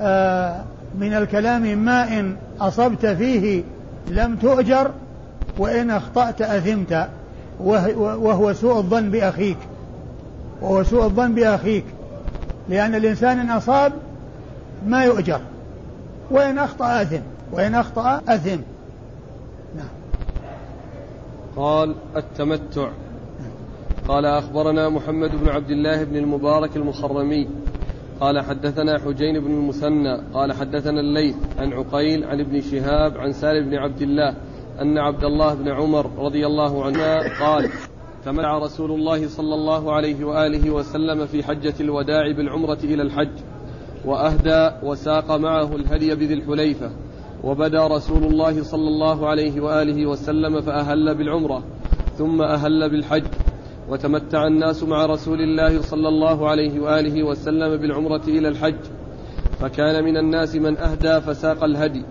آه، 0.01 0.61
من 0.99 1.14
الكلام 1.14 1.78
ما 1.78 2.20
إن 2.20 2.36
أصبت 2.61 3.07
فيه 3.07 3.62
لم 4.11 4.36
تؤجر 4.36 4.91
وإن 5.61 5.91
أخطأت 5.91 6.43
أثمت. 6.43 7.09
وهو 7.61 8.53
سوء 8.53 8.77
الظن 8.77 9.11
بأخيك. 9.11 9.59
وهو 10.63 10.83
سوء 10.83 11.05
الظن 11.05 11.35
بأخيك. 11.35 11.85
لأن 12.69 12.95
الإنسان 12.95 13.39
إن 13.39 13.51
أصاب 13.51 13.93
ما 14.87 15.05
يؤجر. 15.05 15.41
وإن 16.31 16.59
أخطأ 16.59 17.03
أثم. 17.03 17.21
وإن 17.53 17.75
أخطأ 17.75 18.21
أثم. 18.29 18.61
نعم. 19.77 19.89
قال 21.57 21.95
التمتع. 22.17 22.89
قال 24.09 24.27
أخبرنا 24.27 24.89
محمد 24.89 25.31
بن 25.31 25.49
عبد 25.49 25.71
الله 25.71 26.05
بن 26.05 26.17
المبارك 26.17 26.77
المخرمي. 26.77 27.49
قال 28.21 28.41
حدثنا 28.41 28.99
حجين 28.99 29.41
بن 29.41 29.51
المثنى. 29.51 30.21
قال 30.35 30.53
حدثنا 30.53 31.01
الليث 31.01 31.37
عن 31.59 31.73
عقيل 31.73 32.25
عن 32.25 32.41
ابن 32.41 32.61
شهاب 32.61 33.19
عن 33.19 33.33
سالم 33.33 33.71
بن 33.71 33.77
عبد 33.77 34.03
الله. 34.03 34.35
أن 34.81 34.99
عبد 34.99 35.24
الله 35.24 35.55
بن 35.55 35.68
عمر 35.68 36.11
رضي 36.18 36.47
الله 36.47 36.85
عنه 36.85 37.03
قال 37.41 37.70
تمتع 38.24 38.59
رسول 38.59 38.91
الله 38.91 39.28
صلى 39.28 39.55
الله 39.55 39.93
عليه 39.93 40.24
وآله 40.24 40.70
وسلم 40.70 41.26
في 41.26 41.43
حجة 41.43 41.74
الوداع 41.81 42.33
بالعمرة 42.33 42.78
إلى 42.85 43.03
الحج 43.03 43.31
وأهدى 44.05 44.70
وساق 44.83 45.31
معه 45.31 45.76
الهدي 45.76 46.14
بذي 46.14 46.35
الحليفة 46.35 46.91
وبدا 47.45 47.87
رسول 47.87 48.24
الله 48.24 48.62
صلى 48.62 48.89
الله 48.89 49.28
عليه 49.28 49.61
وآله 49.61 50.07
وسلم 50.07 50.61
فأهل 50.61 51.14
بالعمرة 51.14 51.62
ثم 52.18 52.43
أهل 52.43 52.91
بالحج 52.91 53.24
وتمتع 53.89 54.47
الناس 54.47 54.83
مع 54.83 55.07
رسول 55.07 55.41
الله 55.41 55.83
صلى 55.83 56.09
الله 56.09 56.49
عليه 56.49 56.81
وآله 56.81 57.22
وسلم 57.22 57.76
بالعمرة 57.76 58.22
إلى 58.28 58.49
الحج 58.49 58.85
فكان 59.61 60.05
من 60.05 60.16
الناس 60.16 60.57
من 60.57 60.78
أهدى 60.78 61.20
فساق 61.20 61.64
الهدي 61.64 62.05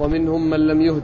ومنهم 0.00 0.50
من 0.50 0.60
لم 0.66 0.80
يهد 0.80 1.02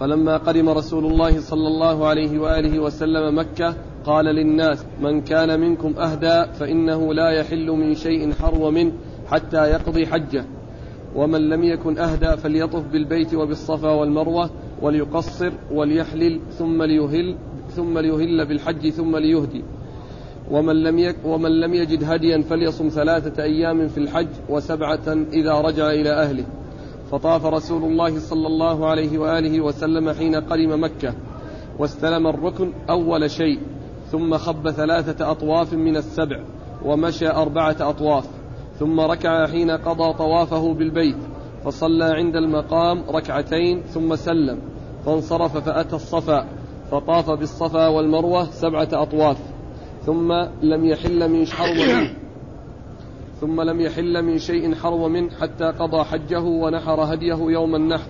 فلما 0.00 0.36
قدم 0.36 0.68
رسول 0.68 1.06
الله 1.06 1.40
صلى 1.40 1.68
الله 1.68 2.06
عليه 2.06 2.38
وآله 2.38 2.78
وسلم 2.78 3.38
مكة 3.38 3.74
قال 4.04 4.24
للناس 4.24 4.86
من 5.00 5.20
كان 5.20 5.60
منكم 5.60 5.98
أهدى 5.98 6.52
فإنه 6.52 7.14
لا 7.14 7.30
يحل 7.30 7.70
من 7.70 7.94
شيء 7.94 8.32
حرو 8.32 8.70
منه 8.70 8.92
حتى 9.26 9.70
يقضي 9.70 10.06
حجه. 10.06 10.44
ومن 11.16 11.48
لم 11.48 11.64
يكن 11.64 11.98
أهدى 11.98 12.36
فليطف 12.36 12.86
بالبيت 12.92 13.34
وبالصفا 13.34 13.90
والمروة 13.90 14.50
وليقصر 14.82 15.52
وليحلل 15.72 16.40
ثم 16.58 16.82
ليهل 16.82 17.36
ثم 17.70 17.98
ليهل 17.98 18.46
بالحج 18.46 18.88
ثم 18.90 19.16
ليهدي. 19.16 19.62
ومن 20.50 20.82
لم 20.82 20.98
يك 20.98 21.16
ومن 21.24 21.60
لم 21.60 21.74
يجد 21.74 22.04
هديا 22.04 22.42
فليصم 22.42 22.88
ثلاثة 22.88 23.42
أيام 23.42 23.88
في 23.88 23.98
الحج 23.98 24.28
وسبعة 24.48 25.26
إذا 25.32 25.52
رجع 25.52 25.90
إلى 25.90 26.10
أهله. 26.10 26.44
فطاف 27.14 27.46
رسول 27.46 27.84
الله 27.84 28.18
صلى 28.18 28.46
الله 28.46 28.86
عليه 28.86 29.18
وآله 29.18 29.60
وسلم 29.60 30.10
حين 30.10 30.34
قدم 30.34 30.84
مكة 30.84 31.14
واستلم 31.78 32.26
الركن 32.26 32.72
أول 32.90 33.30
شيء 33.30 33.60
ثم 34.10 34.38
خب 34.38 34.70
ثلاثة 34.70 35.30
أطواف 35.30 35.72
من 35.72 35.96
السبع 35.96 36.40
ومشى 36.84 37.28
أربعة 37.28 37.76
أطواف 37.80 38.26
ثم 38.78 39.00
ركع 39.00 39.46
حين 39.46 39.70
قضى 39.70 40.12
طوافه 40.12 40.74
بالبيت 40.74 41.16
فصلى 41.64 42.04
عند 42.04 42.36
المقام 42.36 43.02
ركعتين 43.10 43.82
ثم 43.82 44.16
سلم 44.16 44.58
فانصرف 45.06 45.56
فأتى 45.56 45.96
الصفا 45.96 46.46
فطاف 46.90 47.30
بالصفا 47.30 47.88
والمروة 47.88 48.44
سبعة 48.44 48.88
أطواف 48.92 49.38
ثم 50.06 50.32
لم 50.62 50.84
يحل 50.84 51.30
من 51.30 51.46
حرم 51.46 51.76
منه 51.76 52.23
ثم 53.40 53.60
لم 53.60 53.80
يحل 53.80 54.22
من 54.22 54.38
شيء 54.38 54.74
حرم 54.74 55.12
منه 55.12 55.30
حتى 55.40 55.64
قضى 55.64 56.04
حجه 56.04 56.40
ونحر 56.40 57.00
هديه 57.14 57.36
يوم 57.36 57.74
النحر 57.74 58.08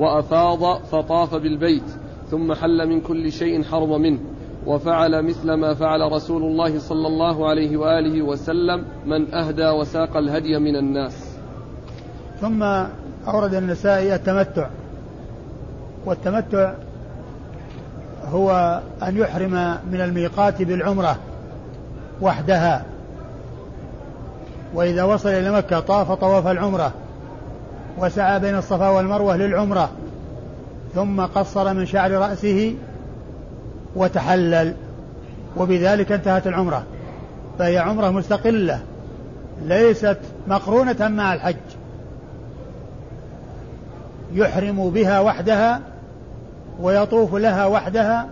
وأفاض 0.00 0.82
فطاف 0.82 1.34
بالبيت 1.34 1.90
ثم 2.30 2.54
حل 2.54 2.88
من 2.88 3.00
كل 3.00 3.32
شيء 3.32 3.62
حرم 3.62 4.00
منه 4.00 4.18
وفعل 4.66 5.22
مثل 5.22 5.52
ما 5.52 5.74
فعل 5.74 6.12
رسول 6.12 6.42
الله 6.42 6.78
صلى 6.78 7.06
الله 7.06 7.48
عليه 7.48 7.76
وآله 7.76 8.22
وسلم 8.22 8.84
من 9.06 9.34
أهدى 9.34 9.68
وساق 9.68 10.16
الهدي 10.16 10.58
من 10.58 10.76
الناس. 10.76 11.36
ثم 12.40 12.62
أورد 13.28 13.54
النسائي 13.54 14.14
التمتع. 14.14 14.68
والتمتع 16.06 16.74
هو 18.24 18.80
أن 19.02 19.16
يحرم 19.16 19.78
من 19.92 20.00
الميقات 20.00 20.62
بالعمرة 20.62 21.18
وحدها. 22.22 22.93
وإذا 24.74 25.02
وصل 25.02 25.28
إلى 25.28 25.52
مكة 25.52 25.80
طاف 25.80 26.12
طواف 26.12 26.46
العمرة 26.46 26.92
وسعى 27.98 28.40
بين 28.40 28.54
الصفا 28.58 28.88
والمروة 28.88 29.36
للعمرة 29.36 29.90
ثم 30.94 31.20
قصر 31.20 31.74
من 31.74 31.86
شعر 31.86 32.10
رأسه 32.10 32.74
وتحلل 33.96 34.74
وبذلك 35.56 36.12
انتهت 36.12 36.46
العمرة. 36.46 36.84
فهي 37.58 37.78
عمرة 37.78 38.10
مستقلة 38.10 38.80
ليست 39.62 40.18
مقرونة 40.48 41.08
مع 41.08 41.34
الحج. 41.34 41.56
يحرم 44.32 44.90
بها 44.90 45.20
وحدها 45.20 45.80
ويطوف 46.80 47.34
لها 47.34 47.66
وحدها 47.66 48.26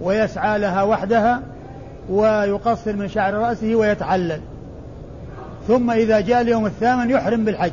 ويسعى 0.00 0.58
لها 0.58 0.82
وحدها 0.82 1.42
ويقصر 2.10 2.92
من 2.92 3.08
شعر 3.08 3.34
رأسه 3.34 3.74
ويتحلل. 3.74 4.40
ثم 5.68 5.90
إذا 5.90 6.20
جاء 6.20 6.40
اليوم 6.40 6.66
الثامن 6.66 7.10
يحرم 7.10 7.44
بالحج. 7.44 7.72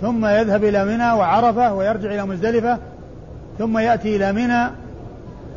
ثم 0.00 0.26
يذهب 0.26 0.64
إلى 0.64 0.84
منى 0.84 1.12
وعرفة 1.12 1.74
ويرجع 1.74 2.14
إلى 2.14 2.26
مزدلفة. 2.26 2.78
ثم 3.58 3.78
يأتي 3.78 4.16
إلى 4.16 4.32
منى 4.32 4.70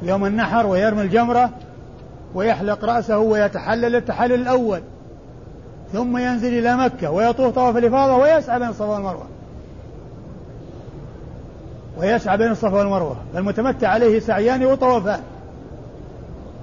يوم 0.01 0.25
النحر 0.25 0.65
ويرمي 0.65 1.01
الجمرة 1.01 1.49
ويحلق 2.35 2.85
رأسه 2.85 3.17
ويتحلل 3.17 3.95
التحلل 3.95 4.33
الأول. 4.33 4.81
ثم 5.93 6.17
ينزل 6.17 6.59
إلى 6.59 6.77
مكة 6.77 7.11
ويطوف 7.11 7.55
طواف 7.55 7.77
الإفاضة 7.77 8.17
ويسعى 8.17 8.59
بين 8.59 8.67
الصفا 8.67 8.85
والمروة. 8.85 9.25
ويسعى 11.97 12.37
بين 12.37 12.51
الصفا 12.51 12.77
والمروة. 12.77 13.17
فالمتمتع 13.33 13.87
عليه 13.87 14.19
سعيان 14.19 14.65
وطوافان. 14.65 15.19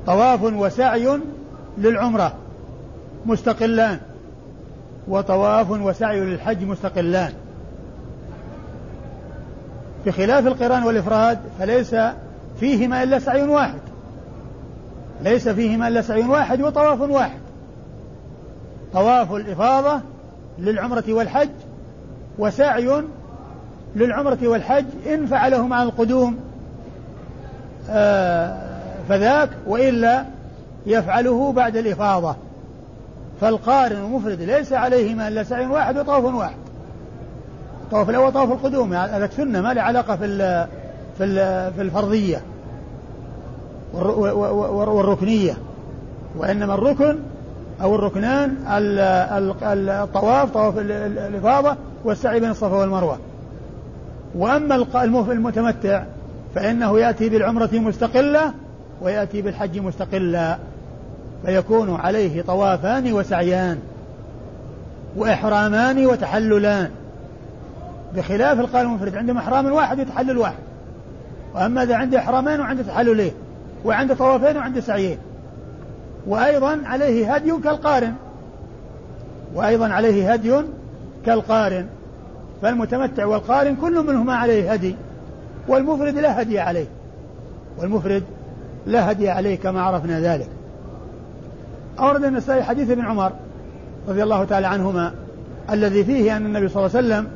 طواف 0.07 0.43
وسعي 0.43 1.19
للعمرة. 1.79 2.33
مستقلان. 3.27 3.99
وطواف 5.09 5.71
وسعي 5.71 6.21
للحج 6.21 6.65
مستقلان. 6.65 7.33
بخلاف 10.07 10.47
القرآن 10.47 10.83
والإفراد 10.83 11.39
فليس 11.59 11.97
فيهما 12.61 13.03
إلا 13.03 13.19
سعي 13.19 13.43
واحد. 13.43 13.81
ليس 15.23 15.49
فيهما 15.49 15.89
إلا 15.89 16.03
سعي 16.03 16.23
واحد 16.23 16.61
وطواف 16.61 17.01
واحد. 17.01 17.41
طواف 18.93 19.33
الإفاضة 19.33 20.01
للعمرة 20.59 21.05
والحج 21.09 21.49
وسعي 22.39 23.03
للعمرة 23.97 24.39
والحج 24.43 24.85
إن 25.07 25.27
فعله 25.27 25.67
مع 25.67 25.83
القدوم 25.83 26.39
آه، 27.91 28.57
فذاك 29.09 29.51
وإلا 29.67 30.25
يفعله 30.87 31.53
بعد 31.53 31.77
الإفاضة. 31.77 32.37
فالقارن 33.41 33.97
المفرد 33.97 34.43
ليس 34.43 34.73
عليهما 34.73 35.29
إلا 35.29 35.43
سعي 35.43 35.67
واحد 35.67 35.99
وطواف 35.99 36.35
واحد. 36.35 36.57
الطواف 37.85 38.11
الأول 38.11 38.33
طواف 38.33 38.53
القدوم 38.53 38.95
هذا 38.95 39.27
سنة 39.37 39.61
ما 39.61 39.75
له 39.75 39.83
علاقة 39.83 40.17
في 40.17 40.67
في 41.19 41.27
في 41.73 41.83
الفرضية 41.83 42.43
والركنية 43.95 45.57
وإنما 46.37 46.75
الركن 46.75 47.19
أو 47.83 47.95
الركنان 47.95 48.57
الطواف 50.03 50.51
طواف 50.51 50.79
الإفاضة 50.79 51.77
والسعي 52.05 52.41
بين 52.41 52.51
الصفا 52.51 52.77
والمروة. 52.77 53.19
وأما 54.35 54.75
المتمتع 55.31 56.03
فإنه 56.55 56.99
يأتي 56.99 57.29
بالعمرة 57.29 57.71
مستقلة 57.73 58.53
ويأتي 59.03 59.43
بالحج 59.43 59.79
مستقلا 59.79 60.59
فيكون 61.47 61.95
عليه 61.95 62.43
طوافان 62.43 63.13
وسعيان 63.13 63.79
وإحرامان 65.17 66.07
وتحللان 66.07 66.91
بخلاف 68.15 68.61
القائل 68.61 68.87
المفرد 68.87 69.17
عنده 69.17 69.39
إحرام 69.39 69.73
واحد 69.73 70.01
وتحلل 70.01 70.39
واحد. 70.39 70.63
وأما 71.55 71.83
إذا 71.83 71.97
عنده 71.97 72.19
إحرامين 72.19 72.61
وعنده 72.61 72.83
تحللين 72.83 73.33
وعنده 73.85 74.15
طوافين 74.15 74.57
وعنده 74.57 74.81
سعيين. 74.81 75.19
وأيضا 76.27 76.81
عليه 76.85 77.35
هدي 77.35 77.53
كالقارن. 77.65 78.15
وأيضا 79.55 79.89
عليه 79.89 80.33
هدي 80.33 80.63
كالقارن. 81.27 81.87
فالمتمتع 82.63 83.27
والقارن 83.27 83.77
كل 83.77 84.07
منهما 84.07 84.35
عليه 84.35 84.73
هدي 84.73 84.97
والمفرد 85.69 86.15
لا 86.15 86.43
هدي 86.43 86.59
عليه. 86.59 86.87
والمفرد 87.79 88.23
لا 88.87 89.11
هدي 89.11 89.31
عليه 89.31 89.57
كما 89.57 89.83
عرفنا 89.83 90.21
ذلك. 90.21 90.49
أورد 92.01 92.25
النسائي 92.25 92.63
حديث 92.63 92.91
ابن 92.91 93.05
عمر 93.05 93.33
رضي 94.09 94.23
الله 94.23 94.45
تعالى 94.45 94.67
عنهما 94.67 95.13
الذي 95.71 96.05
فيه 96.05 96.37
أن 96.37 96.47
النبي 96.47 96.69
صلى 96.69 96.87
الله 96.87 96.97
عليه 96.97 97.07
وسلم 97.07 97.29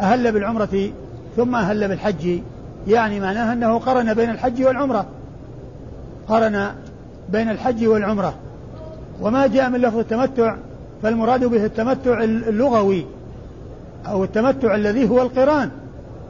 أهل 0.00 0.32
بالعمرة 0.32 0.90
ثم 1.36 1.54
أهل 1.54 1.88
بالحج. 1.88 2.40
يعني 2.88 3.20
معناه 3.20 3.52
أنه 3.52 3.78
قرن 3.78 4.14
بين 4.14 4.30
الحج 4.30 4.64
والعمرة. 4.64 5.06
قرن 6.28 6.70
بين 7.28 7.50
الحج 7.50 7.86
والعمرة. 7.86 8.34
وما 9.20 9.46
جاء 9.46 9.70
من 9.70 9.80
لفظ 9.80 9.98
التمتع 9.98 10.56
فالمراد 11.02 11.44
به 11.44 11.64
التمتع 11.64 12.24
اللغوي 12.24 13.06
أو 14.06 14.24
التمتع 14.24 14.74
الذي 14.74 15.08
هو 15.08 15.22
القران. 15.22 15.70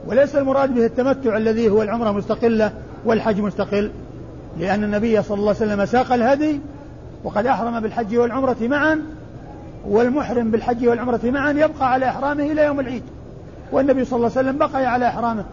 وليس 0.07 0.37
المراد 0.37 0.75
به 0.75 0.87
التمتع 0.87 1.37
الذي 1.37 1.69
هو 1.69 1.83
العمرة 1.83 2.11
مستقلة 2.11 2.73
والحج 3.05 3.41
مستقل 3.41 3.91
لأن 4.59 4.85
النبي 4.85 5.23
صلى 5.23 5.39
الله 5.39 5.55
عليه 5.61 5.73
وسلم 5.73 5.87
ساق 5.87 6.13
الهدي 6.13 6.61
وقد 7.25 7.47
أحرم 7.47 7.81
بالحج 7.81 8.17
والعمرة 8.17 8.57
معا 8.61 9.03
والمحرم 9.87 10.51
بالحج 10.51 10.87
والعمرة 10.87 11.21
معا 11.25 11.51
يبقى 11.51 11.93
على 11.93 12.09
إحرامه 12.09 12.43
إلى 12.43 12.65
يوم 12.65 12.81
العيد. 12.81 13.03
والنبي 13.73 14.05
صلى 14.05 14.17
الله 14.17 14.31
عليه 14.37 14.49
وسلم 14.49 14.59
بقي 14.59 14.87
على 14.87 15.09
إحرامه. 15.09 15.45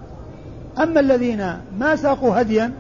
أما 0.84 1.00
الذين 1.00 1.58
ما 1.80 1.96
ساقوا 1.96 2.42
هديا 2.42 2.72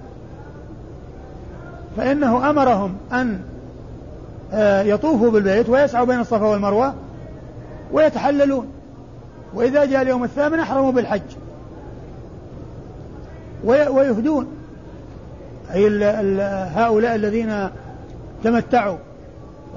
فإنه 1.97 2.49
أمرهم 2.49 2.97
أن 3.11 3.39
آه، 4.53 4.81
يطوفوا 4.81 5.31
بالبيت 5.31 5.69
ويسعوا 5.69 6.05
بين 6.05 6.19
الصفا 6.19 6.45
والمروة 6.45 6.93
ويتحللون. 7.91 8.67
وإذا 9.53 9.85
جاء 9.85 10.01
اليوم 10.01 10.23
الثامن 10.23 10.59
أحرموا 10.59 10.91
بالحج. 10.91 11.21
ويهدون. 13.63 14.47
أي 15.73 15.87
هؤلاء 16.75 17.15
الذين 17.15 17.69
تمتعوا 18.43 18.97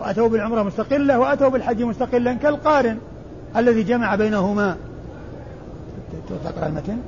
وأتوا 0.01 0.29
بالعمرة 0.29 0.63
مستقلة 0.63 1.19
وأتوا 1.19 1.49
بالحج 1.49 1.83
مستقلا 1.83 2.35
كالقارن 2.35 2.99
الذي 3.57 3.83
جمع 3.83 4.15
بينهما. 4.15 4.77
تقرأ 6.45 6.67
المتن 6.67 6.99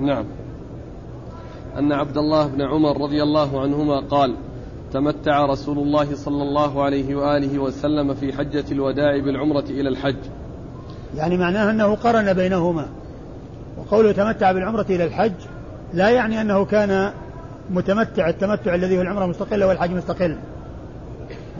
نعم. 0.00 0.24
أن 1.78 1.92
عبد 1.92 2.18
الله 2.18 2.46
بن 2.46 2.62
عمر 2.62 3.00
رضي 3.00 3.22
الله 3.22 3.60
عنهما 3.60 4.00
قال 4.00 4.34
تمتع 4.92 5.46
رسول 5.46 5.78
الله 5.78 6.14
صلى 6.14 6.42
الله 6.42 6.82
عليه 6.82 7.14
وآله 7.16 7.58
وسلم 7.58 8.14
في 8.14 8.32
حجة 8.32 8.64
الوداع 8.72 9.18
بالعمرة 9.18 9.64
إلى 9.70 9.88
الحج. 9.88 10.16
يعني 11.16 11.36
معناه 11.36 11.70
أنه 11.70 11.94
قرن 11.94 12.32
بينهما. 12.32 12.86
وقوله 13.78 14.12
تمتع 14.12 14.52
بالعمرة 14.52 14.86
إلى 14.90 15.04
الحج 15.04 15.32
لا 15.94 16.10
يعني 16.10 16.40
أنه 16.40 16.64
كان 16.64 17.12
متمتع 17.70 18.28
التمتع 18.28 18.74
الذي 18.74 18.98
هو 18.98 19.02
العمرة 19.02 19.26
مستقلة 19.26 19.66
والحج 19.66 19.90
مستقل. 19.90 20.36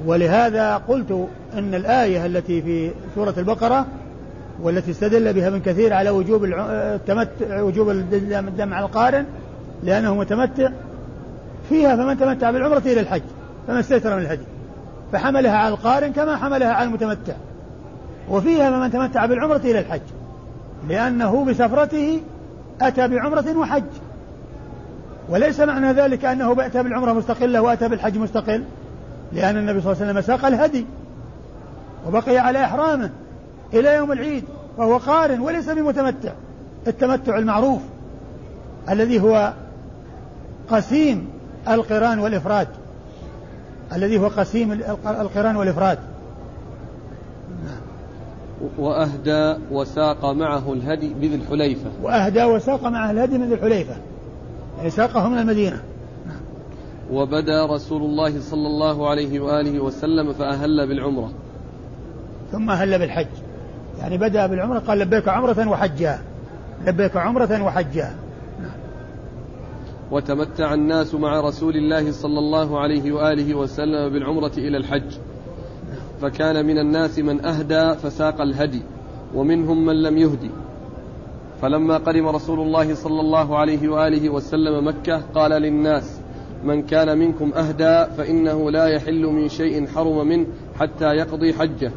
ولهذا 0.07 0.77
قلت 0.77 1.29
أن 1.55 1.75
الآية 1.75 2.27
التي 2.27 2.63
في 2.63 2.91
سورة 3.15 3.35
البقرة 3.39 3.87
والتي 4.63 4.91
استدل 4.91 5.33
بها 5.33 5.49
ابن 5.49 5.61
كثير 5.61 5.93
على 5.93 6.11
وجوب 6.11 6.45
التمتع 6.45 7.63
وجوب 7.63 7.91
الدم 7.91 8.75
على 8.75 8.87
القارن 8.87 9.25
لأنه 9.83 10.15
متمتع 10.15 10.71
فيها 11.69 11.97
فمن 11.97 12.19
تمتع 12.19 12.51
بالعمرة 12.51 12.83
إلى 12.87 13.01
الحج 13.01 13.23
فما 13.69 13.81
استيسر 13.81 14.17
من 14.17 14.23
الهدي 14.23 14.45
فحملها 15.13 15.57
على 15.57 15.75
القارن 15.75 16.13
كما 16.13 16.37
حملها 16.37 16.73
على 16.73 16.89
المتمتع 16.89 17.35
وفيها 18.31 18.71
فمن 18.71 18.93
تمتع 18.93 19.27
بالعمرة 19.27 19.61
إلى 19.65 19.79
الحج 19.79 20.01
لأنه 20.89 21.45
بسفرته 21.45 22.21
أتى 22.81 23.09
بعمرة 23.09 23.59
وحج 23.59 23.83
وليس 25.29 25.61
معنى 25.61 25.93
ذلك 25.93 26.25
أنه 26.25 26.67
أتى 26.67 26.83
بالعمرة 26.83 27.13
مستقلة 27.13 27.61
وأتى 27.61 27.89
بالحج 27.89 28.19
مستقل 28.19 28.65
لأن 29.33 29.57
النبي 29.57 29.81
صلى 29.81 29.93
الله 29.93 30.03
عليه 30.03 30.13
وسلم 30.13 30.37
ساق 30.37 30.47
الهدي 30.47 30.87
وبقي 32.07 32.39
على 32.39 32.65
إحرامه 32.65 33.11
إلى 33.75 33.95
يوم 33.95 34.13
العيد 34.13 34.45
وهو 34.77 34.97
قارن 34.97 35.41
وليس 35.41 35.69
بمتمتع. 35.71 36.33
التمتع 36.87 37.39
المعروف 37.39 37.81
الذي 38.91 39.21
هو 39.21 39.53
قسيم 40.71 41.29
القران 41.69 42.19
والإفراد. 42.19 42.69
الذي 43.93 44.19
هو 44.19 44.27
قسيم 44.27 44.73
القران 45.07 45.57
والإفراد. 45.57 45.99
وأهدى 48.79 49.55
وساق 49.71 50.25
معه 50.25 50.73
الهدي 50.73 51.15
بذي 51.15 51.35
الحليفة. 51.35 51.91
وأهدى 52.03 52.45
وساق 52.45 52.87
معه 52.87 53.11
الهدي 53.11 53.39
من 53.39 53.49
ذي 53.49 53.55
الحليفة. 53.55 53.95
يعني 54.79 54.91
ساقه 54.91 55.29
من 55.29 55.39
المدينة. 55.39 55.83
وبدا 57.13 57.67
رسول 57.67 58.03
الله 58.03 58.41
صلى 58.41 58.67
الله 58.67 59.09
عليه 59.09 59.41
وآله 59.41 59.81
وسلم 59.81 60.33
فأهل 60.33 60.87
بالعمرة. 60.87 61.31
ثم 62.53 62.71
أهل 62.71 62.99
بالحج. 62.99 63.27
يعني 63.99 64.19
بدأ 64.19 64.47
بالعمرة 64.47 64.79
قال 64.79 64.99
لبيك 64.99 65.29
عمرة 65.29 65.69
وحجا. 65.69 66.19
لبيك 66.87 67.17
عمرة 67.17 67.63
وحجا. 67.63 68.15
وتمتع 70.11 70.75
الناس 70.75 71.15
مع 71.15 71.41
رسول 71.41 71.77
الله 71.77 72.13
صلى 72.13 72.39
الله 72.39 72.81
عليه 72.81 73.13
وآله 73.13 73.55
وسلم 73.55 74.13
بالعمرة 74.13 74.53
إلى 74.59 74.77
الحج. 74.77 75.19
فكان 76.23 76.67
من 76.67 76.79
الناس 76.79 77.19
من 77.19 77.45
أهدى 77.45 77.95
فساق 77.95 78.41
الهدي 78.41 78.83
ومنهم 79.35 79.87
من 79.87 80.03
لم 80.03 80.19
يهدي. 80.19 80.51
فلما 81.63 81.97
قدم 81.97 82.29
رسول 82.29 82.61
الله 82.61 82.95
صلى 82.95 83.21
الله 83.21 83.59
عليه 83.59 83.89
وآله 83.89 84.29
وسلم 84.29 84.89
مكة 84.89 85.23
قال 85.35 85.51
للناس 85.51 86.21
من 86.65 86.83
كان 86.83 87.19
منكم 87.19 87.53
أهدى 87.53 88.15
فإنه 88.17 88.71
لا 88.71 88.87
يحل 88.87 89.23
من 89.27 89.49
شيء 89.49 89.87
حرم 89.87 90.29
منه 90.29 90.47
حتى 90.81 91.05
يقضي 91.05 91.55
حجه 91.55 91.93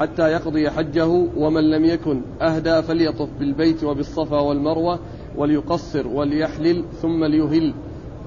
حتى 0.00 0.32
يقضي 0.32 0.70
حجه 0.70 1.06
ومن 1.36 1.70
لم 1.70 1.84
يكن 1.84 2.20
أهدى 2.42 2.82
فليطف 2.82 3.28
بالبيت 3.38 3.84
وبالصفا 3.84 4.40
والمروة 4.40 4.98
وليقصر 5.36 6.06
وليحلل 6.06 6.84
ثم 7.02 7.24
ليهل 7.24 7.74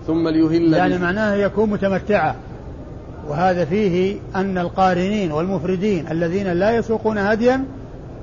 ثم 0.07 0.27
ليهل 0.27 0.73
يعني 0.73 0.97
معناه 0.97 1.35
يكون 1.35 1.69
متمتعا 1.69 2.35
وهذا 3.27 3.65
فيه 3.65 4.15
أن 4.35 4.57
القارنين 4.57 5.31
والمفردين 5.31 6.07
الذين 6.11 6.47
لا 6.47 6.71
يسوقون 6.71 7.17
هديا 7.17 7.65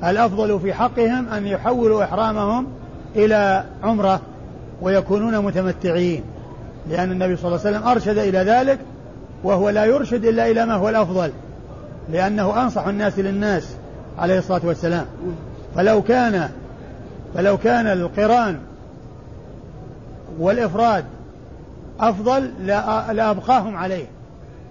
الأفضل 0.04 0.60
في 0.60 0.72
حقهم 0.72 1.28
أن 1.28 1.46
يحولوا 1.46 2.04
إحرامهم 2.04 2.66
إلى 3.16 3.64
عمرة 3.82 4.20
ويكونون 4.82 5.38
متمتعين. 5.38 6.22
لأن 6.90 7.12
النبي 7.12 7.36
صلى 7.36 7.46
الله 7.46 7.60
عليه 7.66 7.76
وسلم 7.76 7.88
أرشد 7.88 8.18
إلى 8.18 8.38
ذلك 8.38 8.78
وهو 9.44 9.68
لا 9.68 9.84
يرشد 9.84 10.24
إلا 10.24 10.50
إلى 10.50 10.66
ما 10.66 10.74
هو 10.74 10.88
الأفضل 10.88 11.32
لأنه 12.12 12.62
أنصح 12.62 12.86
الناس 12.86 13.18
للناس 13.18 13.76
عليه 14.18 14.38
الصلاة 14.38 14.60
والسلام. 14.64 15.06
فلو 15.76 16.02
كان 16.02 16.50
فلو 17.34 17.58
كان 17.58 17.86
القران 17.86 18.58
والإفراد 20.38 21.04
أفضل 22.00 22.50
لأبقاهم 23.12 23.76
عليه 23.76 24.06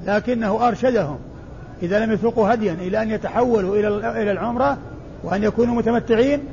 لكنه 0.05 0.67
أرشدهم. 0.67 1.17
إذا 1.83 2.05
لم 2.05 2.11
يسوقوا 2.11 2.53
هديا 2.53 2.73
إلى 2.73 3.01
أن 3.01 3.09
يتحولوا 3.09 3.75
إلى 3.75 3.87
إلى 4.21 4.31
العمرة 4.31 4.77
وأن 5.23 5.43
يكونوا 5.43 5.75
متمتعين 5.75 6.43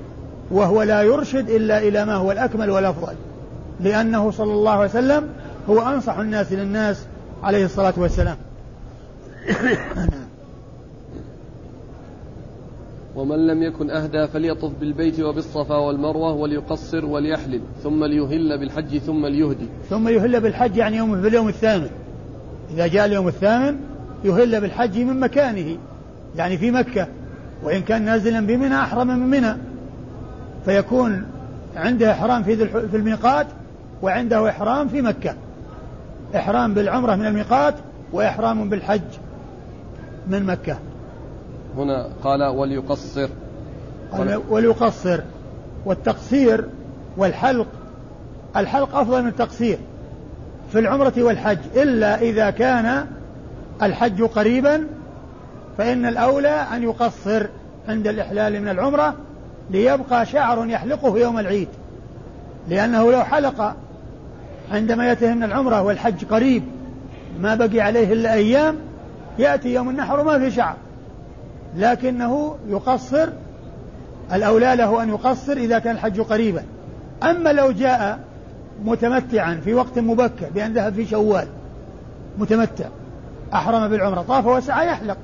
وهو 0.50 0.82
لا 0.82 1.02
يرشد 1.02 1.50
إلا 1.50 1.78
إلى 1.78 2.04
ما 2.04 2.14
هو 2.14 2.32
الأكمل 2.32 2.70
والأفضل 2.70 3.12
لأنه 3.80 4.30
صلى 4.30 4.52
الله 4.52 4.72
عليه 4.72 4.90
وسلم 4.90 5.28
هو 5.70 5.80
أنصح 5.80 6.18
الناس 6.18 6.52
للناس 6.52 7.06
عليه 7.42 7.64
الصلاة 7.64 7.94
والسلام. 7.96 8.36
ومن 13.16 13.46
لم 13.46 13.62
يكن 13.62 13.90
أهدى 13.90 14.26
فليطف 14.26 14.70
بالبيت 14.80 15.20
وبالصفا 15.20 15.76
والمروة 15.76 16.32
وليقصر 16.32 17.04
وليحلل 17.04 17.60
ثم 17.82 18.04
ليهل 18.04 18.58
بالحج 18.58 18.98
ثم 18.98 19.26
ليهدي. 19.26 19.66
ثم 19.90 20.08
يهل 20.08 20.40
بالحج 20.40 20.76
يعني 20.76 20.96
يوم 20.96 21.22
في 21.22 21.28
اليوم 21.28 21.48
الثامن. 21.48 21.90
إذا 22.74 22.86
جاء 22.86 23.06
اليوم 23.06 23.28
الثامن 23.28 23.76
يهل 24.24 24.60
بالحج 24.60 24.98
من 24.98 25.20
مكانه 25.20 25.76
يعني 26.36 26.58
في 26.58 26.70
مكة. 26.70 27.06
وإن 27.62 27.82
كان 27.82 28.02
نازلا 28.02 28.40
بمنى 28.40 28.74
أحرم 28.74 29.06
من 29.06 29.26
منى. 29.30 29.56
فيكون 30.64 31.26
عنده 31.76 32.12
إحرام 32.12 32.42
في 32.42 32.56
في 32.66 32.96
الميقات 32.96 33.46
وعنده 34.02 34.48
إحرام 34.48 34.88
في 34.88 35.02
مكة. 35.02 35.34
إحرام 36.37 36.74
بالعمرة 36.74 37.14
من 37.14 37.26
الميقات 37.26 37.74
وإحرام 38.12 38.68
بالحج 38.68 39.01
من 40.26 40.47
مكة. 40.47 40.79
هنا 41.76 42.09
قال 42.22 42.43
وليقصر. 42.43 43.29
قال 44.12 44.43
وليقصر. 44.49 45.20
والتقصير 45.85 46.64
والحلق 47.16 47.66
الحلق 48.57 48.97
أفضل 48.97 49.22
من 49.22 49.29
التقصير 49.29 49.79
في 50.72 50.79
العمرة 50.79 51.12
والحج 51.18 51.59
إلا 51.76 52.20
إذا 52.20 52.51
كان 52.51 53.07
الحج 53.83 54.22
قريبا 54.22 54.87
فإن 55.79 56.07
الأولى 56.07 56.49
أن 56.49 56.83
يقصر 56.83 57.47
عند 57.89 58.07
الإحلال 58.07 58.62
من 58.62 58.68
العمرة 58.68 59.14
ليبقى 59.70 60.26
شعر 60.26 60.66
يحلقه 60.66 61.18
يوم 61.18 61.39
العيد 61.39 61.68
لأنه 62.68 63.12
لو 63.12 63.22
حلق 63.24 63.74
عندما 64.72 65.06
يأتي 65.06 65.34
من 65.34 65.42
العمرة 65.42 65.82
والحج 65.82 66.24
قريب 66.24 66.62
ما 67.40 67.54
بقي 67.54 67.80
عليه 67.80 68.12
إلا 68.12 68.34
أيام 68.34 68.76
يأتي 69.38 69.74
يوم 69.74 69.88
النحر 69.88 70.20
وما 70.20 70.38
في 70.38 70.50
شعر. 70.50 70.76
لكنه 71.76 72.56
يقصر 72.68 73.28
الأولى 74.32 74.76
له 74.76 75.02
أن 75.02 75.08
يقصر 75.08 75.52
إذا 75.52 75.78
كان 75.78 75.94
الحج 75.94 76.20
قريبا. 76.20 76.62
أما 77.22 77.52
لو 77.52 77.70
جاء 77.70 78.20
متمتعا 78.84 79.60
في 79.64 79.74
وقت 79.74 79.98
مبكر 79.98 80.46
بأن 80.54 80.72
ذهب 80.72 80.94
في 80.94 81.06
شوال 81.06 81.46
متمتع 82.38 82.88
أحرم 83.54 83.88
بالعمرة 83.88 84.22
طاف 84.22 84.46
وسعى 84.46 84.88
يحلق. 84.88 85.16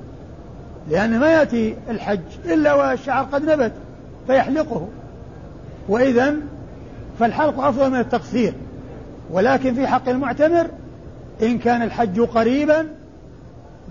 لأن 0.89 1.19
ما 1.19 1.31
يأتي 1.31 1.75
الحج 1.89 2.19
إلا 2.45 2.73
والشعر 2.73 3.23
قد 3.23 3.49
نبت 3.49 3.71
فيحلقه. 4.27 4.87
وإذا 5.89 6.35
فالحلق 7.19 7.59
أفضل 7.59 7.89
من 7.89 7.99
التقصير. 7.99 8.53
ولكن 9.31 9.73
في 9.73 9.87
حق 9.87 10.09
المعتمر 10.09 10.67
إن 11.41 11.57
كان 11.57 11.81
الحج 11.81 12.19
قريبا 12.19 12.87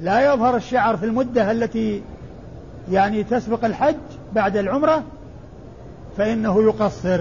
لا 0.01 0.33
يظهر 0.33 0.57
الشعر 0.57 0.97
في 0.97 1.07
المدة 1.07 1.51
التي 1.51 2.03
يعني 2.93 3.25
تسبق 3.25 3.65
الحج 3.65 3.97
بعد 4.35 4.57
العمرة 4.57 5.03
فإنه 6.17 6.63
يقصر. 6.63 7.21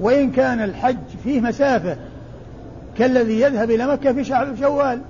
وإن 0.00 0.30
كان 0.30 0.62
الحج 0.62 0.96
فيه 1.24 1.40
مسافة 1.40 1.96
كالذي 2.98 3.40
يذهب 3.40 3.70
إلى 3.70 3.86
مكة 3.86 4.12
في 4.12 4.24
شهر 4.24 4.56
شوال 4.60 5.00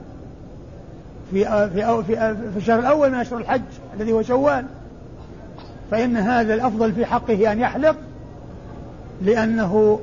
في 1.31 1.45
في 1.45 2.03
في, 2.07 2.37
في 2.53 2.57
الشهر 2.57 2.79
الأول 2.79 3.11
من 3.11 3.19
أشهر 3.19 3.39
الحج 3.39 3.63
الذي 3.97 4.13
هو 4.13 4.23
شوال 4.23 4.65
فإن 5.91 6.17
هذا 6.17 6.55
الأفضل 6.55 6.93
في 6.93 7.07
حقه 7.07 7.53
أن 7.53 7.61
يحلق 7.61 7.97
لأنه 9.23 10.01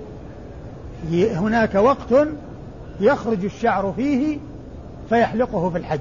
هناك 1.13 1.75
وقت 1.75 2.27
يخرج 2.99 3.45
الشعر 3.45 3.93
فيه 3.95 4.37
فيحلقه 5.09 5.69
في 5.69 5.77
الحج. 5.77 5.99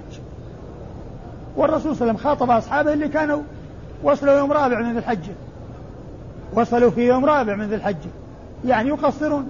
والرسول 1.57 1.97
صلى 1.97 2.11
الله 2.11 2.13
عليه 2.13 2.13
وسلم 2.13 2.31
خاطب 2.31 2.51
أصحابه 2.51 2.93
اللي 2.93 3.09
كانوا 3.09 3.43
وصلوا 4.03 4.39
يوم 4.39 4.53
رابع 4.53 4.81
من 4.81 4.93
ذي 4.93 4.99
الحجة. 4.99 5.33
وصلوا 6.53 6.91
في 6.91 7.09
يوم 7.09 7.25
رابع 7.25 7.57
من 7.57 7.69
ذي 7.69 7.75
الحجة. 7.75 8.11
يعني 8.65 8.89
يقصرون. 8.89 9.49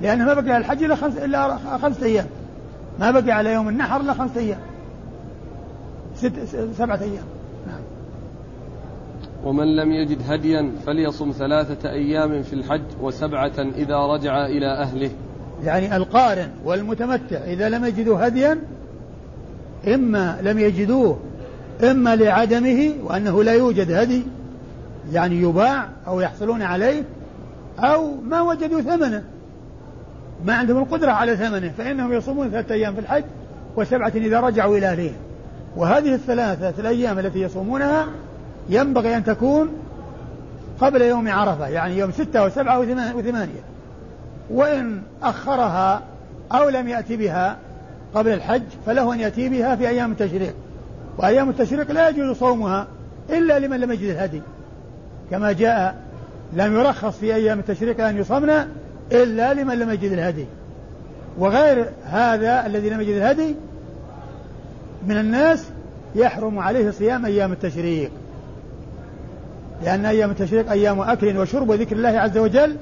لأنه 0.00 0.24
ما 0.24 0.34
بقي 0.34 0.50
على 0.50 0.58
الحج 0.58 0.82
إلا 0.82 0.94
خمس 0.94 1.16
إلا 1.16 1.58
خمسة 1.82 2.06
أيام. 2.06 2.26
ما 3.00 3.10
بقي 3.10 3.30
على 3.30 3.52
يوم 3.52 3.68
النحر 3.68 4.00
إلا 4.00 4.14
خمسة 4.14 4.40
أيام. 4.40 4.60
ست 6.16 6.32
سبعة 6.78 7.00
أيام. 7.02 7.24
ومن 9.44 9.76
لم 9.76 9.92
يجد 9.92 10.18
هديا 10.28 10.72
فليصم 10.86 11.32
ثلاثة 11.32 11.90
أيام 11.90 12.42
في 12.42 12.52
الحج 12.52 12.82
وسبعة 13.00 13.52
إذا 13.58 13.96
رجع 13.96 14.46
إلى 14.46 14.66
أهله. 14.66 15.10
يعني 15.64 15.96
القارن 15.96 16.50
والمتمتع 16.64 17.36
إذا 17.36 17.68
لم 17.68 17.84
يجدوا 17.84 18.26
هديا 18.26 18.58
إما 19.94 20.38
لم 20.42 20.58
يجدوه 20.58 21.18
إما 21.90 22.16
لعدمه 22.16 22.92
وأنه 23.04 23.44
لا 23.44 23.52
يوجد 23.52 23.92
هدي 23.92 24.22
يعني 25.12 25.42
يباع 25.42 25.88
أو 26.06 26.20
يحصلون 26.20 26.62
عليه 26.62 27.04
أو 27.78 28.14
ما 28.28 28.40
وجدوا 28.40 28.80
ثمنه. 28.80 29.24
ما 30.44 30.54
عندهم 30.54 30.78
القدرة 30.78 31.10
على 31.10 31.36
ثمنه 31.36 31.72
فإنهم 31.78 32.12
يصومون 32.12 32.50
ثلاثة 32.50 32.74
أيام 32.74 32.94
في 32.94 33.00
الحج 33.00 33.24
وسبعة 33.76 34.12
إذا 34.14 34.40
رجعوا 34.40 34.78
إلى 34.78 34.86
أهلهم 34.86 35.16
وهذه 35.76 36.14
الثلاثة 36.14 36.80
الأيام 36.80 37.18
التي 37.18 37.40
يصومونها 37.40 38.06
ينبغي 38.68 39.16
أن 39.16 39.24
تكون 39.24 39.68
قبل 40.80 41.02
يوم 41.02 41.28
عرفة 41.28 41.68
يعني 41.68 41.98
يوم 41.98 42.10
ستة 42.10 42.44
وسبعة 42.44 42.78
وثمانية 43.16 43.62
وإن 44.50 45.02
أخرها 45.22 46.02
أو 46.52 46.68
لم 46.68 46.88
يأتي 46.88 47.16
بها 47.16 47.56
قبل 48.14 48.32
الحج 48.32 48.62
فله 48.86 49.14
أن 49.14 49.20
يأتي 49.20 49.48
بها 49.48 49.76
في 49.76 49.88
أيام 49.88 50.12
التشريق. 50.12 50.54
وأيام 51.18 51.50
التشريق 51.50 51.90
لا 51.90 52.08
يجوز 52.08 52.36
صومها 52.36 52.86
إلا 53.30 53.58
لمن 53.58 53.80
لم 53.80 53.92
يجد 53.92 54.08
الهدي. 54.10 54.42
كما 55.30 55.52
جاء 55.52 55.96
لم 56.52 56.74
يرخص 56.74 57.18
في 57.18 57.34
أيام 57.34 57.58
التشريق 57.58 58.06
أن 58.06 58.16
يصمنا 58.16 58.68
إلا 59.12 59.54
لمن 59.54 59.78
لم 59.78 59.90
يجد 59.90 60.12
الهدي. 60.12 60.46
وغير 61.38 61.88
هذا 62.04 62.66
الذي 62.66 62.90
لم 62.90 63.00
يجد 63.00 63.16
الهدي 63.16 63.54
من 65.06 65.18
الناس 65.18 65.64
يحرم 66.14 66.58
عليه 66.58 66.90
صيام 66.90 67.26
أيام 67.26 67.52
التشريق. 67.52 68.10
لأن 69.84 70.06
أيام 70.06 70.30
التشريق 70.30 70.70
أيام 70.70 71.00
أكل 71.00 71.38
وشرب 71.38 71.68
وذكر 71.68 71.96
الله 71.96 72.08
عز 72.08 72.38
وجل 72.38 72.76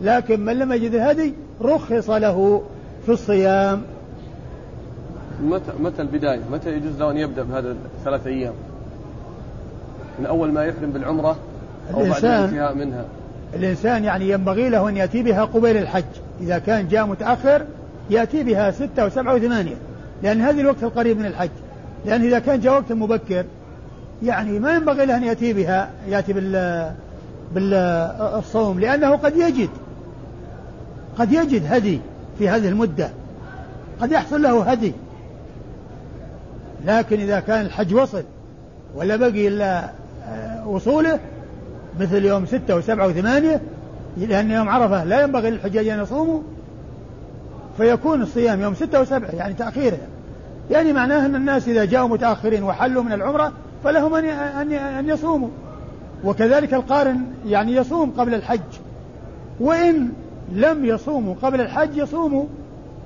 لكن 0.00 0.40
من 0.44 0.58
لم 0.58 0.72
يجد 0.72 0.94
الهدي 0.94 1.34
رخص 1.62 2.10
له 2.10 2.62
في 3.06 3.12
الصيام 3.12 3.82
متى 5.42 5.72
متى 5.80 6.02
البداية؟ 6.02 6.40
متى 6.52 6.72
يجوز 6.72 7.00
له 7.00 7.10
أن 7.10 7.16
يبدأ 7.16 7.42
بهذا 7.42 7.76
الثلاث 7.98 8.26
أيام؟ 8.26 8.52
من 10.18 10.26
أول 10.26 10.52
ما 10.52 10.64
يحرم 10.64 10.90
بالعمرة 10.90 11.36
أو 11.94 12.02
بعد 12.02 12.24
الانتهاء 12.24 12.74
منها 12.74 13.04
الإنسان 13.54 14.04
يعني 14.04 14.30
ينبغي 14.30 14.68
له 14.68 14.88
أن 14.88 14.96
يأتي 14.96 15.22
بها 15.22 15.44
قبيل 15.44 15.76
الحج 15.76 16.04
إذا 16.40 16.58
كان 16.58 16.88
جاء 16.88 17.06
متأخر 17.06 17.64
يأتي 18.10 18.42
بها 18.42 18.70
ستة 18.70 19.06
وسبعة 19.06 19.34
وثمانية 19.34 19.76
لأن 20.22 20.40
هذه 20.40 20.60
الوقت 20.60 20.82
القريب 20.82 21.18
من 21.18 21.26
الحج 21.26 21.50
لأن 22.06 22.22
إذا 22.24 22.38
كان 22.38 22.60
جاء 22.60 22.72
وقت 22.72 22.92
مبكر 22.92 23.44
يعني 24.22 24.58
ما 24.58 24.74
ينبغي 24.74 25.06
له 25.06 25.16
أن 25.16 25.24
يأتي 25.24 25.52
بها 25.52 25.90
يأتي 26.08 26.32
بال 26.32 26.92
بالصوم 27.54 28.80
لأنه 28.80 29.16
قد 29.16 29.36
يجد 29.36 29.70
قد 31.18 31.32
يجد 31.32 31.72
هدي 31.72 32.00
في 32.38 32.48
هذه 32.48 32.68
المدة 32.68 33.10
قد 34.00 34.12
يحصل 34.12 34.42
له 34.42 34.70
هدي. 34.70 34.92
لكن 36.84 37.20
إذا 37.20 37.40
كان 37.40 37.66
الحج 37.66 37.94
وصل 37.94 38.22
ولا 38.94 39.16
بقي 39.16 39.48
إلا 39.48 39.90
آه، 40.28 40.68
وصوله 40.68 41.18
مثل 42.00 42.24
يوم 42.24 42.46
ستة 42.46 42.76
وسبعة 42.76 43.06
وثمانية 43.06 43.60
لأن 44.16 44.50
يوم 44.50 44.68
عرفة 44.68 45.04
لا 45.04 45.22
ينبغي 45.22 45.50
للحجاج 45.50 45.88
أن 45.88 46.02
يصوموا 46.02 46.40
فيكون 47.76 48.22
الصيام 48.22 48.60
يوم 48.60 48.74
ستة 48.74 49.00
وسبعة 49.00 49.30
يعني 49.30 49.54
تأخيره. 49.54 49.98
يعني 50.70 50.92
معناه 50.92 51.26
أن 51.26 51.34
الناس 51.34 51.68
إذا 51.68 51.84
جاءوا 51.84 52.08
متأخرين 52.08 52.62
وحلوا 52.62 53.02
من 53.02 53.12
العمرة 53.12 53.52
فلهم 53.86 54.14
أن 54.14 54.24
أن 54.24 54.72
أن 54.72 55.08
يصوموا. 55.08 55.48
وكذلك 56.24 56.74
القارن 56.74 57.20
يعني 57.46 57.74
يصوم 57.74 58.10
قبل 58.10 58.34
الحج. 58.34 58.60
وإن 59.60 60.08
لم 60.52 60.84
يصوموا 60.84 61.34
قبل 61.42 61.60
الحج 61.60 61.96
يصوموا 61.96 62.44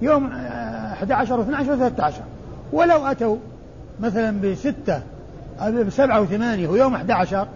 يوم 0.02 0.26
11 0.26 1.44
و12 1.44 2.00
و13 2.00 2.12
ولو 2.72 3.06
أتوا 3.06 3.36
مثلا 4.00 4.40
بستة 4.40 5.02
بسبعة 5.86 6.20
وثمانية 6.20 6.68
ويوم 6.68 6.94
11 6.94 7.46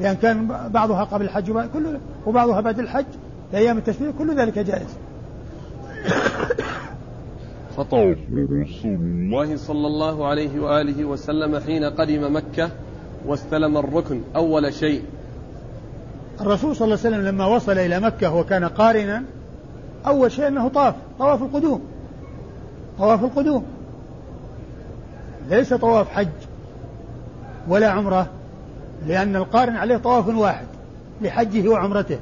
لأن 0.00 0.14
كان 0.14 0.48
بعضها 0.68 1.04
قبل 1.04 1.24
الحج 1.24 1.50
وبعضها 2.26 2.60
بعد 2.60 2.78
الحج 2.78 3.04
لأيام 3.52 3.78
التشريق 3.78 4.14
كل 4.18 4.36
ذلك 4.36 4.58
جائز. 4.58 4.96
فطاف 7.82 8.18
رسول 8.34 8.94
الله 8.94 9.56
صلى 9.56 9.86
الله 9.86 10.26
عليه 10.26 10.60
وآله 10.60 11.04
وسلم 11.04 11.58
حين 11.58 11.84
قدم 11.84 12.36
مكة 12.36 12.70
واستلم 13.26 13.76
الركن 13.76 14.20
أول 14.36 14.74
شيء. 14.74 15.02
الرسول 16.40 16.76
صلى 16.76 16.84
الله 16.84 16.98
عليه 17.04 17.16
وسلم 17.16 17.26
لما 17.28 17.46
وصل 17.46 17.72
إلى 17.72 18.00
مكة 18.00 18.34
وكان 18.34 18.64
قارنا 18.64 19.24
أول 20.06 20.32
شيء 20.32 20.48
أنه 20.48 20.68
طاف 20.68 20.94
طواف 21.18 21.42
القدوم 21.42 21.82
طواف 22.98 23.24
القدوم. 23.24 23.64
ليس 25.50 25.74
طواف 25.74 26.08
حج 26.08 26.28
ولا 27.68 27.90
عمرة 27.90 28.26
لأن 29.06 29.36
القارن 29.36 29.76
عليه 29.76 29.96
طواف 29.96 30.28
واحد 30.28 30.66
لحجه 31.22 31.68
وعمرته 31.68 32.18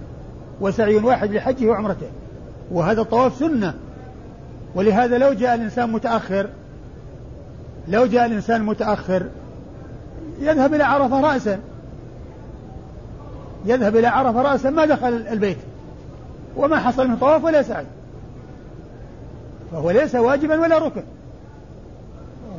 وسعي 0.60 0.96
واحد 0.96 1.32
لحجه 1.32 1.66
وعمرته 1.66 2.06
وهذا 2.72 3.00
الطواف 3.00 3.34
سنة. 3.34 3.74
ولهذا 4.74 5.18
لو 5.18 5.32
جاء 5.32 5.54
الإنسان 5.54 5.92
متأخر 5.92 6.48
لو 7.88 8.06
جاء 8.06 8.26
الإنسان 8.26 8.62
متأخر 8.62 9.26
يذهب 10.40 10.74
إلى 10.74 10.84
عرفة 10.84 11.20
رأسا. 11.20 11.58
يذهب 13.64 13.96
إلى 13.96 14.06
عرفة 14.06 14.42
رأسا 14.42 14.70
ما 14.70 14.86
دخل 14.86 15.26
البيت. 15.32 15.58
وما 16.56 16.78
حصل 16.78 17.08
من 17.08 17.16
طواف 17.16 17.44
ولا 17.44 17.62
سعي. 17.62 17.86
فهو 19.72 19.90
ليس 19.90 20.14
واجبا 20.14 20.60
ولا 20.60 20.78
ركن. 20.78 21.02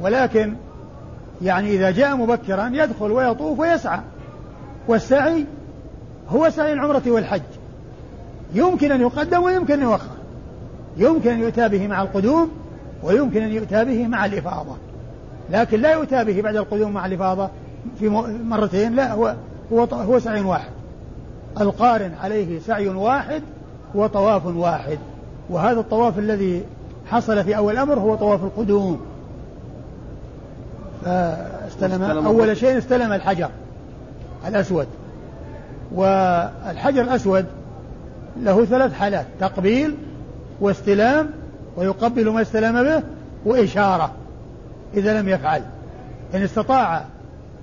ولكن 0.01 0.55
يعني 1.41 1.75
إذا 1.75 1.91
جاء 1.91 2.15
مبكرا 2.15 2.69
يدخل 2.73 3.11
ويطوف 3.11 3.59
ويسعى. 3.59 3.99
والسعي 4.87 5.45
هو 6.29 6.49
سعي 6.49 6.73
العمرة 6.73 7.03
والحج. 7.07 7.41
يمكن 8.53 8.91
أن 8.91 9.01
يقدم 9.01 9.43
ويمكن 9.43 9.73
أن 9.73 9.81
يؤخر. 9.81 10.20
يمكن 10.97 11.31
أن 11.31 11.39
يؤتى 11.39 11.69
به 11.69 11.87
مع 11.87 12.01
القدوم 12.01 12.51
ويمكن 13.03 13.41
أن 13.41 13.51
يؤتى 13.51 13.85
به 13.85 14.07
مع 14.07 14.25
الإفاضة. 14.25 14.75
لكن 15.49 15.81
لا 15.81 15.91
يؤتى 15.91 16.23
به 16.23 16.41
بعد 16.41 16.55
القدوم 16.55 16.91
مع 16.91 17.05
الإفاضة 17.05 17.49
في 17.99 18.09
مرتين 18.43 18.95
لا 18.95 19.13
هو 19.13 19.35
هو 19.73 19.83
هو 19.83 20.19
سعي 20.19 20.41
واحد. 20.41 20.71
القارن 21.61 22.11
عليه 22.23 22.59
سعي 22.59 22.87
واحد 22.89 23.41
وطواف 23.95 24.45
واحد. 24.45 24.99
وهذا 25.49 25.79
الطواف 25.79 26.19
الذي 26.19 26.63
حصل 27.11 27.43
في 27.43 27.57
أول 27.57 27.73
الأمر 27.73 27.99
هو 27.99 28.15
طواف 28.15 28.43
القدوم. 28.43 29.01
فاستلم 31.05 32.03
أول 32.03 32.57
شيء 32.57 32.77
استلم 32.77 33.13
الحجر 33.13 33.49
الأسود. 34.47 34.87
والحجر 35.91 37.01
الأسود 37.01 37.45
له 38.41 38.65
ثلاث 38.65 38.93
حالات. 38.93 39.25
تقبيل 39.39 39.95
واستلام 40.61 41.29
ويقبل 41.77 42.29
ما 42.29 42.41
استلم 42.41 42.83
به 42.83 43.03
وإشارة 43.45 44.11
إذا 44.93 45.21
لم 45.21 45.29
يفعل. 45.29 45.61
إن 46.35 46.41
استطاع 46.41 47.05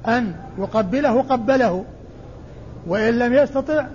أن 0.09 0.33
يقبله 0.59 1.23
قبله 1.23 1.85
وإن 2.87 3.19
لم 3.19 3.33
يستطع 3.33 3.87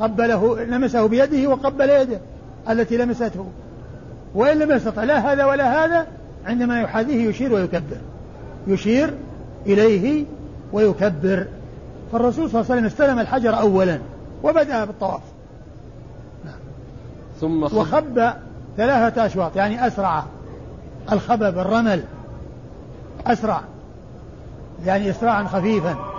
قبله 0.00 0.64
لمسه 0.64 1.06
بيده 1.06 1.48
وقبل 1.50 1.90
يده 1.90 2.20
التي 2.70 2.96
لمسته. 2.96 3.46
وإن 4.34 4.58
لم 4.58 4.72
يستطع 4.72 5.04
لا 5.04 5.32
هذا 5.32 5.44
ولا 5.44 5.84
هذا 5.84 6.06
عندما 6.46 6.80
يحاذيه 6.80 7.28
يشير 7.28 7.52
ويكبر. 7.52 7.96
يشير 8.66 9.14
إليه 9.66 10.24
ويكبر. 10.72 11.46
فالرسول 12.12 12.50
صلى 12.50 12.60
الله 12.60 12.72
عليه 12.72 12.80
وسلم 12.80 12.84
استلم 12.84 13.18
الحجر 13.18 13.60
أولا 13.60 13.98
وبدأ 14.42 14.84
بالطواف. 14.84 15.20
ثم 17.40 17.68
خب 17.68 17.76
وخب 17.76 18.32
ثلاثة 18.76 19.26
أشواط 19.26 19.56
يعني 19.56 19.86
أسرع 19.86 20.24
الخبب 21.12 21.58
الرمل 21.58 22.04
أسرع 23.26 23.60
يعني 24.84 25.10
إسراعا 25.10 25.44
خفيفا. 25.44 26.11